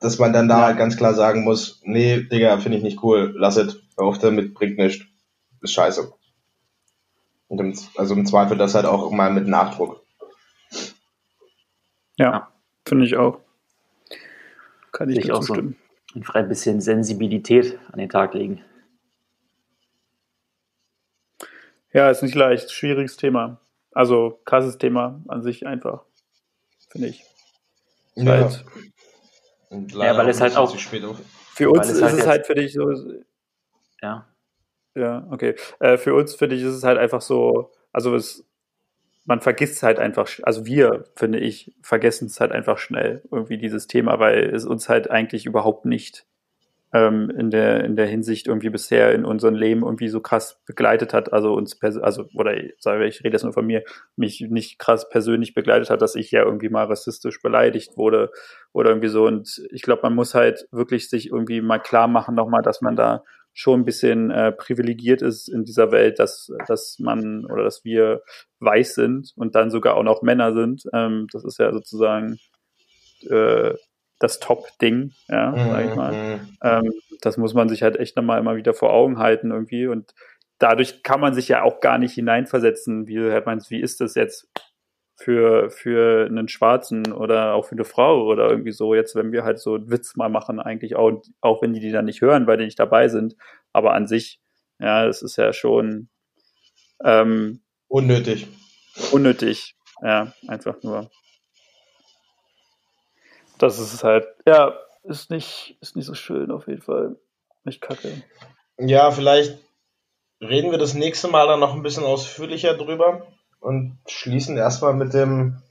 Dass 0.00 0.18
man 0.18 0.32
dann 0.32 0.48
da 0.48 0.60
Ja. 0.60 0.66
halt 0.66 0.78
ganz 0.78 0.96
klar 0.96 1.14
sagen 1.14 1.44
muss, 1.44 1.80
nee, 1.84 2.22
Digga, 2.22 2.58
finde 2.58 2.78
ich 2.78 2.84
nicht 2.84 3.02
cool, 3.02 3.34
lass 3.36 3.56
es, 3.56 3.80
hör 3.96 4.06
auf 4.06 4.18
damit, 4.18 4.54
bringt 4.54 4.76
nichts, 4.78 5.04
ist 5.60 5.72
scheiße. 5.72 6.12
Und 7.48 7.60
im, 7.60 7.78
also 7.96 8.14
im 8.14 8.26
Zweifel 8.26 8.56
das 8.58 8.74
halt 8.74 8.86
auch 8.86 9.10
mal 9.12 9.32
mit 9.32 9.46
Nachdruck. 9.46 10.02
Ja, 12.16 12.48
finde 12.86 13.06
ich 13.06 13.16
auch. 13.16 13.38
Kann 14.92 15.08
ich 15.10 15.18
ich 15.18 15.26
dazu 15.26 15.38
auch 15.38 15.42
so. 15.42 15.54
stimmen. 15.54 15.76
einfach 16.14 16.34
ein 16.36 16.48
bisschen 16.48 16.80
Sensibilität 16.80 17.78
an 17.92 17.98
den 17.98 18.08
Tag 18.08 18.34
legen. 18.34 18.60
Ja, 21.94 22.10
ist 22.10 22.22
nicht 22.22 22.34
leicht. 22.34 22.70
Schwieriges 22.70 23.16
Thema. 23.16 23.60
Also 23.92 24.40
krasses 24.44 24.76
Thema 24.76 25.22
an 25.28 25.42
sich 25.42 25.66
einfach. 25.66 26.04
Finde 26.90 27.08
ich. 27.08 27.24
Halt, 28.16 28.64
Und 29.70 29.92
Ja, 29.94 30.16
weil 30.16 30.28
es 30.28 30.36
auch 30.38 30.40
halt 30.42 30.56
auch- 30.56 30.70
zu 30.70 30.78
spät 30.78 31.04
auf. 31.04 31.16
für 31.54 31.70
uns 31.70 31.88
es 31.88 31.96
ist 31.96 32.02
halt 32.02 32.18
es 32.18 32.26
halt 32.26 32.46
für 32.46 32.54
dich 32.54 32.72
so, 32.74 32.92
Ja. 34.02 34.28
Ja, 34.94 35.26
okay. 35.30 35.56
Äh, 35.80 35.96
für 35.96 36.14
uns 36.14 36.34
finde 36.36 36.54
ich, 36.56 36.62
ist 36.62 36.74
es 36.74 36.84
halt 36.84 36.98
einfach 36.98 37.20
so, 37.20 37.72
also 37.92 38.14
es, 38.14 38.44
man 39.24 39.40
vergisst 39.40 39.82
halt 39.82 39.98
einfach, 39.98 40.28
also 40.42 40.66
wir, 40.66 41.06
finde 41.16 41.40
ich, 41.40 41.72
vergessen 41.82 42.26
es 42.26 42.38
halt 42.40 42.52
einfach 42.52 42.78
schnell, 42.78 43.22
irgendwie 43.32 43.58
dieses 43.58 43.86
Thema, 43.88 44.20
weil 44.20 44.54
es 44.54 44.64
uns 44.64 44.88
halt 44.88 45.10
eigentlich 45.10 45.46
überhaupt 45.46 45.84
nicht 45.86 46.26
ähm, 46.94 47.28
in 47.36 47.50
der 47.50 47.84
in 47.84 47.96
der 47.96 48.06
Hinsicht 48.06 48.46
irgendwie 48.46 48.70
bisher 48.70 49.12
in 49.12 49.24
unserem 49.24 49.56
Leben 49.56 49.82
irgendwie 49.82 50.08
so 50.08 50.20
krass 50.20 50.62
begleitet 50.64 51.12
hat, 51.12 51.32
also 51.32 51.52
uns 51.52 51.76
also 51.82 52.26
oder 52.34 52.56
ich 52.56 52.74
sage 52.78 53.04
ich 53.06 53.24
rede 53.24 53.34
jetzt 53.34 53.42
nur 53.42 53.52
von 53.52 53.66
mir, 53.66 53.82
mich 54.14 54.46
nicht 54.48 54.78
krass 54.78 55.08
persönlich 55.08 55.54
begleitet 55.54 55.90
hat, 55.90 56.00
dass 56.00 56.14
ich 56.14 56.30
ja 56.30 56.44
irgendwie 56.44 56.68
mal 56.68 56.84
rassistisch 56.84 57.42
beleidigt 57.42 57.96
wurde 57.96 58.30
oder 58.72 58.90
irgendwie 58.90 59.08
so 59.08 59.26
und 59.26 59.60
ich 59.72 59.82
glaube, 59.82 60.02
man 60.04 60.14
muss 60.14 60.34
halt 60.34 60.68
wirklich 60.70 61.10
sich 61.10 61.30
irgendwie 61.30 61.60
mal 61.60 61.80
klar 61.80 62.06
machen 62.06 62.36
nochmal, 62.36 62.62
dass 62.62 62.80
man 62.80 62.94
da 62.94 63.24
schon 63.52 63.80
ein 63.80 63.84
bisschen 63.84 64.30
äh, 64.30 64.52
privilegiert 64.52 65.20
ist 65.22 65.48
in 65.48 65.64
dieser 65.64 65.90
Welt, 65.90 66.18
dass, 66.20 66.50
dass 66.66 66.98
man 67.00 67.44
oder 67.46 67.64
dass 67.64 67.84
wir 67.84 68.22
weiß 68.60 68.94
sind 68.94 69.32
und 69.36 69.54
dann 69.56 69.70
sogar 69.70 69.96
auch 69.96 70.02
noch 70.02 70.22
Männer 70.22 70.52
sind. 70.52 70.84
Ähm, 70.92 71.26
das 71.32 71.44
ist 71.44 71.58
ja 71.58 71.72
sozusagen 71.72 72.38
äh, 73.28 73.74
das 74.24 74.40
Top-Ding, 74.40 75.12
ja, 75.28 75.54
sag 75.54 75.84
ich 75.84 75.94
mal. 75.94 76.12
Mhm. 76.12 76.56
Ähm, 76.62 76.92
das 77.20 77.36
muss 77.36 77.54
man 77.54 77.68
sich 77.68 77.82
halt 77.82 77.96
echt 77.96 78.16
nochmal 78.16 78.40
immer 78.40 78.56
wieder 78.56 78.74
vor 78.74 78.92
Augen 78.92 79.18
halten 79.18 79.50
irgendwie 79.50 79.86
und 79.86 80.14
dadurch 80.58 81.02
kann 81.02 81.20
man 81.20 81.34
sich 81.34 81.48
ja 81.48 81.62
auch 81.62 81.80
gar 81.80 81.98
nicht 81.98 82.14
hineinversetzen, 82.14 83.06
wie 83.06 83.16
du 83.16 83.32
halt 83.32 83.46
meinst, 83.46 83.70
wie 83.70 83.80
ist 83.80 84.00
das 84.00 84.14
jetzt 84.14 84.48
für, 85.16 85.70
für 85.70 86.26
einen 86.26 86.48
Schwarzen 86.48 87.12
oder 87.12 87.54
auch 87.54 87.66
für 87.66 87.74
eine 87.74 87.84
Frau 87.84 88.24
oder 88.24 88.48
irgendwie 88.48 88.72
so, 88.72 88.94
jetzt 88.94 89.14
wenn 89.14 89.30
wir 89.32 89.44
halt 89.44 89.60
so 89.60 89.74
einen 89.74 89.90
Witz 89.90 90.16
mal 90.16 90.28
machen, 90.28 90.58
eigentlich 90.58 90.96
auch, 90.96 91.22
auch 91.40 91.62
wenn 91.62 91.72
die 91.72 91.80
die 91.80 91.92
dann 91.92 92.06
nicht 92.06 92.20
hören, 92.20 92.46
weil 92.46 92.56
die 92.56 92.64
nicht 92.64 92.80
dabei 92.80 93.08
sind, 93.08 93.36
aber 93.72 93.94
an 93.94 94.06
sich, 94.06 94.40
ja, 94.78 95.06
es 95.06 95.22
ist 95.22 95.36
ja 95.36 95.52
schon 95.52 96.08
ähm, 97.04 97.62
Unnötig. 97.88 98.48
unnötig, 99.12 99.76
ja, 100.02 100.32
einfach 100.48 100.82
nur. 100.82 101.10
Das 103.58 103.78
ist 103.78 103.92
es 103.94 104.04
halt, 104.04 104.26
ja, 104.46 104.74
ist 105.04 105.30
nicht, 105.30 105.76
ist 105.80 105.96
nicht 105.96 106.06
so 106.06 106.14
schön 106.14 106.50
auf 106.50 106.66
jeden 106.66 106.82
Fall. 106.82 107.16
Nicht 107.64 107.80
kacke. 107.80 108.22
Ja, 108.78 109.10
vielleicht, 109.10 109.58
reden 110.40 110.70
wir 110.70 110.78
das 110.78 110.94
nächste 110.94 111.28
Mal 111.28 111.46
dann 111.46 111.60
noch 111.60 111.74
ein 111.74 111.82
bisschen 111.82 112.04
ausführlicher 112.04 112.74
drüber 112.74 113.26
und 113.60 113.98
schließen 114.06 114.56
erstmal 114.56 114.94
mit 114.94 115.14
dem 115.14 115.62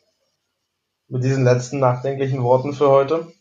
mit 1.07 1.23
diesen 1.23 1.43
letzten 1.43 1.79
nachdenklichen 1.79 2.41
Worten 2.41 2.73
für 2.73 2.89
heute. 2.89 3.31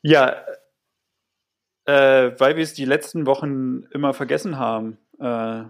Ja, 0.00 0.36
äh, 1.86 2.32
weil 2.38 2.56
wir 2.56 2.62
es 2.62 2.72
die 2.72 2.84
letzten 2.84 3.26
Wochen 3.26 3.82
immer 3.92 4.14
vergessen 4.14 4.58
haben. 4.58 4.98
Äh, 5.18 5.64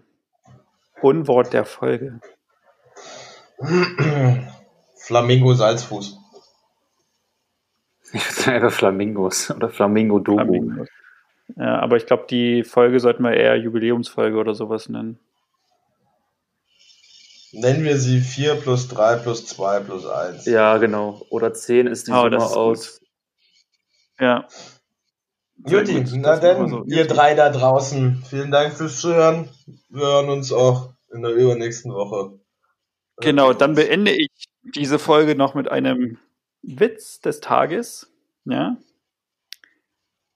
Unwort 1.02 1.52
der 1.52 1.64
Folge. 1.64 2.20
Flamingo 4.96 5.54
Salzfuß. 5.54 6.18
Ich 8.14 8.24
würde 8.24 8.40
sagen 8.42 8.56
einfach 8.56 8.72
Flamingos 8.72 9.50
oder 9.50 9.68
Flamingo-Dogo. 9.68 10.42
Flamingos. 10.42 10.88
Ja, 11.56 11.80
aber 11.80 11.96
ich 11.96 12.06
glaube, 12.06 12.26
die 12.30 12.62
Folge 12.62 13.00
sollten 13.00 13.22
wir 13.24 13.32
eher 13.34 13.56
Jubiläumsfolge 13.56 14.38
oder 14.38 14.54
sowas 14.54 14.88
nennen. 14.88 15.18
Nennen 17.52 17.84
wir 17.84 17.98
sie 17.98 18.20
4 18.20 18.54
plus 18.56 18.88
3 18.88 19.16
plus 19.16 19.46
2 19.46 19.80
plus 19.80 20.06
1. 20.06 20.46
Ja, 20.46 20.78
genau. 20.78 21.22
Oder 21.30 21.52
10 21.52 21.86
ist 21.86 22.08
die 22.08 22.12
Oh, 22.12 22.22
Summe 22.22 22.38
aus. 22.38 23.00
Ja. 24.18 24.46
Juti, 25.66 26.02
gut, 26.02 26.12
na 26.16 26.36
denn, 26.36 26.68
so. 26.68 26.84
ihr 26.86 27.06
drei 27.06 27.34
da 27.34 27.50
draußen, 27.50 28.22
vielen 28.28 28.50
Dank 28.50 28.74
fürs 28.74 29.00
Zuhören. 29.00 29.48
Wir 29.88 30.02
hören 30.06 30.28
uns 30.28 30.52
auch 30.52 30.92
in 31.12 31.22
der 31.22 31.32
übernächsten 31.32 31.92
Woche. 31.92 32.38
Genau, 33.18 33.52
dann 33.52 33.74
beende 33.74 34.10
ich 34.12 34.30
diese 34.74 34.98
Folge 34.98 35.36
noch 35.36 35.54
mit 35.54 35.70
einem 35.70 36.18
Witz 36.66 37.20
des 37.20 37.40
Tages. 37.40 38.12
Ja. 38.44 38.76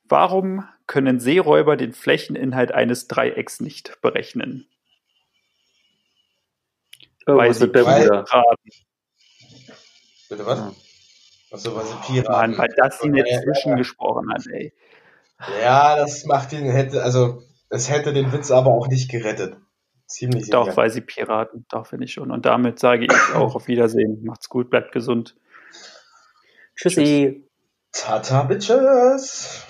Warum 0.05 0.67
können 0.87 1.21
Seeräuber 1.21 1.77
den 1.77 1.93
Flächeninhalt 1.93 2.73
eines 2.73 3.09
Dreiecks 3.09 3.61
nicht 3.61 4.01
berechnen? 4.01 4.67
Irgendwas 7.27 7.61
mit 7.61 7.73
Bermuda. 7.73 8.23
Piraten 8.23 8.71
Bitte 10.29 10.47
was? 10.47 10.59
Ja. 10.59 10.73
Achso, 11.51 11.75
weil 11.75 11.85
sie 11.85 11.95
Piraten. 12.07 12.33
waren, 12.33 12.59
weil 12.59 12.75
das 12.77 13.03
ihn 13.03 13.15
jetzt 13.15 13.31
Ja, 13.31 13.41
zwischengesprochen 13.43 14.31
hat, 14.33 14.47
ey. 14.49 14.75
Ja, 15.63 15.97
das 15.97 16.25
macht 16.25 16.53
ihn, 16.53 16.65
hätte, 16.65 17.03
also, 17.03 17.43
es 17.71 17.89
hätte 17.89 18.13
den 18.13 18.33
Witz 18.33 18.51
aber 18.51 18.71
auch 18.71 18.89
nicht 18.89 19.11
gerettet. 19.11 19.57
Ziemlich 20.07 20.47
sicher. 20.47 20.65
Doch, 20.65 20.77
weil 20.77 20.91
sie 20.91 21.01
Piraten, 21.01 21.67
doch 21.71 21.87
finde 21.87 22.07
ich 22.07 22.13
schon. 22.13 22.31
Und 22.31 22.47
damit 22.47 22.79
sage 22.79 23.07
ich 23.07 23.35
auch 23.35 23.55
auf 23.55 23.69
Wiedersehen. 23.69 24.25
Macht's 24.25 24.49
gut, 24.49 24.71
bleibt 24.71 24.93
gesund. 24.93 25.37
Tschüssi. 26.79 27.45
Tata, 27.93 28.45
Bitches! 28.45 29.65